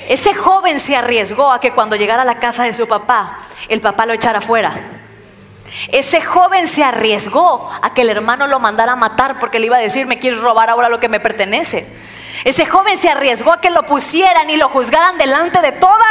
Ese 0.08 0.34
joven 0.34 0.80
se 0.80 0.95
arriesgó 0.95 1.52
a 1.52 1.60
que 1.60 1.72
cuando 1.72 1.95
llegara 1.95 2.24
a 2.24 2.26
la 2.26 2.39
casa 2.39 2.64
de 2.64 2.74
su 2.74 2.88
papá, 2.88 3.39
el 3.70 3.82
papá 3.82 4.06
lo 4.06 4.14
echara 4.14 4.41
fuera. 4.41 5.01
Ese 5.91 6.22
joven 6.22 6.67
se 6.67 6.84
arriesgó 6.84 7.69
a 7.82 7.93
que 7.93 8.01
el 8.01 8.09
hermano 8.09 8.47
lo 8.47 8.59
mandara 8.59 8.93
a 8.93 8.95
matar 8.95 9.39
porque 9.39 9.59
le 9.59 9.67
iba 9.67 9.78
a 9.78 9.82
decir, 9.82 10.05
me 10.05 10.19
quieres 10.19 10.39
robar 10.39 10.69
ahora 10.69 10.89
lo 10.89 10.99
que 10.99 11.09
me 11.09 11.19
pertenece. 11.19 11.88
Ese 12.43 12.65
joven 12.65 12.97
se 12.97 13.09
arriesgó 13.09 13.51
a 13.51 13.61
que 13.61 13.69
lo 13.69 13.86
pusieran 13.86 14.49
y 14.49 14.57
lo 14.57 14.69
juzgaran 14.69 15.17
delante 15.17 15.61
de 15.61 15.72
toda 15.72 16.05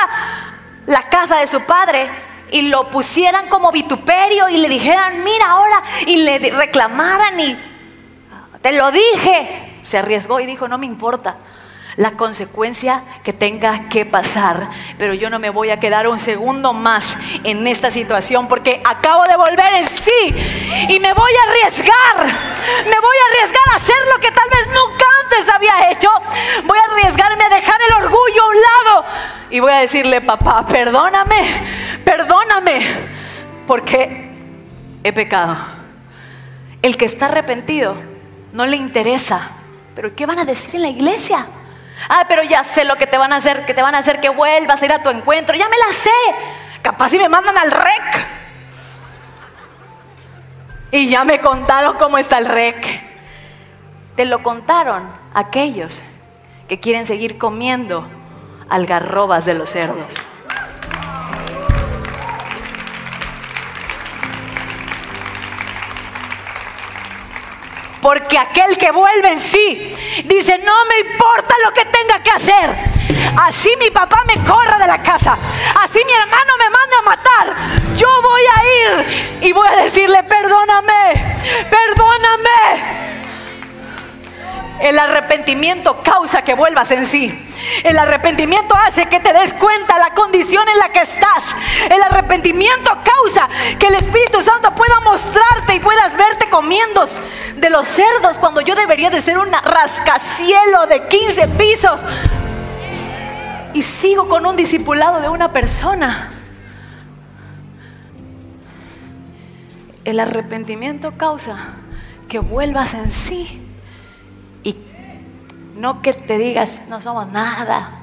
la 0.87 1.09
casa 1.09 1.41
de 1.41 1.47
su 1.47 1.61
padre 1.63 2.09
y 2.51 2.63
lo 2.63 2.91
pusieran 2.91 3.49
como 3.49 3.73
vituperio 3.73 4.49
y 4.49 4.57
le 4.57 4.69
dijeran, 4.69 5.23
mira 5.25 5.51
ahora, 5.51 5.83
y 6.07 6.17
le 6.17 6.39
reclamaran 6.39 7.39
y 7.41 7.59
te 8.63 8.73
lo 8.73 8.91
dije. 8.91 9.79
Se 9.83 9.99
arriesgó 9.99 10.41
y 10.41 10.47
dijo, 10.47 10.69
no 10.69 10.79
me 10.79 10.87
importa 10.87 11.37
la 11.97 12.13
consecuencia 12.13 13.03
que 13.23 13.33
tenga 13.33 13.89
que 13.89 14.07
pasar, 14.07 14.69
pero 14.99 15.15
yo 15.15 15.31
no 15.31 15.39
me 15.39 15.51
voy 15.51 15.71
a 15.71 15.81
quedar 15.81 16.09
un 16.09 16.19
segundo 16.19 16.73
más 16.73 17.17
en 17.45 17.67
esta 17.67 17.91
situación 17.91 18.49
porque 18.49 18.81
acabo 18.85 19.25
de 19.25 19.37
volver 19.37 19.73
en 19.75 19.89
sí 19.89 20.35
y 20.89 21.01
me 21.01 21.13
voy 21.13 21.33
a 21.33 21.51
arriesgar, 21.51 22.27
me 22.85 23.01
voy 23.01 23.17
a 23.17 23.33
arriesgar 23.33 23.73
a 23.73 23.77
hacer 23.77 23.97
lo 24.13 24.21
que 24.21 24.31
tal 24.31 24.49
vez 24.51 24.67
nunca 24.69 25.05
antes 25.25 25.55
había 25.55 25.91
hecho, 25.91 26.09
voy 26.65 26.79
a 26.79 26.93
arriesgarme 26.93 27.45
a 27.45 27.49
dejar 27.49 27.77
el 27.89 28.05
orgullo 28.05 28.43
a 28.43 28.49
un 28.49 28.57
lado 28.57 29.05
y 29.51 29.61
voy 29.61 29.73
a 29.73 29.79
decirle, 29.79 30.21
papá, 30.21 30.67
perdóname, 30.67 31.45
perdóname, 32.05 32.83
porque 33.67 34.31
he 35.03 35.13
pecado. 35.13 35.57
El 36.83 36.97
que 36.97 37.05
está 37.05 37.27
arrepentido 37.27 37.95
no 38.53 38.67
le 38.67 38.77
interesa, 38.77 39.51
pero 39.95 40.15
¿qué 40.15 40.25
van 40.25 40.39
a 40.39 40.45
decir 40.45 40.77
en 40.77 40.83
la 40.83 40.89
iglesia? 40.89 41.47
Ah, 42.09 42.25
pero 42.29 42.43
ya 42.43 42.65
sé 42.65 42.85
lo 42.85 42.97
que 42.97 43.07
te 43.07 43.19
van 43.19 43.33
a 43.33 43.37
hacer, 43.37 43.67
que 43.67 43.75
te 43.75 43.83
van 43.83 43.95
a 43.95 43.99
hacer 43.99 44.21
que 44.21 44.29
vuelvas 44.29 44.81
a 44.81 44.85
ir 44.85 44.93
a 44.93 45.03
tu 45.03 45.11
encuentro. 45.11 45.57
Ya 45.57 45.69
me 45.69 45.77
la 45.77 45.93
sé. 45.93 46.11
Capaz 46.83 47.11
si 47.11 47.19
me 47.19 47.29
mandan 47.29 47.59
al 47.59 47.71
rec. 47.71 48.27
Y 50.93 51.09
ya 51.09 51.25
me 51.25 51.41
contaron 51.41 51.97
cómo 51.99 52.19
está 52.19 52.39
el 52.39 52.47
rec. 52.47 53.03
Te 54.17 54.25
lo 54.25 54.43
contaron 54.43 55.09
aquellos 55.35 56.03
que 56.69 56.81
quieren 56.81 57.07
seguir 57.07 57.39
comiendo 57.39 58.07
algarrobas 58.69 59.45
de 59.45 59.55
los 59.55 59.71
cerdos. 59.71 60.15
Porque 68.03 68.39
aquel 68.39 68.79
que 68.79 68.91
vuelve 68.91 69.33
en 69.33 69.41
sí 69.41 70.23
dice, 70.25 70.59
no 70.59 70.85
me 70.87 70.99
importa 71.01 71.55
lo 71.65 71.73
que 71.73 71.85
tenga 71.85 72.23
que 72.23 72.31
hacer. 72.31 72.71
Así 73.37 73.71
mi 73.79 73.91
papá 73.91 74.25
me 74.27 74.37
corra 74.45 74.79
de 74.79 74.87
la 74.87 75.03
casa. 75.03 75.37
Así 75.83 76.01
mi 76.05 76.13
hermano 76.13 76.30
El 84.91 84.99
arrepentimiento 84.99 86.03
causa 86.03 86.43
que 86.43 86.53
vuelvas 86.53 86.91
en 86.91 87.07
sí. 87.07 87.31
El 87.85 87.97
arrepentimiento 87.97 88.75
hace 88.75 89.07
que 89.07 89.21
te 89.21 89.33
des 89.33 89.55
cuenta 89.55 89.97
la 90.01 90.11
condición 90.17 90.69
en 90.69 90.77
la 90.81 90.89
que 90.89 91.03
estás. 91.03 91.55
El 91.89 92.03
arrepentimiento 92.03 92.91
causa 93.05 93.49
que 93.79 93.87
el 93.87 93.95
Espíritu 93.95 94.43
Santo 94.43 94.75
pueda 94.75 94.99
mostrarte 95.05 95.77
y 95.77 95.79
puedas 95.79 96.17
verte 96.17 96.51
comiendo 96.51 97.05
de 97.55 97.71
los 97.71 97.87
cerdos 97.87 98.39
cuando 98.39 98.63
yo 98.63 98.75
debería 98.75 99.11
de 99.11 99.21
ser 99.21 99.39
un 99.39 99.53
rascacielo 99.53 100.89
de 100.89 101.07
15 101.07 101.47
pisos. 101.57 102.01
Y 103.73 103.83
sigo 103.83 104.29
con 104.29 104.45
un 104.45 104.57
discipulado 104.57 105.21
de 105.21 105.29
una 105.29 105.53
persona. 105.53 106.33
El 110.05 110.19
arrepentimiento 110.19 111.13
causa 111.17 111.59
que 112.29 112.41
vuelvas 112.41 112.95
en 112.95 113.09
sí 113.09 113.60
no 115.81 116.03
que 116.03 116.13
te 116.13 116.37
digas, 116.37 116.83
no 116.89 117.01
somos 117.01 117.27
nada. 117.29 118.01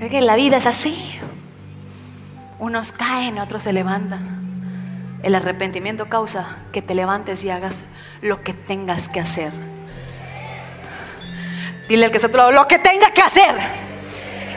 Es 0.00 0.10
que 0.10 0.20
la 0.20 0.34
vida 0.34 0.56
es 0.56 0.66
así. 0.66 1.20
Unos 2.58 2.90
caen, 2.90 3.38
otros 3.38 3.62
se 3.62 3.72
levantan. 3.72 4.40
El 5.22 5.36
arrepentimiento 5.36 6.08
causa 6.08 6.56
que 6.72 6.82
te 6.82 6.96
levantes 6.96 7.44
y 7.44 7.50
hagas 7.50 7.84
lo 8.22 8.42
que 8.42 8.54
tengas 8.54 9.08
que 9.08 9.20
hacer. 9.20 9.52
Dile 11.88 12.06
al 12.06 12.10
que 12.10 12.16
está 12.16 12.26
a 12.26 12.36
lado, 12.36 12.50
lo 12.50 12.66
que 12.66 12.80
tenga 12.80 13.12
que 13.12 13.22
hacer. 13.22 13.54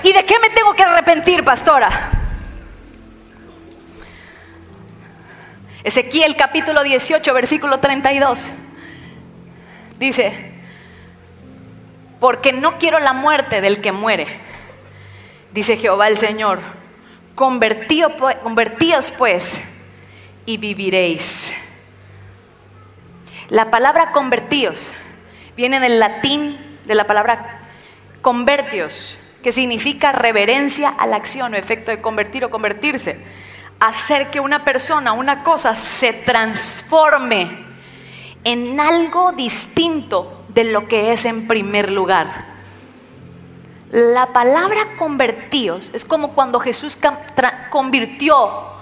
¿Y 0.02 0.12
de 0.12 0.26
qué 0.26 0.40
me 0.40 0.50
tengo 0.50 0.74
que 0.74 0.82
arrepentir, 0.82 1.44
pastora? 1.44 2.10
Ezequiel 5.84 6.36
capítulo 6.36 6.82
18, 6.82 7.32
versículo 7.32 7.80
32. 7.80 8.50
Dice, 10.00 10.55
porque 12.26 12.52
no 12.54 12.80
quiero 12.80 12.98
la 12.98 13.14
muerte 13.14 13.62
del 13.62 13.82
que 13.82 13.92
muere. 13.92 14.26
Dice 15.54 15.78
Jehová 15.78 16.08
el 16.08 16.18
Señor, 16.18 16.60
convertíos 17.36 19.12
pues 19.16 19.62
y 20.48 20.58
viviréis. 20.58 21.54
La 23.50 23.70
palabra 23.70 24.12
convertíos 24.12 24.92
viene 25.56 25.80
del 25.80 26.00
latín 26.00 26.58
de 26.86 26.96
la 26.96 27.06
palabra 27.06 27.60
convertios, 28.24 29.20
que 29.44 29.52
significa 29.52 30.12
reverencia 30.12 30.90
a 30.98 31.06
la 31.06 31.18
acción 31.18 31.54
o 31.54 31.58
efecto 31.58 31.92
de 31.92 32.02
convertir 32.02 32.44
o 32.44 32.50
convertirse. 32.50 33.20
Hacer 33.80 34.32
que 34.32 34.40
una 34.40 34.66
persona, 34.66 35.14
una 35.14 35.44
cosa 35.44 35.76
se 35.76 36.12
transforme 36.12 37.66
en 38.44 38.80
algo 38.80 39.32
distinto 39.34 40.35
de 40.56 40.64
lo 40.64 40.88
que 40.88 41.12
es 41.12 41.26
en 41.26 41.48
primer 41.48 41.92
lugar. 41.92 42.46
La 43.92 44.28
palabra 44.28 44.96
convertíos 44.98 45.92
es 45.94 46.06
como 46.06 46.32
cuando 46.32 46.60
Jesús 46.60 46.98
convirtió 47.70 48.74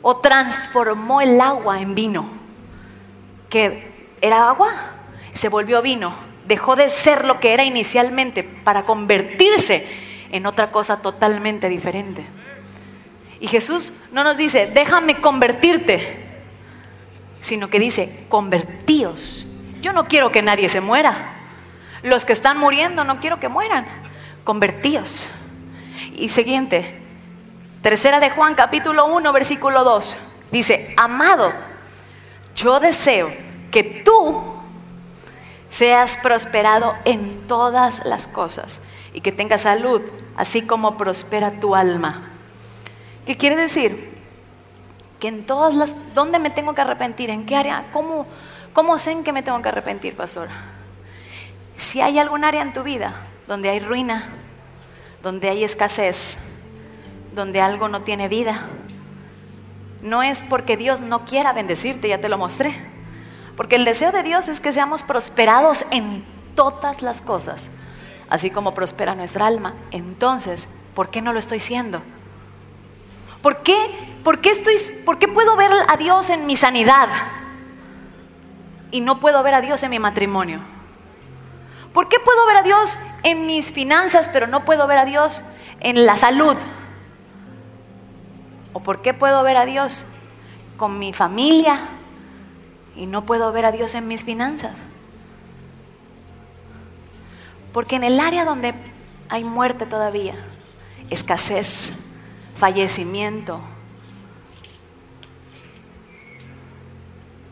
o 0.00 0.16
transformó 0.16 1.20
el 1.20 1.40
agua 1.40 1.80
en 1.80 1.94
vino, 1.94 2.30
que 3.50 3.92
era 4.20 4.48
agua, 4.48 4.70
se 5.32 5.48
volvió 5.48 5.82
vino, 5.82 6.14
dejó 6.46 6.76
de 6.76 6.88
ser 6.88 7.24
lo 7.24 7.40
que 7.40 7.52
era 7.52 7.64
inicialmente 7.64 8.44
para 8.44 8.84
convertirse 8.84 9.86
en 10.30 10.46
otra 10.46 10.70
cosa 10.70 10.98
totalmente 10.98 11.68
diferente. 11.68 12.24
Y 13.40 13.48
Jesús 13.48 13.92
no 14.12 14.22
nos 14.22 14.36
dice, 14.36 14.70
déjame 14.72 15.20
convertirte, 15.20 16.16
sino 17.40 17.68
que 17.68 17.80
dice, 17.80 18.24
convertíos 18.28 19.48
yo 19.82 19.92
no 19.92 20.06
quiero 20.06 20.32
que 20.32 20.42
nadie 20.42 20.68
se 20.68 20.80
muera. 20.80 21.34
Los 22.02 22.24
que 22.24 22.32
están 22.32 22.56
muriendo 22.56 23.04
no 23.04 23.20
quiero 23.20 23.38
que 23.38 23.48
mueran. 23.48 23.86
Convertíos. 24.44 25.28
Y 26.14 26.30
siguiente, 26.30 27.00
tercera 27.82 28.20
de 28.20 28.30
Juan 28.30 28.54
capítulo 28.54 29.06
1 29.06 29.32
versículo 29.32 29.84
2. 29.84 30.16
Dice, 30.50 30.94
amado, 30.96 31.52
yo 32.54 32.80
deseo 32.80 33.32
que 33.70 33.82
tú 33.82 34.54
seas 35.68 36.16
prosperado 36.18 36.94
en 37.04 37.46
todas 37.48 38.04
las 38.04 38.28
cosas 38.28 38.80
y 39.14 39.20
que 39.20 39.32
tengas 39.32 39.62
salud, 39.62 40.02
así 40.36 40.62
como 40.62 40.96
prospera 40.96 41.60
tu 41.60 41.74
alma. 41.74 42.30
¿Qué 43.26 43.36
quiere 43.36 43.56
decir? 43.56 44.12
Que 45.18 45.28
en 45.28 45.46
todas 45.46 45.74
las... 45.74 45.96
¿Dónde 46.14 46.38
me 46.38 46.50
tengo 46.50 46.74
que 46.74 46.82
arrepentir? 46.82 47.30
¿En 47.30 47.46
qué 47.46 47.56
área? 47.56 47.84
¿Cómo? 47.92 48.26
¿Cómo 48.72 48.98
sé 48.98 49.10
en 49.10 49.22
qué 49.22 49.32
me 49.32 49.42
tengo 49.42 49.60
que 49.60 49.68
arrepentir, 49.68 50.16
pastor? 50.16 50.48
Si 51.76 52.00
hay 52.00 52.18
algún 52.18 52.44
área 52.44 52.62
en 52.62 52.72
tu 52.72 52.82
vida 52.82 53.14
donde 53.46 53.68
hay 53.68 53.80
ruina, 53.80 54.24
donde 55.22 55.50
hay 55.50 55.62
escasez, 55.62 56.38
donde 57.34 57.60
algo 57.60 57.88
no 57.88 58.02
tiene 58.02 58.28
vida, 58.28 58.66
no 60.00 60.22
es 60.22 60.42
porque 60.42 60.76
Dios 60.76 61.00
no 61.00 61.24
quiera 61.24 61.52
bendecirte, 61.52 62.08
ya 62.08 62.20
te 62.20 62.28
lo 62.28 62.38
mostré. 62.38 62.74
Porque 63.56 63.76
el 63.76 63.84
deseo 63.84 64.10
de 64.10 64.22
Dios 64.22 64.48
es 64.48 64.60
que 64.60 64.72
seamos 64.72 65.02
prosperados 65.02 65.84
en 65.90 66.24
todas 66.54 67.02
las 67.02 67.20
cosas, 67.20 67.68
así 68.30 68.50
como 68.50 68.72
prospera 68.74 69.14
nuestra 69.14 69.46
alma. 69.46 69.74
Entonces, 69.90 70.68
¿por 70.94 71.10
qué 71.10 71.20
no 71.20 71.34
lo 71.34 71.38
estoy 71.38 71.60
siendo? 71.60 72.00
¿Por 73.42 73.58
qué? 73.58 73.76
¿Por 74.24 74.40
qué, 74.40 74.50
estoy, 74.50 74.76
¿Por 75.04 75.18
qué 75.18 75.28
puedo 75.28 75.56
ver 75.56 75.70
a 75.88 75.96
Dios 75.98 76.30
en 76.30 76.46
mi 76.46 76.56
sanidad? 76.56 77.08
Y 78.92 79.00
no 79.00 79.18
puedo 79.18 79.42
ver 79.42 79.54
a 79.54 79.60
Dios 79.60 79.82
en 79.82 79.90
mi 79.90 79.98
matrimonio? 79.98 80.60
¿Por 81.92 82.08
qué 82.08 82.20
puedo 82.20 82.46
ver 82.46 82.58
a 82.58 82.62
Dios 82.62 82.98
en 83.24 83.46
mis 83.46 83.72
finanzas, 83.72 84.30
pero 84.32 84.46
no 84.46 84.64
puedo 84.64 84.86
ver 84.86 84.98
a 84.98 85.04
Dios 85.04 85.42
en 85.80 86.06
la 86.06 86.16
salud? 86.16 86.56
¿O 88.72 88.80
por 88.80 89.02
qué 89.02 89.12
puedo 89.12 89.42
ver 89.42 89.56
a 89.56 89.66
Dios 89.66 90.06
con 90.76 90.98
mi 90.98 91.12
familia 91.12 91.80
y 92.96 93.06
no 93.06 93.24
puedo 93.26 93.52
ver 93.52 93.66
a 93.66 93.72
Dios 93.72 93.94
en 93.94 94.06
mis 94.08 94.24
finanzas? 94.24 94.76
Porque 97.72 97.96
en 97.96 98.04
el 98.04 98.20
área 98.20 98.44
donde 98.44 98.74
hay 99.28 99.44
muerte 99.44 99.84
todavía, 99.84 100.34
escasez, 101.10 102.12
fallecimiento, 102.56 103.60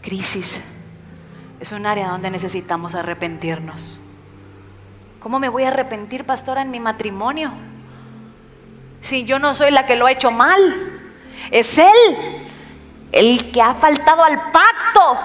crisis, 0.02 0.62
es 1.60 1.72
un 1.72 1.86
área 1.86 2.08
donde 2.08 2.30
necesitamos 2.30 2.94
arrepentirnos. 2.94 3.98
¿Cómo 5.20 5.38
me 5.38 5.50
voy 5.50 5.64
a 5.64 5.68
arrepentir, 5.68 6.24
pastora, 6.24 6.62
en 6.62 6.70
mi 6.70 6.80
matrimonio? 6.80 7.52
Si 9.02 9.24
yo 9.24 9.38
no 9.38 9.54
soy 9.54 9.70
la 9.70 9.86
que 9.86 9.96
lo 9.96 10.06
ha 10.06 10.12
hecho 10.12 10.30
mal, 10.30 10.58
es 11.50 11.78
Él 11.78 11.86
el 13.12 13.50
que 13.50 13.60
ha 13.60 13.74
faltado 13.74 14.24
al 14.24 14.36
pacto. 14.50 15.18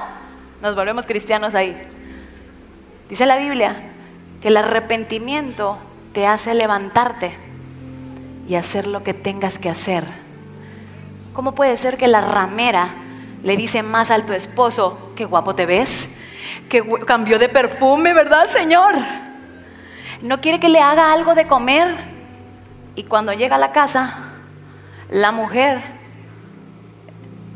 Nos 0.61 0.75
volvemos 0.75 1.05
cristianos 1.05 1.55
ahí. 1.55 1.79
Dice 3.09 3.25
la 3.25 3.37
Biblia 3.37 3.75
que 4.41 4.49
el 4.49 4.57
arrepentimiento 4.57 5.77
te 6.13 6.27
hace 6.27 6.53
levantarte 6.53 7.37
y 8.47 8.55
hacer 8.55 8.87
lo 8.87 9.03
que 9.03 9.13
tengas 9.13 9.59
que 9.59 9.69
hacer. 9.69 10.03
¿Cómo 11.33 11.53
puede 11.53 11.77
ser 11.77 11.97
que 11.97 12.07
la 12.07 12.21
ramera 12.21 12.89
le 13.43 13.57
dice 13.57 13.83
más 13.83 14.11
a 14.11 14.25
tu 14.25 14.33
esposo, 14.33 15.11
qué 15.15 15.25
guapo 15.25 15.55
te 15.55 15.65
ves? 15.65 16.09
Que 16.69 16.83
cambió 17.05 17.39
de 17.39 17.49
perfume, 17.49 18.13
¿verdad, 18.13 18.45
Señor? 18.45 18.95
No 20.21 20.41
quiere 20.41 20.59
que 20.59 20.69
le 20.69 20.79
haga 20.79 21.13
algo 21.13 21.35
de 21.35 21.47
comer. 21.47 21.95
Y 22.95 23.03
cuando 23.03 23.33
llega 23.33 23.57
a 23.57 23.59
la 23.59 23.71
casa, 23.71 24.15
la 25.09 25.31
mujer, 25.31 25.81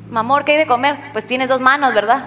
mamor, 0.10 0.46
¿qué 0.46 0.54
hay 0.54 0.58
de 0.58 0.68
comer? 0.68 0.98
Pues 1.14 1.26
tienes 1.26 1.50
dos 1.50 1.62
manos, 1.62 1.94
¿verdad? 1.94 2.24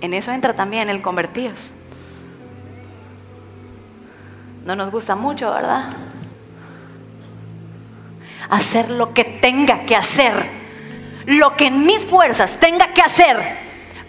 En 0.00 0.14
eso 0.14 0.32
entra 0.32 0.54
también 0.54 0.88
el 0.88 1.02
convertidos. 1.02 1.72
No 4.64 4.76
nos 4.76 4.90
gusta 4.90 5.14
mucho, 5.14 5.50
¿verdad? 5.52 5.84
Hacer 8.48 8.90
lo 8.90 9.14
que 9.14 9.24
tenga 9.24 9.84
que 9.86 9.96
hacer 9.96 10.59
lo 11.30 11.54
que 11.54 11.66
en 11.66 11.86
mis 11.86 12.06
fuerzas 12.06 12.56
tenga 12.58 12.88
que 12.88 13.02
hacer 13.02 13.56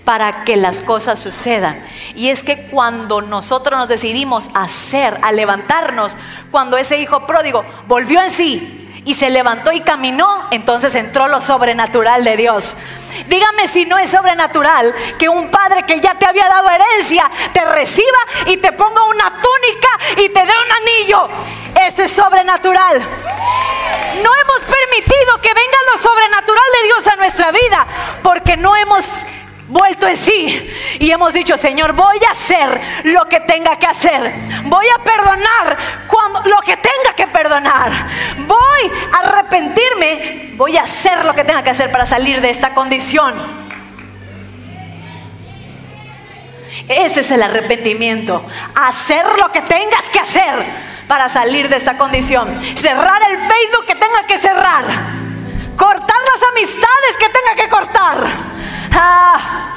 para 0.04 0.44
que 0.44 0.56
las 0.58 0.82
cosas 0.82 1.20
sucedan. 1.20 1.80
Y 2.16 2.30
es 2.30 2.44
que 2.44 2.64
cuando 2.64 3.22
nosotros 3.22 3.78
nos 3.78 3.88
decidimos 3.88 4.50
hacer, 4.56 5.20
a 5.22 5.32
levantarnos, 5.32 6.18
cuando 6.50 6.78
ese 6.78 7.00
hijo 7.00 7.28
pródigo 7.28 7.64
volvió 7.88 8.22
en 8.24 8.32
sí 8.32 9.02
y 9.06 9.14
se 9.14 9.30
levantó 9.30 9.72
y 9.72 9.82
caminó, 9.82 10.48
entonces 10.50 10.96
entró 10.96 11.28
lo 11.28 11.42
sobrenatural 11.42 12.24
de 12.24 12.38
Dios. 12.38 12.76
Dígame 13.28 13.68
si 13.68 13.86
no 13.86 14.00
es 14.00 14.10
sobrenatural 14.10 14.92
que 15.20 15.30
un 15.30 15.52
padre 15.52 15.84
que 15.84 16.00
ya 16.00 16.16
te 16.16 16.26
había 16.26 16.50
dado 16.50 16.72
herencia 16.72 17.30
te 17.54 17.64
reciba 17.66 18.18
y 18.48 18.58
te 18.58 18.72
ponga 18.72 19.04
una 19.04 19.26
túnica 19.26 20.24
y 20.24 20.30
te 20.30 20.40
dé 20.40 20.54
un 20.66 20.72
anillo. 20.72 21.30
Ese 21.88 22.06
es 22.06 22.12
sobrenatural. 22.12 23.00
No 24.24 24.30
hemos 24.42 24.62
permitido 24.62 25.38
que 25.42 25.54
venga 25.54 25.78
lo 25.92 25.98
sobrenatural 25.98 26.64
de 26.80 26.88
Dios 26.88 27.08
a 27.08 27.16
nuestra 27.16 27.52
vida 27.52 27.88
porque 28.24 28.58
no 28.58 28.76
hemos 28.76 29.06
vuelto 29.68 30.08
en 30.08 30.18
sí 30.18 30.72
y 31.00 31.12
hemos 31.12 31.34
dicho, 31.34 31.58
Señor, 31.58 31.94
voy 31.94 32.18
a 32.28 32.32
hacer 32.32 32.82
lo 33.06 33.28
que 33.28 33.40
tenga 33.40 33.78
que 33.78 33.88
hacer. 33.88 34.34
Voy 34.66 34.86
a 34.88 35.04
perdonar 35.04 35.78
cuando 36.08 36.42
lo 36.42 36.60
que 36.62 36.78
tenga 36.78 37.14
que 37.16 37.28
perdonar. 37.28 37.92
Voy 38.40 38.92
a 39.14 39.18
arrepentirme, 39.18 40.52
voy 40.56 40.78
a 40.78 40.84
hacer 40.84 41.26
lo 41.26 41.34
que 41.34 41.44
tenga 41.44 41.64
que 41.64 41.70
hacer 41.70 41.92
para 41.92 42.06
salir 42.06 42.42
de 42.42 42.50
esta 42.50 42.74
condición. 42.74 43.62
Ese 46.88 47.22
es 47.22 47.32
el 47.32 47.42
arrepentimiento. 47.42 48.46
Hacer 48.76 49.26
lo 49.40 49.52
que 49.52 49.62
tengas 49.62 50.10
que 50.10 50.20
hacer 50.20 50.91
para 51.12 51.28
salir 51.28 51.68
de 51.68 51.76
esta 51.76 51.98
condición. 51.98 52.48
Cerrar 52.74 53.22
el 53.30 53.38
Facebook 53.38 53.86
que 53.86 53.96
tenga 53.96 54.26
que 54.26 54.38
cerrar. 54.38 54.86
Cortar 55.76 56.00
las 56.08 56.50
amistades 56.52 57.18
que 57.20 57.28
tenga 57.28 57.62
que 57.62 57.70
cortar 57.70 58.28
Ah. 58.94 59.76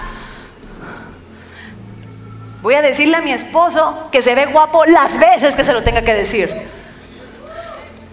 Voy 2.62 2.74
a 2.74 2.82
decirle 2.82 3.16
a 3.16 3.20
mi 3.20 3.32
esposo 3.32 4.11
que 4.12 4.22
se 4.22 4.37
ve 4.37 4.47
guapo 4.47 4.85
las 4.85 5.18
veces 5.18 5.57
que 5.57 5.64
se 5.64 5.72
lo 5.72 5.82
tenga 5.82 6.03
que 6.03 6.14
decir. 6.14 6.49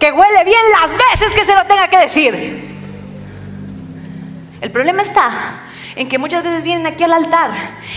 Que 0.00 0.10
huele 0.10 0.42
bien 0.42 0.60
las 0.80 0.90
veces 0.90 1.32
que 1.32 1.44
se 1.44 1.54
lo 1.54 1.64
tenga 1.66 1.86
que 1.86 1.98
decir. 1.98 2.74
El 4.60 4.72
problema 4.72 5.02
está 5.02 5.30
en 5.94 6.08
que 6.08 6.18
muchas 6.18 6.42
veces 6.42 6.64
vienen 6.64 6.88
aquí 6.88 7.04
al 7.04 7.12
altar 7.12 7.52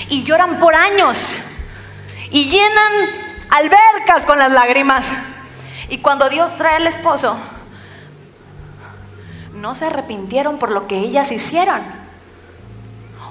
y 0.07 0.23
lloran 0.23 0.59
por 0.59 0.76
años 0.76 1.34
y 2.30 2.47
llenan 2.51 3.24
albercas 3.49 4.25
con 4.25 4.39
las 4.39 4.51
lágrimas. 4.51 5.07
Y 5.89 5.99
cuando 5.99 6.29
Dios 6.29 6.55
trae 6.57 6.75
al 6.75 6.87
esposo, 6.87 7.37
no 9.53 9.75
se 9.75 9.85
arrepintieron 9.85 10.57
por 10.57 10.71
lo 10.71 10.87
que 10.87 10.97
ellas 10.97 11.31
hicieron 11.31 11.81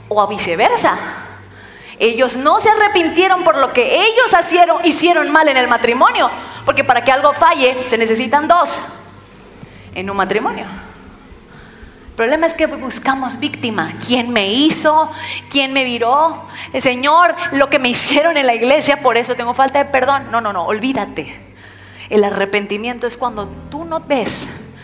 o 0.08 0.20
a 0.20 0.26
viceversa. 0.26 0.96
Ellos 1.98 2.36
no 2.36 2.60
se 2.60 2.70
arrepintieron 2.70 3.44
por 3.44 3.56
lo 3.56 3.72
que 3.72 4.00
ellos 4.02 4.36
hicieron, 4.40 4.84
hicieron 4.84 5.30
mal 5.30 5.48
en 5.48 5.56
el 5.56 5.68
matrimonio, 5.68 6.30
porque 6.64 6.84
para 6.84 7.04
que 7.04 7.12
algo 7.12 7.32
falle 7.32 7.86
se 7.86 7.98
necesitan 7.98 8.48
dos 8.48 8.80
en 9.94 10.10
un 10.10 10.16
matrimonio. 10.16 10.83
El 12.14 12.16
problema 12.16 12.46
es 12.46 12.54
que 12.54 12.66
buscamos 12.66 13.40
víctima. 13.40 13.92
¿Quién 14.06 14.32
me 14.32 14.52
hizo? 14.52 15.10
¿Quién 15.50 15.72
me 15.72 15.82
viró? 15.82 16.44
El 16.72 16.80
Señor, 16.80 17.34
lo 17.50 17.68
que 17.68 17.80
me 17.80 17.88
hicieron 17.88 18.36
en 18.36 18.46
la 18.46 18.54
iglesia, 18.54 19.00
por 19.00 19.16
eso 19.16 19.34
tengo 19.34 19.52
falta 19.52 19.80
de 19.80 19.90
perdón. 19.90 20.30
No, 20.30 20.40
no, 20.40 20.52
no, 20.52 20.64
olvídate. 20.64 21.36
El 22.10 22.22
arrepentimiento 22.22 23.08
es 23.08 23.16
cuando 23.16 23.48
tú 23.68 23.84
no 23.84 23.98
ves 23.98 24.76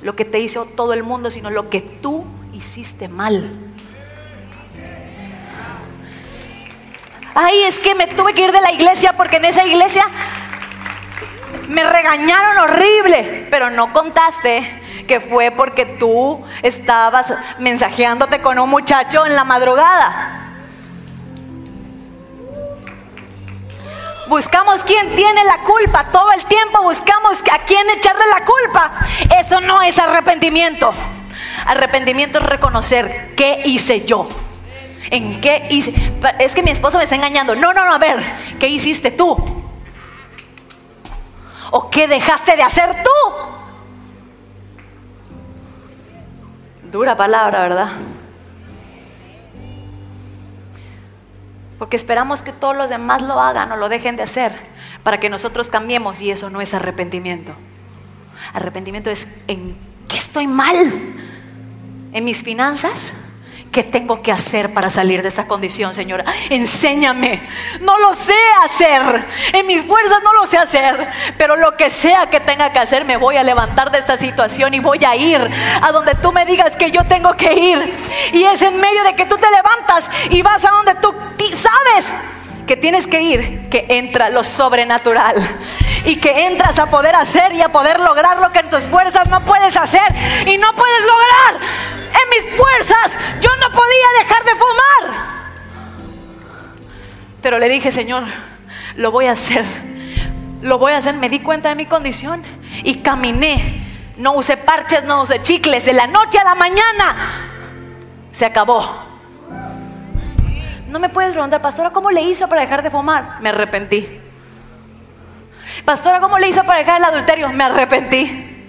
lo 0.00 0.16
que 0.16 0.24
te 0.24 0.40
hizo 0.40 0.64
todo 0.64 0.94
el 0.94 1.02
mundo, 1.02 1.30
sino 1.30 1.50
lo 1.50 1.68
que 1.68 1.82
tú 1.82 2.24
hiciste 2.54 3.06
mal. 3.06 3.50
Ay, 7.34 7.64
es 7.64 7.78
que 7.80 7.94
me 7.94 8.06
tuve 8.06 8.32
que 8.32 8.44
ir 8.44 8.52
de 8.52 8.62
la 8.62 8.72
iglesia 8.72 9.12
porque 9.12 9.36
en 9.36 9.44
esa 9.44 9.66
iglesia 9.66 10.06
me 11.68 11.84
regañaron 11.84 12.56
horrible, 12.60 13.46
pero 13.50 13.68
no 13.68 13.92
contaste 13.92 14.80
que 15.02 15.20
fue 15.20 15.50
porque 15.50 15.84
tú 15.86 16.44
estabas 16.62 17.34
mensajeándote 17.58 18.40
con 18.40 18.58
un 18.58 18.70
muchacho 18.70 19.26
en 19.26 19.34
la 19.34 19.44
madrugada. 19.44 20.42
Buscamos 24.28 24.82
quién 24.84 25.14
tiene 25.14 25.44
la 25.44 25.58
culpa, 25.58 26.04
todo 26.10 26.32
el 26.32 26.44
tiempo 26.46 26.82
buscamos 26.82 27.42
a 27.52 27.58
quién 27.64 27.88
echarle 27.90 28.24
la 28.28 28.44
culpa. 28.44 28.92
Eso 29.38 29.60
no 29.60 29.82
es 29.82 29.98
arrepentimiento. 29.98 30.92
Arrepentimiento 31.66 32.38
es 32.38 32.46
reconocer 32.46 33.34
qué 33.36 33.62
hice 33.64 34.06
yo. 34.06 34.28
¿En 35.10 35.40
qué 35.40 35.66
hice? 35.70 35.92
Es 36.38 36.54
que 36.54 36.62
mi 36.62 36.70
esposo 36.70 36.96
me 36.96 37.04
está 37.04 37.16
engañando. 37.16 37.54
No, 37.54 37.74
no, 37.74 37.84
no, 37.84 37.94
a 37.94 37.98
ver, 37.98 38.24
¿qué 38.58 38.68
hiciste 38.68 39.10
tú? 39.10 39.36
¿O 41.70 41.90
qué 41.90 42.08
dejaste 42.08 42.56
de 42.56 42.62
hacer 42.62 43.02
tú? 43.02 43.51
Dura 46.92 47.16
palabra, 47.16 47.62
¿verdad? 47.62 47.92
Porque 51.78 51.96
esperamos 51.96 52.42
que 52.42 52.52
todos 52.52 52.76
los 52.76 52.90
demás 52.90 53.22
lo 53.22 53.40
hagan 53.40 53.72
o 53.72 53.76
lo 53.76 53.88
dejen 53.88 54.16
de 54.16 54.22
hacer 54.22 54.52
para 55.02 55.18
que 55.18 55.30
nosotros 55.30 55.70
cambiemos 55.70 56.20
y 56.20 56.30
eso 56.30 56.50
no 56.50 56.60
es 56.60 56.74
arrepentimiento. 56.74 57.54
Arrepentimiento 58.52 59.08
es 59.08 59.26
en 59.48 59.74
qué 60.06 60.18
estoy 60.18 60.46
mal. 60.46 60.76
¿En 62.12 62.24
mis 62.24 62.42
finanzas? 62.42 63.14
¿Qué 63.72 63.82
tengo 63.82 64.20
que 64.20 64.30
hacer 64.30 64.74
para 64.74 64.90
salir 64.90 65.22
de 65.22 65.28
esa 65.28 65.46
condición, 65.46 65.94
Señora? 65.94 66.26
Enséñame. 66.50 67.40
No 67.80 67.98
lo 67.98 68.12
sé 68.12 68.36
hacer. 68.62 69.24
En 69.54 69.66
mis 69.66 69.86
fuerzas 69.86 70.18
no 70.22 70.34
lo 70.34 70.46
sé 70.46 70.58
hacer. 70.58 71.08
Pero 71.38 71.56
lo 71.56 71.74
que 71.78 71.88
sea 71.88 72.26
que 72.26 72.38
tenga 72.38 72.70
que 72.70 72.80
hacer, 72.80 73.06
me 73.06 73.16
voy 73.16 73.38
a 73.38 73.42
levantar 73.42 73.90
de 73.90 73.98
esta 73.98 74.18
situación 74.18 74.74
y 74.74 74.80
voy 74.80 75.02
a 75.06 75.16
ir 75.16 75.50
a 75.80 75.90
donde 75.90 76.14
tú 76.16 76.32
me 76.32 76.44
digas 76.44 76.76
que 76.76 76.90
yo 76.90 77.04
tengo 77.04 77.34
que 77.34 77.54
ir. 77.54 77.94
Y 78.34 78.44
es 78.44 78.60
en 78.60 78.78
medio 78.78 79.04
de 79.04 79.16
que 79.16 79.24
tú 79.24 79.38
te 79.38 79.50
levantas 79.50 80.10
y 80.28 80.42
vas 80.42 80.62
a 80.66 80.70
donde 80.70 80.94
tú 80.96 81.14
sabes 81.54 82.12
que 82.66 82.76
tienes 82.76 83.06
que 83.06 83.22
ir, 83.22 83.70
que 83.70 83.86
entra 83.88 84.28
lo 84.28 84.44
sobrenatural 84.44 85.36
y 86.04 86.16
que 86.16 86.44
entras 86.46 86.78
a 86.78 86.90
poder 86.90 87.14
hacer 87.14 87.54
y 87.54 87.62
a 87.62 87.70
poder 87.70 88.00
lograr 88.00 88.38
lo 88.38 88.52
que 88.52 88.58
en 88.58 88.68
tus 88.68 88.82
fuerzas 88.82 89.28
no 89.30 89.40
puedes 89.40 89.78
hacer 89.78 90.02
y 90.46 90.58
no 90.58 90.74
puedes 90.74 91.00
lograr. 91.06 92.01
En 92.12 92.30
mis 92.30 92.56
fuerzas 92.56 93.18
yo 93.40 93.50
no 93.56 93.70
podía 93.70 94.06
dejar 94.20 94.44
de 94.44 94.50
fumar. 94.50 95.32
Pero 97.40 97.58
le 97.58 97.68
dije, 97.68 97.90
Señor, 97.90 98.24
lo 98.96 99.10
voy 99.10 99.26
a 99.26 99.32
hacer. 99.32 99.64
Lo 100.62 100.78
voy 100.78 100.92
a 100.92 100.98
hacer. 100.98 101.14
Me 101.14 101.28
di 101.28 101.40
cuenta 101.40 101.70
de 101.70 101.74
mi 101.74 101.86
condición 101.86 102.42
y 102.84 102.98
caminé. 102.98 103.84
No 104.16 104.32
usé 104.34 104.56
parches, 104.56 105.04
no 105.04 105.22
usé 105.22 105.42
chicles. 105.42 105.84
De 105.84 105.92
la 105.92 106.06
noche 106.06 106.38
a 106.38 106.44
la 106.44 106.54
mañana 106.54 107.16
se 108.30 108.46
acabó. 108.46 109.12
No 110.88 110.98
me 110.98 111.08
puedes 111.08 111.32
preguntar, 111.32 111.62
pastora, 111.62 111.90
¿cómo 111.90 112.10
le 112.10 112.20
hizo 112.20 112.48
para 112.48 112.60
dejar 112.60 112.82
de 112.82 112.90
fumar? 112.90 113.40
Me 113.40 113.48
arrepentí. 113.48 114.20
Pastora, 115.84 116.20
¿cómo 116.20 116.38
le 116.38 116.48
hizo 116.48 116.62
para 116.64 116.80
dejar 116.80 116.98
el 116.98 117.04
adulterio? 117.04 117.48
Me 117.48 117.64
arrepentí. 117.64 118.68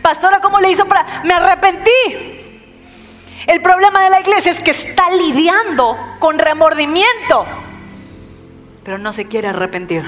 Pastora, 0.00 0.40
¿cómo 0.40 0.60
le 0.60 0.70
hizo 0.70 0.86
para...? 0.86 1.22
Me 1.24 1.34
arrepentí. 1.34 2.43
El 3.46 3.60
problema 3.62 4.02
de 4.02 4.10
la 4.10 4.20
iglesia 4.20 4.52
es 4.52 4.60
que 4.60 4.70
está 4.70 5.10
lidiando 5.10 5.96
con 6.18 6.38
remordimiento, 6.38 7.46
pero 8.82 8.98
no 8.98 9.12
se 9.12 9.26
quiere 9.26 9.48
arrepentir. 9.48 10.04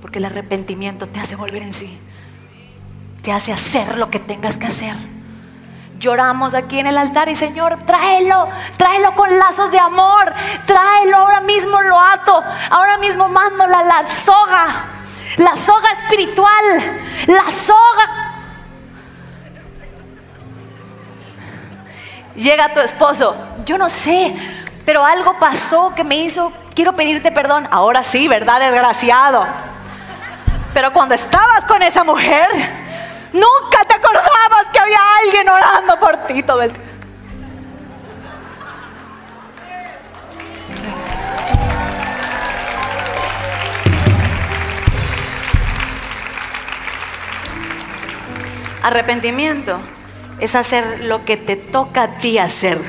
Porque 0.00 0.18
el 0.18 0.24
arrepentimiento 0.24 1.08
te 1.08 1.20
hace 1.20 1.36
volver 1.36 1.62
en 1.62 1.72
sí 1.72 1.98
te 3.22 3.32
hace 3.32 3.52
hacer 3.52 3.98
lo 3.98 4.10
que 4.10 4.20
tengas 4.20 4.58
que 4.58 4.66
hacer. 4.66 4.94
Lloramos 5.98 6.54
aquí 6.54 6.78
en 6.78 6.86
el 6.86 6.96
altar 6.96 7.28
y 7.28 7.34
Señor, 7.34 7.76
tráelo, 7.84 8.48
tráelo 8.76 9.14
con 9.16 9.36
lazos 9.36 9.70
de 9.72 9.78
amor, 9.78 10.32
tráelo, 10.64 11.16
ahora 11.16 11.40
mismo 11.40 11.82
lo 11.82 12.00
ato, 12.00 12.42
ahora 12.70 12.98
mismo 12.98 13.28
mando 13.28 13.66
la, 13.66 14.08
soga, 14.08 14.97
la 15.38 15.56
soga 15.56 15.90
espiritual, 15.92 16.64
la 17.26 17.50
soga. 17.50 18.34
Llega 22.36 22.72
tu 22.72 22.80
esposo, 22.80 23.34
yo 23.64 23.78
no 23.78 23.88
sé, 23.88 24.34
pero 24.84 25.04
algo 25.04 25.38
pasó 25.38 25.92
que 25.94 26.04
me 26.04 26.16
hizo, 26.16 26.52
quiero 26.74 26.94
pedirte 26.94 27.32
perdón. 27.32 27.66
Ahora 27.70 28.04
sí, 28.04 28.28
¿verdad, 28.28 28.60
desgraciado? 28.60 29.46
Pero 30.74 30.92
cuando 30.92 31.14
estabas 31.14 31.64
con 31.64 31.82
esa 31.82 32.04
mujer, 32.04 32.46
Nunca 33.32 33.84
te 33.86 33.94
acordabas 33.94 34.66
que 34.72 34.78
había 34.78 34.98
alguien 35.22 35.48
orando 35.48 35.98
por 35.98 36.16
ti 36.26 36.42
todo 36.42 36.62
el 36.62 36.72
tiempo. 36.72 36.87
Arrepentimiento 48.88 49.78
es 50.40 50.54
hacer 50.54 51.04
lo 51.04 51.26
que 51.26 51.36
te 51.36 51.56
toca 51.56 52.04
a 52.04 52.18
ti 52.20 52.38
hacer. 52.38 52.80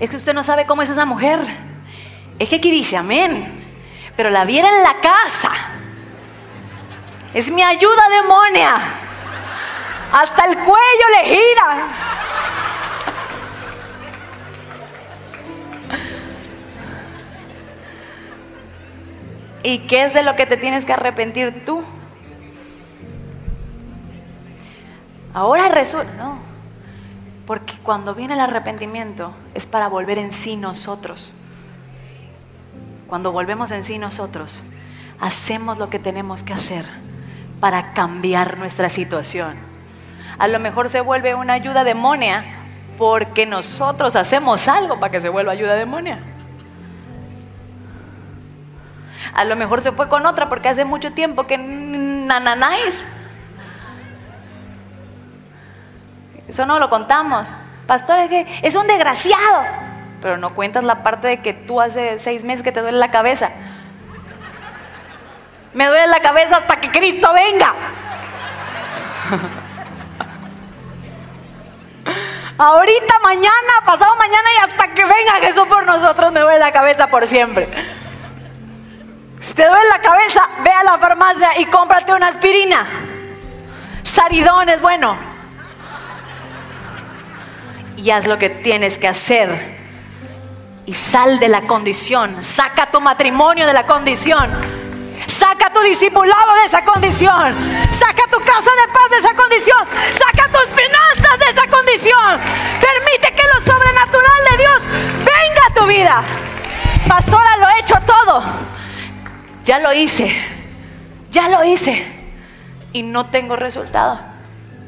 Es 0.00 0.10
que 0.10 0.16
usted 0.16 0.34
no 0.34 0.42
sabe 0.42 0.66
cómo 0.66 0.82
es 0.82 0.90
esa 0.90 1.04
mujer. 1.04 1.38
Es 2.40 2.48
que 2.48 2.56
aquí 2.56 2.72
dice 2.72 2.96
amén, 2.96 3.46
pero 4.16 4.30
la 4.30 4.44
viera 4.44 4.68
en 4.68 4.82
la 4.82 4.94
casa. 4.94 5.52
Es 7.34 7.52
mi 7.52 7.62
ayuda 7.62 8.02
demonia. 8.22 8.78
Hasta 10.12 10.44
el 10.46 10.56
cuello 10.56 11.06
le 11.20 11.28
gira. 11.28 11.88
¿Y 19.62 19.78
qué 19.86 20.02
es 20.06 20.14
de 20.14 20.24
lo 20.24 20.34
que 20.34 20.46
te 20.46 20.56
tienes 20.56 20.84
que 20.84 20.94
arrepentir 20.94 21.64
tú? 21.64 21.84
Ahora 25.34 25.68
resulta, 25.68 26.12
no. 26.14 26.36
Porque 27.46 27.74
cuando 27.82 28.14
viene 28.14 28.34
el 28.34 28.40
arrepentimiento 28.40 29.32
es 29.54 29.66
para 29.66 29.88
volver 29.88 30.18
en 30.18 30.32
sí 30.32 30.56
nosotros. 30.56 31.32
Cuando 33.08 33.32
volvemos 33.32 33.70
en 33.70 33.84
sí 33.84 33.98
nosotros, 33.98 34.62
hacemos 35.20 35.78
lo 35.78 35.90
que 35.90 35.98
tenemos 35.98 36.42
que 36.42 36.52
hacer 36.52 36.84
para 37.60 37.92
cambiar 37.92 38.58
nuestra 38.58 38.88
situación. 38.88 39.54
A 40.38 40.48
lo 40.48 40.58
mejor 40.58 40.88
se 40.88 41.00
vuelve 41.00 41.34
una 41.34 41.52
ayuda 41.52 41.84
demonia 41.84 42.44
porque 42.98 43.46
nosotros 43.46 44.16
hacemos 44.16 44.68
algo 44.68 44.98
para 44.98 45.10
que 45.10 45.20
se 45.20 45.28
vuelva 45.28 45.52
ayuda 45.52 45.74
demonia. 45.74 46.18
A 49.34 49.44
lo 49.44 49.56
mejor 49.56 49.82
se 49.82 49.92
fue 49.92 50.08
con 50.08 50.26
otra 50.26 50.48
porque 50.48 50.68
hace 50.68 50.84
mucho 50.84 51.12
tiempo 51.12 51.46
que 51.46 51.58
nananáis. 51.58 53.04
Eso 56.52 56.66
no 56.66 56.78
lo 56.78 56.90
contamos. 56.90 57.54
Pastor, 57.86 58.18
es 58.18 58.28
que 58.28 58.46
es 58.60 58.74
un 58.74 58.86
desgraciado. 58.86 59.64
Pero 60.20 60.36
no 60.36 60.54
cuentas 60.54 60.84
la 60.84 61.02
parte 61.02 61.28
de 61.28 61.40
que 61.40 61.54
tú 61.54 61.80
hace 61.80 62.18
seis 62.18 62.44
meses 62.44 62.62
que 62.62 62.72
te 62.72 62.82
duele 62.82 62.98
la 62.98 63.10
cabeza. 63.10 63.48
Me 65.72 65.86
duele 65.86 66.08
la 66.08 66.20
cabeza 66.20 66.58
hasta 66.58 66.76
que 66.76 66.90
Cristo 66.90 67.32
venga. 67.32 67.72
Ahorita, 72.58 73.18
mañana, 73.22 73.72
pasado 73.86 74.14
mañana 74.16 74.48
y 74.54 74.58
hasta 74.68 74.88
que 74.88 75.06
venga 75.06 75.32
Jesús 75.40 75.66
por 75.66 75.86
nosotros 75.86 76.32
me 76.32 76.40
duele 76.40 76.58
la 76.58 76.70
cabeza 76.70 77.06
por 77.06 77.26
siempre. 77.26 77.66
Si 79.40 79.54
te 79.54 79.66
duele 79.66 79.88
la 79.88 80.02
cabeza, 80.02 80.42
ve 80.62 80.70
a 80.70 80.84
la 80.84 80.98
farmacia 80.98 81.58
y 81.60 81.64
cómprate 81.64 82.12
una 82.12 82.28
aspirina. 82.28 82.86
Saridón 84.02 84.68
es 84.68 84.82
bueno. 84.82 85.31
Y 87.96 88.10
haz 88.10 88.26
lo 88.26 88.38
que 88.38 88.50
tienes 88.50 88.98
que 88.98 89.08
hacer. 89.08 89.80
Y 90.86 90.94
sal 90.94 91.38
de 91.38 91.48
la 91.48 91.62
condición. 91.62 92.42
Saca 92.42 92.90
tu 92.90 93.00
matrimonio 93.00 93.66
de 93.66 93.72
la 93.72 93.86
condición. 93.86 94.50
Saca 95.26 95.72
tu 95.72 95.80
discipulado 95.80 96.54
de 96.56 96.64
esa 96.64 96.84
condición. 96.84 97.54
Saca 97.92 98.24
tu 98.30 98.38
casa 98.38 98.70
de 98.70 98.92
paz 98.92 99.10
de 99.10 99.18
esa 99.18 99.34
condición. 99.34 99.86
Saca 100.12 100.48
tus 100.48 100.66
finanzas 100.74 101.38
de 101.38 101.50
esa 101.50 101.70
condición. 101.70 102.40
Permite 102.80 103.34
que 103.34 103.42
lo 103.54 103.60
sobrenatural 103.60 104.44
de 104.50 104.56
Dios 104.58 104.80
venga 105.18 105.62
a 105.68 105.74
tu 105.74 105.86
vida. 105.86 106.24
Pastora, 107.06 107.56
lo 107.58 107.68
he 107.68 107.80
hecho 107.80 107.96
todo 108.06 108.72
ya 109.64 109.78
lo 109.78 109.92
hice, 109.92 110.34
ya 111.30 111.48
lo 111.48 111.64
hice 111.64 112.04
y 112.92 113.02
no 113.02 113.26
tengo 113.26 113.56
resultado. 113.56 114.20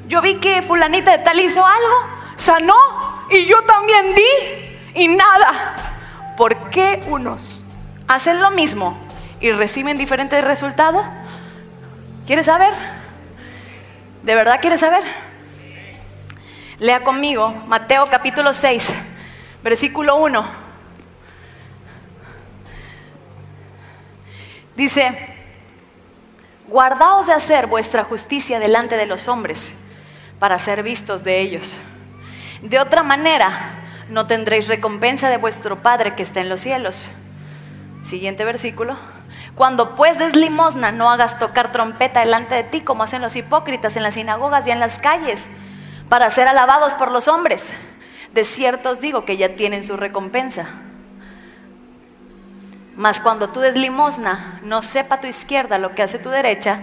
Yo 0.09 0.21
vi 0.21 0.37
que 0.37 0.63
fulanita 0.63 1.13
de 1.13 1.19
tal 1.19 1.41
hizo 1.41 1.65
algo, 1.65 2.24
sanó 2.37 2.77
y 3.31 3.47
yo 3.47 3.63
también 3.63 4.15
di 4.15 5.03
y 5.03 5.09
nada. 5.09 5.77
¿Por 6.37 6.71
qué 6.71 7.01
unos 7.09 7.63
hacen 8.09 8.41
lo 8.41 8.51
mismo 8.51 8.99
y 9.41 9.53
reciben 9.53 9.99
diferentes 9.99 10.43
resultados? 10.43 11.05
¿Quieres 12.27 12.47
saber? 12.47 12.73
¿De 14.23 14.35
verdad 14.35 14.61
quieres 14.61 14.81
saber? 14.81 15.05
Lea 16.79 17.05
conmigo 17.05 17.51
Mateo 17.67 18.09
capítulo 18.11 18.53
6, 18.53 18.95
versículo 19.63 20.17
1. 20.17 20.65
Dice, 24.77 25.37
guardaos 26.67 27.27
de 27.27 27.33
hacer 27.33 27.69
vuestra 27.69 28.03
justicia 28.03 28.59
delante 28.59 28.97
de 28.97 29.07
los 29.07 29.29
hombres 29.29 29.73
para 30.41 30.59
ser 30.59 30.83
vistos 30.83 31.23
de 31.23 31.41
ellos. 31.41 31.77
De 32.65 32.79
otra 32.79 33.03
manera, 33.03 33.53
no 34.09 34.27
tendréis 34.27 34.69
recompensa 34.69 35.29
de 35.29 35.37
vuestro 35.37 35.83
Padre 35.83 36.15
que 36.15 36.23
está 36.23 36.41
en 36.41 36.49
los 36.49 36.63
cielos. 36.63 37.11
Siguiente 38.05 38.43
versículo. 38.47 38.97
Cuando 39.55 39.95
pues 39.95 40.19
des 40.19 40.35
limosna, 40.35 40.91
no 40.91 41.11
hagas 41.11 41.39
tocar 41.39 41.73
trompeta 41.73 42.21
delante 42.21 42.55
de 42.55 42.63
ti 42.63 42.81
como 42.81 43.03
hacen 43.03 43.21
los 43.21 43.37
hipócritas 43.37 43.97
en 43.97 44.03
las 44.03 44.15
sinagogas 44.15 44.67
y 44.67 44.71
en 44.71 44.81
las 44.81 44.99
calles, 44.99 45.51
para 46.09 46.31
ser 46.31 46.49
alabados 46.49 46.95
por 46.95 47.11
los 47.11 47.29
hombres. 47.29 47.75
De 48.33 48.45
cierto 48.45 48.93
os 48.93 49.01
digo 49.01 49.27
que 49.27 49.37
ya 49.37 49.57
tienen 49.57 49.85
su 49.85 49.99
recompensa. 49.99 50.69
Mas 52.97 53.21
cuando 53.21 53.51
tú 53.51 53.61
des 53.61 53.77
limosna, 53.77 54.59
no 54.63 54.81
sepa 54.81 55.21
tu 55.21 55.27
izquierda 55.27 55.77
lo 55.77 55.95
que 55.95 56.03
hace 56.03 56.19
tu 56.19 56.31
derecha, 56.31 56.81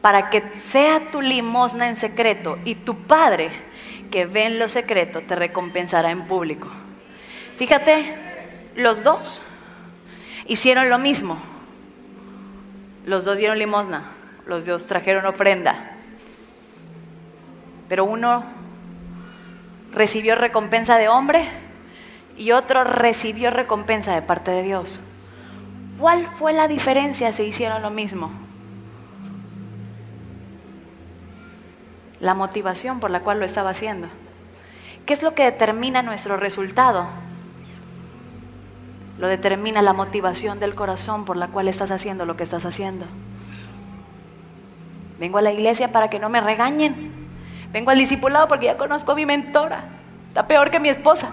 para 0.00 0.30
que 0.30 0.42
sea 0.58 1.10
tu 1.12 1.20
limosna 1.20 1.86
en 1.86 1.96
secreto 1.96 2.58
y 2.64 2.76
tu 2.76 2.96
Padre 2.96 3.73
que 4.10 4.26
ve 4.26 4.46
en 4.46 4.58
lo 4.58 4.68
secreto 4.68 5.20
te 5.20 5.34
recompensará 5.34 6.10
en 6.10 6.26
público. 6.26 6.68
Fíjate, 7.56 8.14
los 8.76 9.02
dos 9.02 9.40
hicieron 10.46 10.90
lo 10.90 10.98
mismo. 10.98 11.40
Los 13.06 13.24
dos 13.24 13.38
dieron 13.38 13.58
limosna, 13.58 14.04
los 14.46 14.64
dos 14.64 14.86
trajeron 14.86 15.26
ofrenda. 15.26 15.92
Pero 17.88 18.04
uno 18.04 18.44
recibió 19.92 20.34
recompensa 20.34 20.96
de 20.96 21.08
hombre 21.08 21.46
y 22.36 22.52
otro 22.52 22.82
recibió 22.82 23.50
recompensa 23.50 24.14
de 24.14 24.22
parte 24.22 24.50
de 24.50 24.62
Dios. 24.62 25.00
¿Cuál 25.98 26.26
fue 26.26 26.52
la 26.52 26.66
diferencia 26.66 27.32
si 27.32 27.44
hicieron 27.44 27.82
lo 27.82 27.90
mismo? 27.90 28.32
La 32.24 32.32
motivación 32.32 33.00
por 33.00 33.10
la 33.10 33.20
cual 33.20 33.38
lo 33.38 33.44
estaba 33.44 33.68
haciendo. 33.68 34.08
¿Qué 35.04 35.12
es 35.12 35.22
lo 35.22 35.34
que 35.34 35.44
determina 35.44 36.00
nuestro 36.00 36.38
resultado? 36.38 37.06
Lo 39.18 39.28
determina 39.28 39.82
la 39.82 39.92
motivación 39.92 40.58
del 40.58 40.74
corazón 40.74 41.26
por 41.26 41.36
la 41.36 41.48
cual 41.48 41.68
estás 41.68 41.90
haciendo 41.90 42.24
lo 42.24 42.34
que 42.34 42.44
estás 42.44 42.64
haciendo. 42.64 43.04
Vengo 45.18 45.36
a 45.36 45.42
la 45.42 45.52
iglesia 45.52 45.92
para 45.92 46.08
que 46.08 46.18
no 46.18 46.30
me 46.30 46.40
regañen. 46.40 47.12
Vengo 47.74 47.90
al 47.90 47.98
discipulado 47.98 48.48
porque 48.48 48.64
ya 48.64 48.78
conozco 48.78 49.12
a 49.12 49.16
mi 49.16 49.26
mentora. 49.26 49.84
Está 50.28 50.46
peor 50.46 50.70
que 50.70 50.80
mi 50.80 50.88
esposa. 50.88 51.28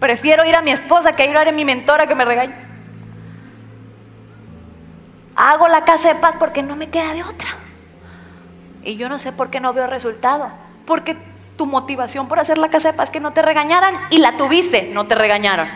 Prefiero 0.00 0.46
ir 0.46 0.56
a 0.56 0.62
mi 0.62 0.70
esposa 0.70 1.14
que 1.14 1.26
ir 1.26 1.36
a 1.36 1.52
mi 1.52 1.66
mentora 1.66 2.06
que 2.06 2.14
me 2.14 2.24
regañe. 2.24 2.54
Hago 5.36 5.68
la 5.68 5.84
casa 5.84 6.08
de 6.08 6.14
paz 6.14 6.36
porque 6.38 6.62
no 6.62 6.74
me 6.74 6.88
queda 6.88 7.12
de 7.12 7.22
otra. 7.22 7.63
Y 8.84 8.96
yo 8.96 9.08
no 9.08 9.18
sé 9.18 9.32
por 9.32 9.50
qué 9.50 9.60
no 9.60 9.72
veo 9.72 9.86
resultado. 9.86 10.50
Porque 10.86 11.16
tu 11.56 11.66
motivación 11.66 12.28
por 12.28 12.38
hacer 12.38 12.58
la 12.58 12.68
casa 12.68 12.92
de 12.92 12.98
paz 12.98 13.10
que 13.10 13.20
no 13.20 13.32
te 13.32 13.42
regañaran 13.42 13.94
y 14.10 14.18
la 14.18 14.36
tuviste, 14.36 14.90
no 14.92 15.06
te 15.06 15.14
regañaron. 15.14 15.68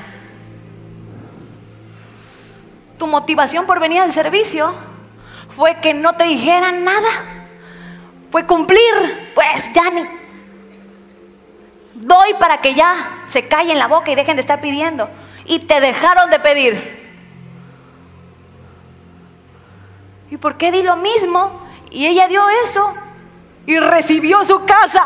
Tu 2.98 3.06
motivación 3.06 3.64
por 3.64 3.80
venir 3.80 4.00
al 4.00 4.12
servicio 4.12 4.74
fue 5.50 5.76
que 5.76 5.94
no 5.94 6.14
te 6.14 6.24
dijeran 6.24 6.84
nada. 6.84 7.09
Fue 8.30 8.46
cumplir. 8.46 9.32
Pues 9.34 9.72
ya 9.72 9.88
ni, 9.90 10.02
Doy 11.94 12.34
para 12.38 12.59
que 12.59 12.74
ya 12.74 13.22
se 13.26 13.48
callen 13.48 13.78
la 13.78 13.88
boca 13.88 14.11
y 14.11 14.14
dejen 14.14 14.36
de 14.36 14.42
estar 14.42 14.61
pidiendo. 14.61 15.09
Y 15.44 15.61
te 15.61 15.80
dejaron 15.80 16.30
de 16.30 16.38
pedir. 16.38 16.98
¿Y 20.30 20.36
por 20.36 20.56
qué 20.56 20.70
di 20.70 20.82
lo 20.82 20.96
mismo? 20.96 21.67
Y 21.91 22.07
ella 22.07 22.28
dio 22.28 22.43
eso 22.64 22.95
y 23.66 23.78
recibió 23.78 24.45
su 24.45 24.64
casa. 24.64 25.05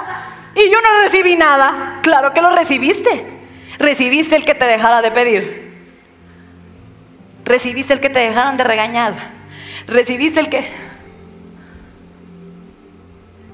Y 0.54 0.70
yo 0.70 0.80
no 0.80 1.02
recibí 1.02 1.36
nada. 1.36 2.00
Claro 2.02 2.32
que 2.32 2.42
lo 2.42 2.54
recibiste. 2.54 3.26
Recibiste 3.78 4.36
el 4.36 4.44
que 4.44 4.54
te 4.54 4.64
dejara 4.64 5.02
de 5.02 5.10
pedir. 5.10 5.72
Recibiste 7.44 7.92
el 7.92 8.00
que 8.00 8.10
te 8.10 8.20
dejaran 8.20 8.56
de 8.56 8.64
regañar. 8.64 9.30
Recibiste 9.86 10.40
el 10.40 10.48
que... 10.48 10.70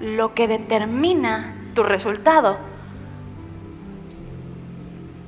Lo 0.01 0.35
que 0.35 0.47
determina 0.47 1.55
tu 1.75 1.83
resultado 1.83 2.59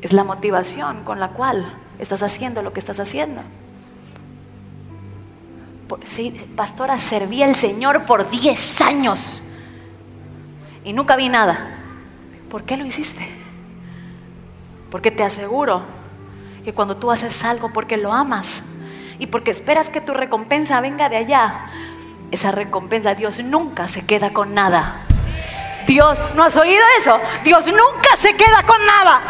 es 0.03 0.13
la 0.13 0.25
motivación 0.25 1.05
con 1.05 1.21
la 1.21 1.29
cual 1.29 1.73
estás 1.99 2.23
haciendo 2.23 2.63
lo 2.63 2.73
que 2.73 2.81
estás 2.81 3.01
haciendo. 3.01 3.43
Pastora, 6.57 6.99
serví 6.99 7.43
al 7.43 7.57
Señor 7.57 8.05
por 8.07 8.31
10 8.31 8.81
años 8.81 9.43
y 10.85 10.93
nunca 10.93 11.17
vi 11.17 11.29
nada. 11.29 11.79
¿Por 12.51 12.65
qué 12.65 12.77
lo 12.77 12.85
hiciste? 12.85 13.29
Porque 14.91 15.11
te 15.11 15.23
aseguro 15.23 15.83
que 16.65 16.75
cuando 16.75 16.97
tú 16.97 17.11
haces 17.11 17.45
algo 17.45 17.73
porque 17.73 17.97
lo 17.97 18.13
amas 18.13 18.65
y 19.19 19.27
porque 19.27 19.51
esperas 19.51 19.89
que 19.89 20.01
tu 20.01 20.15
recompensa 20.15 20.81
venga 20.81 21.09
de 21.09 21.17
allá, 21.17 21.67
esa 22.31 22.53
recompensa 22.53 23.15
Dios 23.15 23.41
nunca 23.41 23.89
se 23.89 24.05
queda 24.05 24.33
con 24.33 24.55
nada. 24.55 25.03
Dios, 25.87 26.23
¿no 26.35 26.45
has 26.45 26.57
oído 26.57 26.83
eso? 26.99 27.19
Dios 27.45 27.67
nunca 27.67 28.17
se 28.17 28.35
queda 28.35 28.65
con 28.65 28.85
nada. 28.85 29.23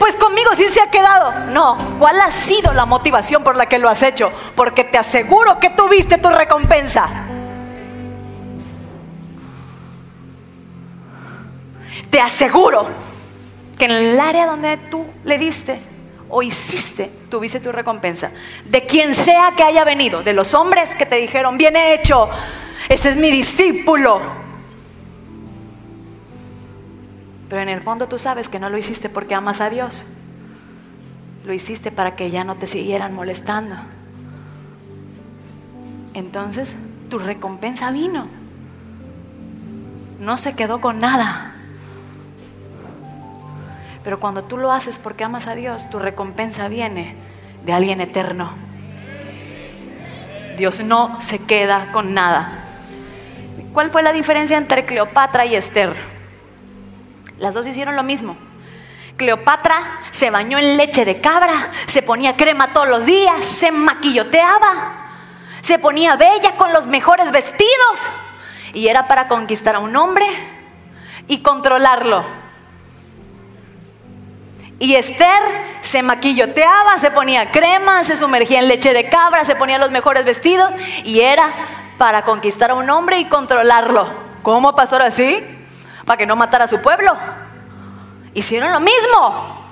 Pues 0.00 0.16
conmigo 0.16 0.48
sí 0.56 0.66
se 0.68 0.80
ha 0.80 0.90
quedado. 0.90 1.30
No, 1.52 1.76
¿cuál 1.98 2.18
ha 2.22 2.30
sido 2.30 2.72
la 2.72 2.86
motivación 2.86 3.44
por 3.44 3.54
la 3.54 3.66
que 3.66 3.78
lo 3.78 3.90
has 3.90 4.02
hecho? 4.02 4.32
Porque 4.56 4.82
te 4.82 4.96
aseguro 4.96 5.60
que 5.60 5.68
tuviste 5.68 6.16
tu 6.16 6.30
recompensa. 6.30 7.06
Te 12.08 12.18
aseguro 12.18 12.88
que 13.78 13.84
en 13.84 13.90
el 13.90 14.18
área 14.18 14.46
donde 14.46 14.78
tú 14.78 15.04
le 15.22 15.36
diste 15.36 15.78
o 16.30 16.42
hiciste, 16.42 17.12
tuviste 17.28 17.60
tu 17.60 17.70
recompensa. 17.70 18.30
De 18.64 18.86
quien 18.86 19.14
sea 19.14 19.52
que 19.54 19.64
haya 19.64 19.84
venido, 19.84 20.22
de 20.22 20.32
los 20.32 20.54
hombres 20.54 20.94
que 20.94 21.04
te 21.04 21.16
dijeron, 21.16 21.58
bien 21.58 21.76
hecho, 21.76 22.26
ese 22.88 23.10
es 23.10 23.16
mi 23.16 23.30
discípulo. 23.30 24.39
Pero 27.50 27.62
en 27.62 27.68
el 27.68 27.82
fondo 27.82 28.06
tú 28.06 28.18
sabes 28.20 28.48
que 28.48 28.60
no 28.60 28.70
lo 28.70 28.78
hiciste 28.78 29.08
porque 29.08 29.34
amas 29.34 29.60
a 29.60 29.68
Dios. 29.68 30.04
Lo 31.44 31.52
hiciste 31.52 31.90
para 31.90 32.14
que 32.14 32.30
ya 32.30 32.44
no 32.44 32.54
te 32.54 32.68
siguieran 32.68 33.12
molestando. 33.12 33.74
Entonces, 36.14 36.76
tu 37.10 37.18
recompensa 37.18 37.90
vino. 37.90 38.28
No 40.20 40.36
se 40.36 40.54
quedó 40.54 40.80
con 40.80 41.00
nada. 41.00 41.54
Pero 44.04 44.20
cuando 44.20 44.44
tú 44.44 44.56
lo 44.56 44.70
haces 44.70 45.00
porque 45.00 45.24
amas 45.24 45.48
a 45.48 45.56
Dios, 45.56 45.90
tu 45.90 45.98
recompensa 45.98 46.68
viene 46.68 47.16
de 47.66 47.72
alguien 47.72 48.00
eterno. 48.00 48.52
Dios 50.56 50.84
no 50.84 51.20
se 51.20 51.40
queda 51.40 51.90
con 51.90 52.14
nada. 52.14 52.60
¿Cuál 53.72 53.90
fue 53.90 54.04
la 54.04 54.12
diferencia 54.12 54.56
entre 54.56 54.84
Cleopatra 54.84 55.46
y 55.46 55.56
Esther? 55.56 56.19
Las 57.40 57.54
dos 57.54 57.66
hicieron 57.66 57.96
lo 57.96 58.02
mismo. 58.02 58.36
Cleopatra 59.16 60.00
se 60.10 60.30
bañó 60.30 60.58
en 60.58 60.76
leche 60.76 61.06
de 61.06 61.20
cabra, 61.20 61.70
se 61.86 62.02
ponía 62.02 62.36
crema 62.36 62.72
todos 62.74 62.88
los 62.88 63.06
días, 63.06 63.46
se 63.46 63.72
maquilloteaba, 63.72 64.92
se 65.62 65.78
ponía 65.78 66.16
bella 66.16 66.56
con 66.56 66.72
los 66.72 66.86
mejores 66.86 67.32
vestidos 67.32 68.00
y 68.74 68.88
era 68.88 69.08
para 69.08 69.26
conquistar 69.26 69.74
a 69.74 69.78
un 69.78 69.96
hombre 69.96 70.26
y 71.28 71.38
controlarlo. 71.38 72.24
Y 74.78 74.94
Esther 74.94 75.42
se 75.80 76.02
maquilloteaba, 76.02 76.98
se 76.98 77.10
ponía 77.10 77.50
crema, 77.50 78.04
se 78.04 78.16
sumergía 78.16 78.60
en 78.60 78.68
leche 78.68 78.92
de 78.92 79.08
cabra, 79.08 79.44
se 79.46 79.56
ponía 79.56 79.78
los 79.78 79.90
mejores 79.90 80.26
vestidos 80.26 80.70
y 81.04 81.20
era 81.20 81.52
para 81.96 82.22
conquistar 82.22 82.70
a 82.70 82.74
un 82.74 82.88
hombre 82.90 83.18
y 83.18 83.26
controlarlo. 83.26 84.08
¿Cómo, 84.42 84.74
pastor, 84.74 85.02
así? 85.02 85.59
Para 86.10 86.18
que 86.18 86.26
no 86.26 86.34
matara 86.34 86.64
a 86.64 86.66
su 86.66 86.82
pueblo. 86.82 87.16
Hicieron 88.34 88.72
lo 88.72 88.80
mismo. 88.80 89.64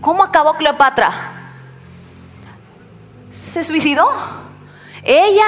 ¿Cómo 0.00 0.22
acabó 0.22 0.54
Cleopatra? 0.54 1.32
Se 3.32 3.64
suicidó. 3.64 4.08
Ella 5.02 5.46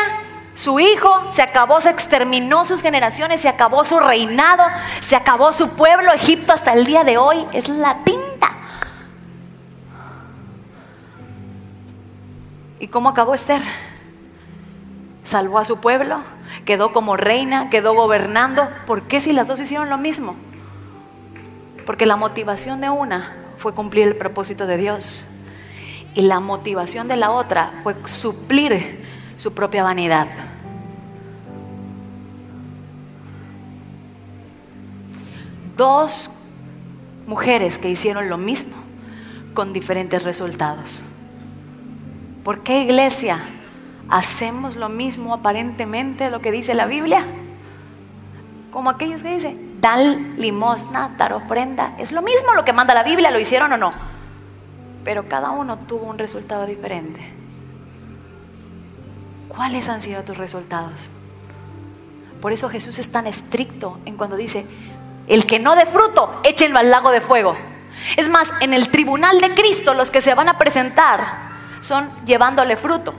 su 0.57 0.81
hijo, 0.81 1.29
se 1.31 1.43
acabó, 1.43 1.81
se 1.81 1.91
exterminó 1.91 2.65
sus 2.65 2.83
generaciones, 2.83 3.41
se 3.41 3.49
acabó 3.49 3.85
su 3.85 4.01
reinado, 4.01 4.65
se 4.99 5.15
acabó 5.15 5.53
su 5.53 5.69
pueblo, 5.69 6.13
Egipto 6.13 6.53
hasta 6.53 6.73
el 6.73 6.85
día 6.85 7.05
de 7.05 7.17
hoy 7.17 7.47
es 7.53 7.69
la 7.69 8.03
tinta. 8.03 8.51
¿Y 12.81 12.89
cómo 12.89 13.11
acabó 13.11 13.33
Esther? 13.33 13.63
Salvó 15.23 15.61
a 15.61 15.65
su 15.65 15.79
pueblo, 15.79 16.19
quedó 16.67 16.93
como 16.93 17.17
reina, 17.17 17.71
quedó 17.71 17.95
gobernando. 17.95 18.69
¿Por 18.87 19.05
qué 19.05 19.23
si 19.23 19.33
las 19.33 19.49
dos 19.49 19.59
hicieron 19.61 19.89
lo 19.89 19.97
mismo? 19.97 20.37
Porque 21.87 22.05
la 22.05 22.17
motivación 22.17 22.83
de 22.83 22.91
una 22.91 23.35
fue 23.57 23.73
cumplir 23.73 24.09
el 24.09 24.17
propósito 24.17 24.67
de 24.67 24.77
Dios 24.77 25.25
y 26.15 26.23
la 26.23 26.41
motivación 26.41 27.09
de 27.09 27.17
la 27.17 27.31
otra 27.31 27.73
fue 27.83 27.95
suplir 28.07 29.03
su 29.37 29.55
propia 29.55 29.85
vanidad. 29.85 30.27
Dos 35.77 36.31
mujeres 37.27 37.79
que 37.79 37.91
hicieron 37.91 38.29
lo 38.29 38.39
mismo 38.39 38.77
con 39.55 39.73
diferentes 39.73 40.23
resultados. 40.23 41.03
¿Por 42.45 42.63
qué 42.63 42.83
iglesia 42.83 43.41
hacemos 44.09 44.77
lo 44.77 44.89
mismo 44.89 45.35
aparentemente 45.35 46.31
lo 46.31 46.41
que 46.41 46.53
dice 46.53 46.75
la 46.75 46.87
Biblia? 46.87 47.25
Como 48.73 48.91
aquellos 48.91 49.23
que 49.23 49.35
dicen, 49.35 49.79
dan 49.81 50.35
limosna, 50.39 51.11
dar 51.17 51.33
ofrenda. 51.33 51.95
Es 51.99 52.13
lo 52.13 52.23
mismo 52.23 52.55
lo 52.55 52.65
que 52.65 52.73
manda 52.73 52.95
la 52.95 53.03
Biblia, 53.03 53.31
lo 53.31 53.41
hicieron 53.41 53.73
o 53.73 53.77
no. 53.77 53.91
Pero 55.05 55.29
cada 55.29 55.51
uno 55.51 55.79
tuvo 55.79 56.07
un 56.07 56.19
resultado 56.19 56.67
diferente. 56.67 57.33
¿Cuáles 59.49 59.89
han 59.89 60.03
sido 60.03 60.23
tus 60.23 60.37
resultados? 60.37 61.09
Por 62.43 62.53
eso 62.53 62.69
Jesús 62.69 62.99
es 62.99 63.11
tan 63.11 63.27
estricto 63.27 63.99
en 64.05 64.17
cuando 64.17 64.37
dice, 64.37 64.67
el 65.27 65.47
que 65.47 65.59
no 65.59 65.75
dé 65.75 65.87
fruto, 65.87 66.41
échenlo 66.45 66.79
al 66.79 66.91
lago 66.91 67.11
de 67.11 67.21
fuego. 67.21 67.57
Es 68.17 68.29
más, 68.29 68.53
en 68.61 68.75
el 68.75 68.91
tribunal 68.91 69.41
de 69.41 69.55
Cristo 69.55 69.95
los 69.95 70.11
que 70.11 70.21
se 70.21 70.35
van 70.35 70.49
a 70.49 70.59
presentar 70.59 71.47
son 71.81 72.11
llevándole 72.27 72.77
fruto. 72.77 73.15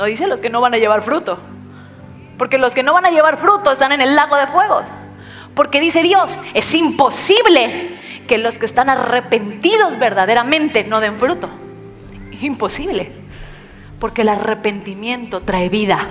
No 0.00 0.06
dice 0.06 0.26
los 0.26 0.40
que 0.40 0.48
no 0.48 0.62
van 0.62 0.72
a 0.72 0.78
llevar 0.78 1.02
fruto. 1.02 1.38
Porque 2.38 2.56
los 2.56 2.72
que 2.72 2.82
no 2.82 2.94
van 2.94 3.04
a 3.04 3.10
llevar 3.10 3.36
fruto 3.36 3.70
están 3.70 3.92
en 3.92 4.00
el 4.00 4.16
lago 4.16 4.34
de 4.34 4.46
fuego. 4.46 4.80
Porque 5.54 5.78
dice 5.78 6.02
Dios, 6.02 6.38
es 6.54 6.72
imposible 6.72 7.98
que 8.26 8.38
los 8.38 8.56
que 8.56 8.64
están 8.64 8.88
arrepentidos 8.88 9.98
verdaderamente 9.98 10.84
no 10.84 11.00
den 11.00 11.18
fruto. 11.18 11.50
Imposible 12.40 13.12
porque 13.98 14.22
el 14.22 14.30
arrepentimiento 14.30 15.42
trae 15.42 15.68
vida. 15.68 16.08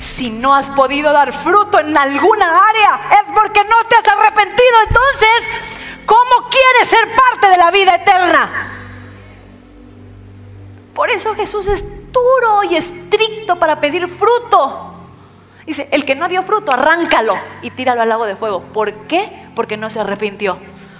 Si 0.00 0.30
no 0.30 0.54
has 0.54 0.70
podido 0.70 1.12
dar 1.12 1.30
fruto 1.30 1.78
en 1.78 1.94
alguna 1.94 2.62
área, 2.70 3.20
es 3.20 3.32
porque 3.34 3.60
no 3.64 3.76
te 3.86 3.96
has 3.96 4.08
arrepentido. 4.08 4.76
Entonces, 4.88 5.50
¿cómo 6.06 6.48
quieres 6.48 6.88
ser 6.88 7.06
parte 7.14 7.48
de 7.48 7.58
la 7.58 7.70
vida 7.70 7.96
eterna? 7.96 8.81
Por 10.94 11.10
eso 11.10 11.34
Jesús 11.34 11.68
es 11.68 12.12
duro 12.12 12.64
y 12.64 12.76
estricto 12.76 13.58
para 13.58 13.80
pedir 13.80 14.08
fruto. 14.08 14.94
Dice, 15.66 15.88
el 15.90 16.04
que 16.04 16.14
no 16.14 16.28
dio 16.28 16.42
fruto, 16.42 16.72
arráncalo 16.72 17.34
y 17.62 17.70
tíralo 17.70 18.02
al 18.02 18.08
lago 18.08 18.26
de 18.26 18.36
fuego. 18.36 18.60
¿Por 18.60 18.92
qué? 19.06 19.46
Porque 19.54 19.76
no 19.76 19.88
se 19.90 20.00
arrepintió. 20.00 20.58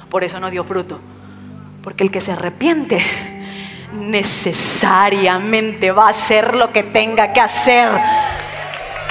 Por 0.09 0.24
eso 0.24 0.40
no 0.40 0.51
dio 0.51 0.64
fruto. 0.64 0.98
Porque 1.82 2.05
el 2.05 2.10
que 2.10 2.20
se 2.20 2.32
arrepiente 2.32 3.05
necesariamente 3.93 5.90
va 5.90 6.06
a 6.06 6.10
hacer 6.10 6.55
lo 6.55 6.73
que 6.73 6.82
tenga 6.85 7.32
que 7.32 7.40
hacer 7.40 7.90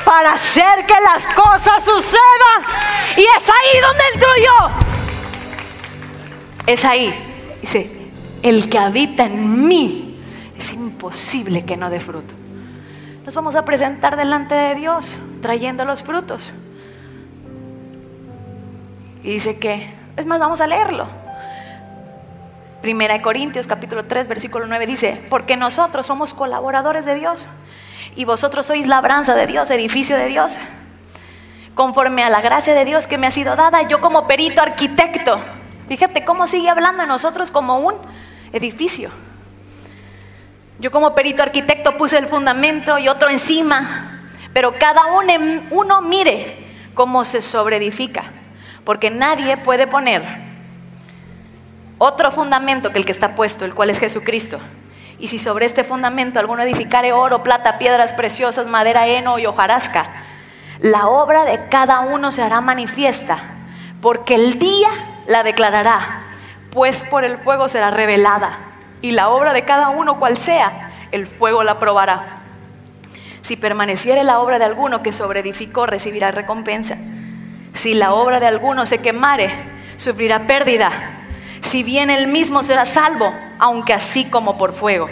para 0.03 0.33
hacer 0.33 0.85
que 0.87 0.95
las 1.03 1.27
cosas 1.27 1.83
sucedan. 1.83 2.63
Y 3.17 3.21
es 3.21 3.49
ahí 3.49 3.81
donde 3.81 4.03
el 4.13 4.19
tuyo. 4.19 4.53
Es 6.65 6.85
ahí. 6.85 7.13
Dice, 7.61 8.09
el 8.41 8.69
que 8.69 8.79
habita 8.79 9.25
en 9.25 9.67
mí 9.67 10.10
imposible 11.01 11.65
que 11.65 11.77
no 11.77 11.89
dé 11.89 11.99
fruto. 11.99 12.31
Nos 13.25 13.33
vamos 13.33 13.55
a 13.55 13.65
presentar 13.65 14.17
delante 14.17 14.53
de 14.53 14.75
Dios 14.75 15.17
trayendo 15.41 15.83
los 15.83 16.03
frutos. 16.03 16.51
Y 19.23 19.31
dice 19.31 19.57
que, 19.57 19.91
es 20.15 20.27
más, 20.27 20.39
vamos 20.39 20.61
a 20.61 20.67
leerlo. 20.67 21.07
Primera 22.83 23.15
de 23.15 23.23
Corintios 23.23 23.65
capítulo 23.65 24.05
3 24.05 24.27
versículo 24.27 24.67
9 24.67 24.85
dice, 24.85 25.25
porque 25.31 25.57
nosotros 25.57 26.05
somos 26.05 26.35
colaboradores 26.35 27.05
de 27.05 27.15
Dios 27.15 27.47
y 28.15 28.25
vosotros 28.25 28.67
sois 28.67 28.87
labranza 28.87 29.33
de 29.33 29.47
Dios, 29.47 29.71
edificio 29.71 30.17
de 30.17 30.27
Dios. 30.27 30.59
Conforme 31.73 32.23
a 32.23 32.29
la 32.29 32.41
gracia 32.41 32.75
de 32.75 32.85
Dios 32.85 33.07
que 33.07 33.17
me 33.17 33.25
ha 33.25 33.31
sido 33.31 33.55
dada, 33.55 33.81
yo 33.87 34.01
como 34.01 34.27
perito 34.27 34.61
arquitecto, 34.61 35.39
fíjate 35.87 36.23
cómo 36.25 36.47
sigue 36.47 36.69
hablando 36.69 37.01
de 37.01 37.07
nosotros 37.07 37.49
como 37.49 37.79
un 37.79 37.95
edificio. 38.53 39.09
Yo 40.81 40.89
como 40.89 41.13
perito 41.13 41.43
arquitecto 41.43 41.95
puse 41.95 42.17
el 42.17 42.25
fundamento 42.25 42.97
y 42.97 43.07
otro 43.07 43.29
encima, 43.29 44.19
pero 44.51 44.79
cada 44.79 45.05
uno, 45.13 45.31
uno 45.69 46.01
mire 46.01 46.57
cómo 46.95 47.23
se 47.23 47.43
sobreedifica, 47.43 48.23
porque 48.83 49.11
nadie 49.11 49.57
puede 49.57 49.85
poner 49.85 50.23
otro 51.99 52.31
fundamento 52.31 52.91
que 52.91 52.97
el 52.97 53.05
que 53.05 53.11
está 53.11 53.35
puesto, 53.35 53.63
el 53.63 53.75
cual 53.75 53.91
es 53.91 53.99
Jesucristo. 53.99 54.57
Y 55.19 55.27
si 55.27 55.37
sobre 55.37 55.67
este 55.67 55.83
fundamento 55.83 56.39
alguno 56.39 56.63
edificare 56.63 57.13
oro, 57.13 57.43
plata, 57.43 57.77
piedras 57.77 58.13
preciosas, 58.13 58.67
madera, 58.67 59.05
heno 59.05 59.37
y 59.37 59.45
hojarasca, 59.45 60.09
la 60.79 61.05
obra 61.05 61.45
de 61.45 61.67
cada 61.69 61.99
uno 61.99 62.31
se 62.31 62.41
hará 62.41 62.59
manifiesta, 62.59 63.37
porque 64.01 64.33
el 64.33 64.57
día 64.57 64.89
la 65.27 65.43
declarará, 65.43 66.23
pues 66.71 67.03
por 67.03 67.23
el 67.23 67.37
fuego 67.37 67.69
será 67.69 67.91
revelada, 67.91 68.70
y 69.01 69.11
la 69.11 69.29
obra 69.29 69.53
de 69.53 69.65
cada 69.65 69.89
uno 69.89 70.19
cual 70.19 70.37
sea, 70.37 70.91
el 71.11 71.27
fuego 71.27 71.63
la 71.63 71.79
probará. 71.79 72.41
Si 73.41 73.55
permaneciere 73.55 74.23
la 74.23 74.39
obra 74.39 74.59
de 74.59 74.65
alguno 74.65 75.01
que 75.01 75.11
sobreedificó, 75.11 75.85
recibirá 75.85 76.31
recompensa. 76.31 76.97
Si 77.73 77.93
la 77.93 78.13
obra 78.13 78.39
de 78.39 78.47
alguno 78.47 78.85
se 78.85 78.99
quemare, 78.99 79.51
sufrirá 79.97 80.45
pérdida. 80.45 80.91
Si 81.61 81.83
bien 81.83 82.09
él 82.09 82.27
mismo 82.27 82.63
será 82.63 82.85
salvo, 82.85 83.33
aunque 83.59 83.93
así 83.93 84.25
como 84.25 84.57
por 84.57 84.73
fuego. 84.73 85.09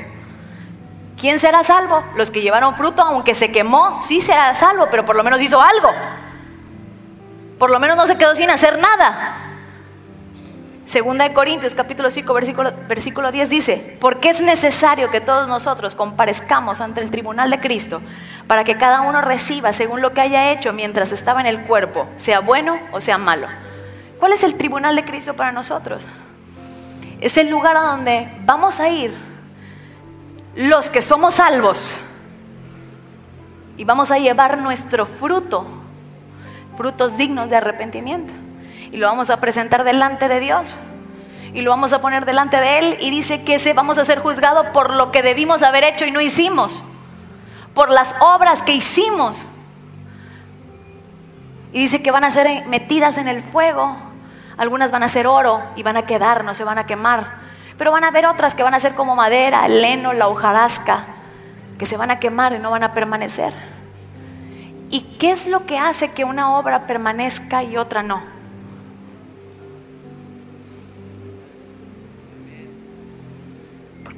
¿Quién 1.20 1.40
será 1.40 1.64
salvo? 1.64 2.04
Los 2.16 2.32
que 2.32 2.42
llevaron 2.42 2.76
fruto, 2.76 3.02
aunque 3.02 3.34
se 3.34 3.52
quemó, 3.52 4.02
sí 4.02 4.22
será 4.22 4.54
salvo, 4.56 4.88
pero 4.90 5.06
por 5.06 5.16
lo 5.16 5.24
menos 5.24 5.42
hizo 5.42 5.62
algo. 5.62 5.90
Por 7.58 7.72
lo 7.72 7.80
menos 7.80 7.98
no 7.98 8.08
se 8.08 8.18
quedó 8.18 8.36
sin 8.36 8.50
hacer 8.50 8.80
nada. 8.80 9.49
Segunda 10.90 11.24
de 11.24 11.36
Corintios 11.36 11.76
capítulo 11.76 12.10
5 12.10 12.34
versículo, 12.34 12.74
versículo 12.88 13.32
10 13.32 13.48
dice, 13.48 13.98
porque 14.02 14.32
es 14.32 14.42
necesario 14.42 15.12
que 15.12 15.22
todos 15.22 15.48
nosotros 15.48 15.94
comparezcamos 15.94 16.82
ante 16.82 17.00
el 17.00 17.12
tribunal 17.12 17.52
de 17.52 17.60
Cristo 17.60 18.02
para 18.48 18.64
que 18.64 18.76
cada 18.76 19.02
uno 19.02 19.22
reciba 19.22 19.72
según 19.72 20.02
lo 20.02 20.14
que 20.14 20.22
haya 20.22 20.52
hecho 20.52 20.74
mientras 20.74 21.12
estaba 21.12 21.42
en 21.42 21.46
el 21.46 21.62
cuerpo, 21.66 22.08
sea 22.18 22.40
bueno 22.40 22.80
o 22.92 23.02
sea 23.02 23.20
malo. 23.20 23.46
¿Cuál 24.18 24.34
es 24.34 24.44
el 24.44 24.56
tribunal 24.56 24.96
de 24.96 25.06
Cristo 25.06 25.36
para 25.36 25.52
nosotros? 25.52 26.08
Es 27.22 27.38
el 27.38 27.52
lugar 27.52 27.78
a 27.78 27.82
donde 27.82 28.28
vamos 28.46 28.80
a 28.80 28.90
ir 28.90 29.14
los 30.56 30.90
que 30.90 31.04
somos 31.04 31.36
salvos 31.36 31.94
y 33.78 33.84
vamos 33.84 34.10
a 34.10 34.18
llevar 34.18 34.58
nuestro 34.58 35.06
fruto, 35.06 35.68
frutos 36.76 37.16
dignos 37.16 37.52
de 37.52 37.58
arrepentimiento 37.58 38.49
y 38.92 38.98
lo 38.98 39.08
vamos 39.08 39.30
a 39.30 39.38
presentar 39.38 39.84
delante 39.84 40.28
de 40.28 40.40
Dios 40.40 40.78
y 41.54 41.62
lo 41.62 41.72
vamos 41.72 41.94
a 41.94 42.02
poner 42.02 42.26
delante 42.26 42.60
de 42.60 42.80
Él 42.80 42.98
y 43.00 43.10
dice 43.10 43.44
que 43.44 43.60
se, 43.60 43.74
vamos 43.74 43.98
a 43.98 44.06
ser 44.06 44.20
juzgados 44.20 44.68
por 44.68 44.94
lo 44.94 45.12
que 45.12 45.24
debimos 45.24 45.64
haber 45.64 45.84
hecho 45.84 46.06
y 46.06 46.12
no 46.12 46.22
hicimos, 46.22 46.84
por 47.74 47.90
las 47.90 48.16
obras 48.20 48.64
que 48.64 48.74
hicimos. 48.74 49.48
Y 51.72 51.80
dice 51.80 52.02
que 52.02 52.12
van 52.12 52.24
a 52.24 52.32
ser 52.32 52.66
metidas 52.68 53.18
en 53.18 53.28
el 53.28 53.44
fuego, 53.44 53.96
algunas 54.58 54.92
van 54.92 55.04
a 55.04 55.10
ser 55.10 55.28
oro 55.28 55.62
y 55.76 55.84
van 55.84 55.98
a 55.98 56.04
quedar, 56.04 56.44
no 56.44 56.54
se 56.54 56.64
van 56.64 56.78
a 56.78 56.86
quemar, 56.86 57.38
pero 57.78 57.92
van 57.92 58.04
a 58.04 58.08
haber 58.08 58.26
otras 58.26 58.56
que 58.56 58.64
van 58.64 58.74
a 58.74 58.80
ser 58.80 58.94
como 58.96 59.16
madera, 59.16 59.66
el 59.66 59.84
heno, 59.84 60.14
la 60.14 60.28
hojarasca, 60.28 61.04
que 61.78 61.86
se 61.86 61.98
van 61.98 62.12
a 62.12 62.20
quemar 62.20 62.54
y 62.54 62.60
no 62.60 62.72
van 62.72 62.84
a 62.84 62.94
permanecer. 62.94 63.54
¿Y 64.92 65.02
qué 65.20 65.32
es 65.32 65.46
lo 65.46 65.66
que 65.66 65.78
hace 65.78 66.12
que 66.12 66.26
una 66.26 66.58
obra 66.58 66.88
permanezca 66.88 67.64
y 67.64 67.78
otra 67.78 68.02
no? 68.02 68.39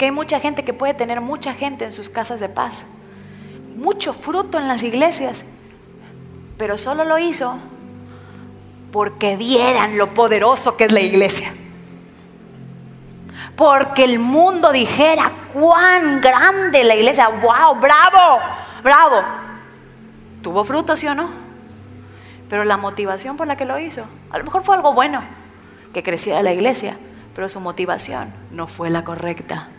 Hay 0.06 0.12
mucha 0.12 0.40
gente 0.40 0.64
que 0.64 0.74
puede 0.74 0.94
tener 0.94 1.22
mucha 1.22 1.54
gente 1.54 1.86
en 1.86 1.92
sus 1.92 2.10
casas 2.10 2.40
de 2.40 2.50
paz, 2.50 2.86
mucho 3.76 4.14
fruto 4.14 4.58
en 4.58 4.68
las 4.68 4.84
iglesias, 4.84 5.46
pero 6.58 6.78
solo 6.78 7.04
lo 7.04 7.18
hizo 7.18 7.60
porque 8.92 9.36
vieran 9.38 9.98
lo 9.98 10.14
poderoso 10.14 10.78
que 10.78 10.86
es 10.86 10.92
la 10.92 11.02
iglesia. 11.02 11.54
Porque 13.56 14.04
el 14.04 14.20
mundo 14.20 14.72
dijera 14.72 15.32
cuán 15.54 16.22
grande 16.22 16.84
la 16.84 16.96
iglesia, 16.96 17.28
wow, 17.30 17.76
bravo, 17.80 18.42
bravo. 18.84 19.22
¿Tuvo 20.42 20.64
fruto, 20.64 20.96
sí 20.96 21.08
o 21.08 21.16
no? 21.16 21.30
Pero 22.50 22.66
la 22.66 22.78
motivación 22.78 23.38
por 23.38 23.48
la 23.48 23.56
que 23.56 23.66
lo 23.66 23.80
hizo, 23.80 24.04
a 24.30 24.38
lo 24.38 24.44
mejor 24.44 24.64
fue 24.64 24.76
algo 24.76 24.94
bueno, 24.94 25.22
que 25.94 26.04
creciera 26.04 26.42
la 26.42 26.54
iglesia, 26.54 26.98
pero 27.36 27.50
su 27.50 27.60
motivación 27.60 28.34
no 28.52 28.68
fue 28.68 28.90
la 28.90 29.04
correcta. 29.04 29.70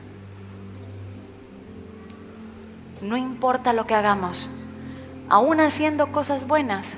No 3.03 3.17
importa 3.17 3.73
lo 3.73 3.85
que 3.85 3.97
hagamos, 3.97 4.49
aún 5.29 5.61
haciendo 5.61 6.13
cosas 6.13 6.47
buenas, 6.47 6.97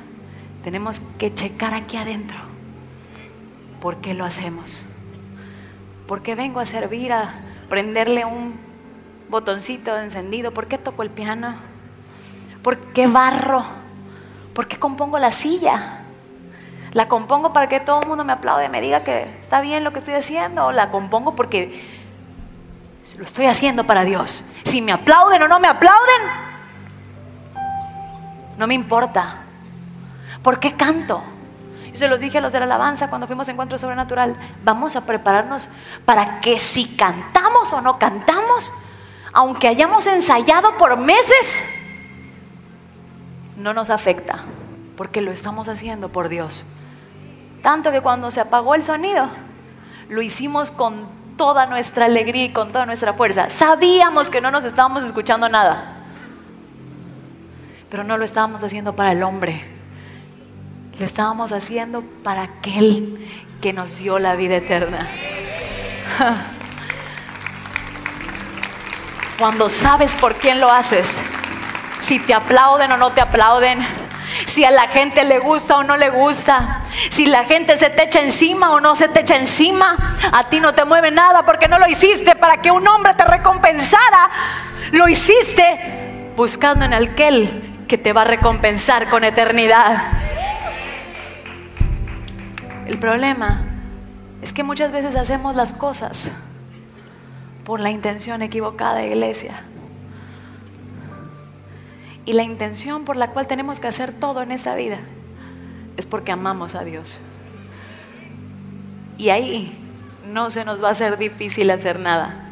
tenemos 0.63 1.01
que 1.19 1.35
checar 1.35 1.73
aquí 1.73 1.97
adentro. 1.97 2.39
¿Por 3.81 3.97
qué 3.97 4.13
lo 4.13 4.27
hacemos? 4.27 4.85
¿Por 6.07 6.23
qué 6.23 6.35
vengo 6.35 6.61
a 6.61 6.67
servir, 6.67 7.13
a 7.15 7.35
prenderle 7.71 8.27
un 8.27 8.55
botoncito 9.31 9.97
encendido? 9.97 10.53
¿Por 10.53 10.67
qué 10.67 10.77
toco 10.77 11.03
el 11.03 11.09
piano? 11.09 11.55
¿Por 12.63 12.77
qué 12.93 13.07
barro? 13.07 13.65
¿Por 14.53 14.69
qué 14.69 14.79
compongo 14.79 15.19
la 15.19 15.33
silla? 15.33 16.03
¿La 16.93 17.09
compongo 17.09 17.55
para 17.55 17.69
que 17.71 17.81
todo 17.81 18.01
el 18.03 18.09
mundo 18.09 18.25
me 18.27 18.33
aplaude, 18.35 18.67
y 18.67 18.69
me 18.69 18.83
diga 18.83 19.05
que 19.05 19.23
está 19.41 19.63
bien 19.63 19.85
lo 19.85 19.95
que 19.95 20.01
estoy 20.01 20.15
haciendo? 20.15 20.67
¿O 20.67 20.73
la 20.73 20.91
compongo 20.91 21.35
porque 21.35 22.04
lo 23.19 23.25
estoy 23.25 23.47
haciendo 23.47 23.85
para 23.85 24.05
Dios. 24.05 24.45
Si 24.65 24.81
me 24.81 24.93
aplauden 24.93 25.43
o 25.43 25.49
no 25.49 25.61
me 25.61 25.69
aplauden, 25.69 26.23
no 28.57 28.67
me 28.67 28.75
importa. 28.75 29.43
¿Por 30.43 30.59
qué 30.59 30.73
canto? 30.73 31.23
Yo 31.93 31.97
se 31.97 32.09
los 32.09 32.19
dije 32.19 32.39
a 32.39 32.41
los 32.41 32.53
de 32.53 32.59
la 32.59 32.65
alabanza 32.65 33.09
cuando 33.09 33.27
fuimos 33.27 33.49
a 33.49 33.53
Encuentro 33.53 33.79
Sobrenatural. 33.79 34.35
Vamos 34.65 34.97
a 34.97 35.03
prepararnos 35.03 35.69
para 36.05 36.41
que 36.41 36.59
si 36.59 36.87
cantamos 36.97 37.73
o 37.73 37.81
no 37.81 37.99
cantamos, 37.99 38.73
aunque 39.33 39.69
hayamos 39.69 40.07
ensayado 40.07 40.77
por 40.77 40.97
meses, 40.97 41.63
no 43.57 43.75
nos 43.75 43.91
afecta, 43.91 44.45
porque 44.97 45.21
lo 45.21 45.31
estamos 45.31 45.69
haciendo 45.69 46.09
por 46.09 46.29
Dios. 46.29 46.65
Tanto 47.63 47.93
que 47.93 48.01
cuando 48.01 48.31
se 48.31 48.41
apagó 48.41 48.75
el 48.75 48.83
sonido, 48.83 49.29
lo 50.09 50.21
hicimos 50.21 50.71
con 50.71 51.07
toda 51.36 51.66
nuestra 51.66 52.06
alegría 52.06 52.44
y 52.44 52.52
con 52.52 52.73
toda 52.73 52.86
nuestra 52.86 53.15
fuerza. 53.15 53.51
Sabíamos 53.51 54.31
que 54.31 54.40
no 54.40 54.51
nos 54.51 54.65
estábamos 54.65 55.05
escuchando 55.05 55.48
nada, 55.48 55.97
pero 57.90 58.05
no 58.05 58.16
lo 58.16 58.24
estábamos 58.24 58.62
haciendo 58.62 58.94
para 58.97 59.12
el 59.12 59.23
hombre, 59.23 59.65
lo 60.98 61.05
estábamos 61.05 61.52
haciendo 61.52 62.02
para 62.23 62.43
aquel 62.43 63.19
que 63.61 63.73
nos 63.73 63.98
dio 63.98 64.19
la 64.19 64.36
vida 64.36 64.56
eterna. 64.56 65.09
Cuando 69.39 69.69
sabes 69.69 70.15
por 70.15 70.36
quién 70.36 70.61
lo 70.61 70.70
haces, 70.70 71.20
si 72.01 72.20
te 72.20 72.35
aplauden 72.35 72.93
o 72.93 72.97
no 72.97 73.12
te 73.12 73.20
aplauden, 73.20 73.85
si 74.47 74.65
a 74.65 74.70
la 74.70 74.89
gente 74.89 75.24
le 75.24 75.39
gusta 75.39 75.77
o 75.77 75.82
no 75.82 75.97
le 75.97 76.11
gusta, 76.11 76.82
si 77.11 77.27
la 77.27 77.44
gente 77.44 77.77
se 77.77 77.90
te 77.90 78.05
echa 78.05 78.20
encima 78.20 78.73
o 78.73 78.81
no 78.81 78.94
se 78.94 79.09
te 79.09 79.20
echa 79.20 79.36
encima, 79.36 80.16
a 80.32 80.48
ti 80.48 80.61
no 80.61 80.74
te 80.74 80.85
mueve 80.85 81.11
nada 81.11 81.44
porque 81.44 81.69
no 81.69 81.78
lo 81.78 81.86
hiciste 81.86 82.36
para 82.36 82.59
que 82.59 82.70
un 82.70 82.86
hombre 82.86 83.15
te 83.15 83.24
recompensara, 83.24 84.31
lo 84.93 85.09
hiciste 85.09 86.32
buscando 86.36 86.85
en 86.85 86.94
aquel 86.94 87.85
que 87.89 87.98
te 87.98 88.12
va 88.12 88.23
a 88.23 88.24
recompensar 88.24 89.09
con 89.09 89.24
eternidad. 89.24 90.02
El 92.86 92.98
problema 92.98 93.62
es 94.43 94.52
que 94.52 94.62
muchas 94.62 94.93
veces 94.93 95.16
hacemos 95.16 95.56
las 95.56 95.73
cosas 95.73 96.31
por 97.65 97.81
la 97.81 97.90
intención 97.90 98.43
equivocada, 98.43 99.05
iglesia. 99.05 99.65
Y 102.25 102.33
la 102.33 102.43
intención 102.43 103.05
por 103.05 103.17
la 103.17 103.31
cual 103.31 103.47
tenemos 103.47 103.81
que 103.81 103.89
hacer 103.89 104.13
todo 104.13 104.43
en 104.43 104.51
esta 104.51 104.75
vida 104.75 104.99
es 105.97 106.07
porque 106.07 106.33
amamos 106.33 106.75
a 106.75 106.85
Dios. 106.85 107.19
Y 109.19 109.29
ahí 109.29 109.79
no 110.27 110.51
se 110.51 110.65
nos 110.65 110.83
va 110.83 110.89
a 110.89 110.93
hacer 110.93 111.19
difícil 111.19 111.71
hacer 111.71 111.99
nada. 111.99 112.51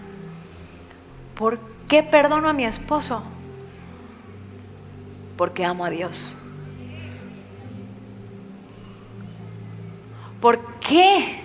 ¿Por 1.34 1.58
qué 1.88 2.02
perdono 2.02 2.48
a 2.48 2.52
mi 2.52 2.64
esposo? 2.64 3.22
Porque 5.36 5.64
amo 5.64 5.84
a 5.84 5.90
Dios. 5.90 6.36
¿Por 10.40 10.60
qué 10.80 11.40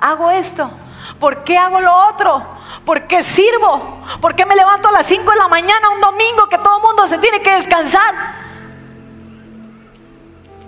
hago 0.00 0.30
esto? 0.30 0.70
¿Por 1.18 1.44
qué 1.44 1.56
hago 1.56 1.80
lo 1.80 1.92
otro? 2.08 2.42
¿Por 2.84 3.06
qué 3.06 3.22
sirvo? 3.22 4.00
¿Por 4.20 4.34
qué 4.34 4.46
me 4.46 4.56
levanto 4.56 4.88
a 4.88 4.92
las 4.92 5.06
5 5.06 5.30
de 5.30 5.36
la 5.36 5.48
mañana 5.48 5.90
un 5.90 6.00
domingo 6.00 6.48
que 6.48 6.58
mundo 6.80 7.06
se 7.06 7.18
tiene 7.18 7.40
que 7.40 7.52
descansar? 7.52 8.14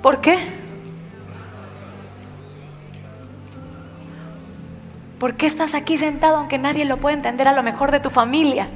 ¿Por 0.03 0.21
qué? 0.21 0.39
¿Por 5.19 5.35
qué 5.35 5.47
estás 5.47 5.75
aquí 5.75 5.99
sentado 5.99 6.37
aunque 6.37 6.59
nadie 6.59 6.85
lo 6.85 6.97
pueda 6.97 7.15
entender 7.15 7.47
a 7.47 7.53
lo 7.53 7.63
mejor 7.63 7.93
de 7.93 8.01
tu 8.01 8.11
familia? 8.11 8.69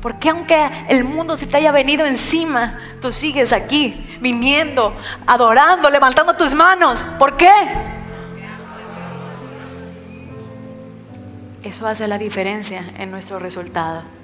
¿Por 0.00 0.18
qué 0.18 0.30
aunque 0.30 0.70
el 0.88 1.04
mundo 1.04 1.36
se 1.36 1.46
te 1.46 1.58
haya 1.58 1.72
venido 1.72 2.06
encima, 2.06 2.78
tú 3.02 3.12
sigues 3.12 3.52
aquí, 3.52 4.06
viniendo, 4.20 4.96
adorando, 5.26 5.90
levantando 5.90 6.34
tus 6.34 6.54
manos? 6.54 7.04
¿Por 7.18 7.36
qué? 7.36 7.50
Eso 11.62 11.86
hace 11.86 12.06
la 12.06 12.16
diferencia 12.16 12.82
en 12.98 13.10
nuestro 13.10 13.38
resultado. 13.38 14.15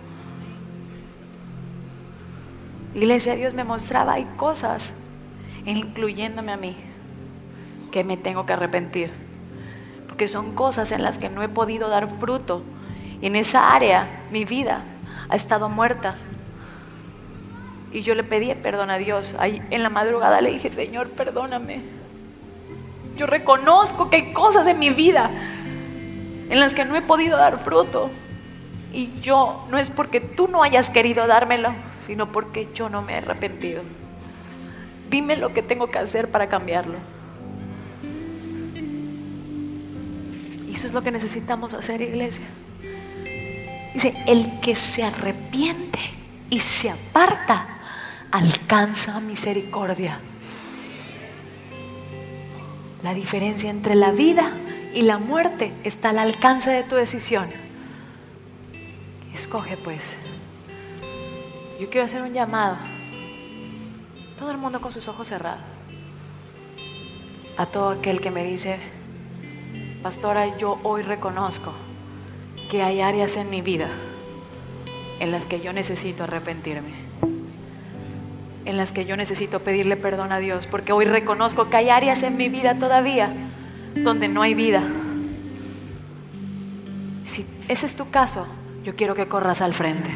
Iglesia, 2.95 3.35
Dios 3.37 3.55
me 3.55 3.65
mostraba, 3.65 4.15
hay 4.15 4.27
cosas, 4.37 4.93
incluyéndome 5.65 6.53
a 6.53 6.57
mí, 6.57 6.77
que 7.91 8.05
me 8.05 8.17
tengo 8.17 8.47
que 8.47 8.53
arrepentir. 8.53 9.11
porque 10.09 10.29
son 10.29 10.55
cosas 10.55 10.93
en 10.93 11.03
las 11.03 11.17
que 11.17 11.31
no 11.31 11.43
he 11.43 11.49
podido 11.49 11.89
dar 11.89 12.07
fruto. 12.21 12.63
Y 13.23 13.27
en 13.29 13.37
esa 13.37 13.75
área 13.75 14.09
mi 14.31 14.45
vida 14.45 14.83
ha 15.31 15.37
estado 15.37 15.71
muerta. 15.71 16.17
Y 17.93 18.03
yo 18.03 18.15
le 18.15 18.23
pedí 18.23 18.53
perdón 18.55 18.91
a 18.91 18.99
Dios. 18.99 19.35
Ahí 19.39 19.63
en 19.71 19.83
la 19.83 19.89
madrugada 19.89 20.43
le 20.43 20.53
dije, 20.53 20.71
Señor, 20.71 21.09
perdóname. 21.09 21.81
Yo 23.17 23.25
reconozco 23.25 24.11
que 24.11 24.17
hay 24.17 24.33
cosas 24.35 24.67
en 24.67 24.79
mi 24.79 24.91
vida 24.91 25.31
en 26.51 26.61
las 26.61 26.75
que 26.75 26.85
no 26.85 26.95
he 26.95 27.01
podido 27.01 27.39
dar 27.39 27.59
fruto. 27.59 28.11
Y 28.93 29.19
yo 29.23 29.65
no 29.71 29.79
es 29.79 29.89
porque 29.89 30.21
tú 30.21 30.47
no 30.47 30.63
hayas 30.63 30.91
querido 30.91 31.27
dármelo, 31.27 31.73
sino 32.07 32.31
porque 32.33 32.69
yo 32.75 32.89
no 32.89 33.03
me 33.03 33.15
he 33.15 33.17
arrepentido. 33.17 33.83
Dime 35.11 35.37
lo 35.37 35.53
que 35.53 35.63
tengo 35.63 35.91
que 35.91 35.99
hacer 35.99 36.31
para 36.31 36.49
cambiarlo. 36.49 36.95
Y 40.69 40.75
eso 40.75 40.87
es 40.87 40.93
lo 40.93 41.03
que 41.03 41.11
necesitamos 41.11 41.75
hacer, 41.75 42.01
iglesia. 42.01 42.45
Dice, 43.93 44.15
el 44.27 44.61
que 44.61 44.75
se 44.75 45.05
arrepiente 45.05 45.99
y 46.49 46.61
se 46.61 46.91
aparta, 46.91 47.67
alcanza 48.31 49.21
misericordia. 49.21 50.19
La 53.03 53.13
diferencia 53.13 53.69
entre 53.69 53.95
la 53.95 54.13
vida 54.13 54.53
y 54.95 55.03
la 55.03 55.19
muerte 55.19 55.73
está 55.85 56.11
al 56.11 56.19
alcance 56.19 56.71
de 56.71 56.85
tu 56.85 56.95
decisión. 56.95 57.51
Escoge 59.35 59.77
pues. 59.77 60.17
Yo 61.83 61.91
quiero 61.91 62.05
hacer 62.05 62.23
un 62.23 62.33
llamado. 62.33 62.77
Todo 64.39 64.53
el 64.53 64.57
mundo 64.57 64.81
con 64.81 64.93
sus 64.93 65.09
ojos 65.09 65.27
cerrados. 65.27 65.59
A 67.57 67.67
todo 67.67 67.91
aquel 67.91 68.21
que 68.21 68.31
me 68.31 68.45
dice, 68.45 68.79
pastora, 70.01 70.57
yo 70.59 70.79
hoy 70.85 71.03
reconozco 71.03 71.73
que 72.71 72.85
hay 72.85 73.01
áreas 73.01 73.37
en 73.37 73.51
mi 73.51 73.63
vida 73.63 73.89
en 75.19 75.33
las 75.33 75.47
que 75.47 75.61
yo 75.61 75.73
necesito 75.73 76.23
arrepentirme, 76.23 76.93
en 78.65 78.77
las 78.77 78.93
que 78.93 79.05
yo 79.05 79.17
necesito 79.17 79.59
pedirle 79.59 79.97
perdón 79.97 80.31
a 80.31 80.39
Dios, 80.39 80.69
porque 80.69 80.93
hoy 80.93 81.05
reconozco 81.05 81.69
que 81.69 81.79
hay 81.79 81.91
áreas 81.91 82.23
en 82.23 82.37
mi 82.37 82.49
vida 82.49 82.79
todavía 82.79 83.35
donde 83.97 84.29
no 84.29 84.43
hay 84.43 84.55
vida. 84.55 84.85
Si 87.25 87.45
ese 87.67 87.87
es 87.87 87.97
tu 87.97 88.09
caso, 88.09 88.47
yo 88.85 88.95
quiero 88.95 89.17
que 89.17 89.27
corras 89.27 89.61
al 89.61 89.75
frente. 89.75 90.11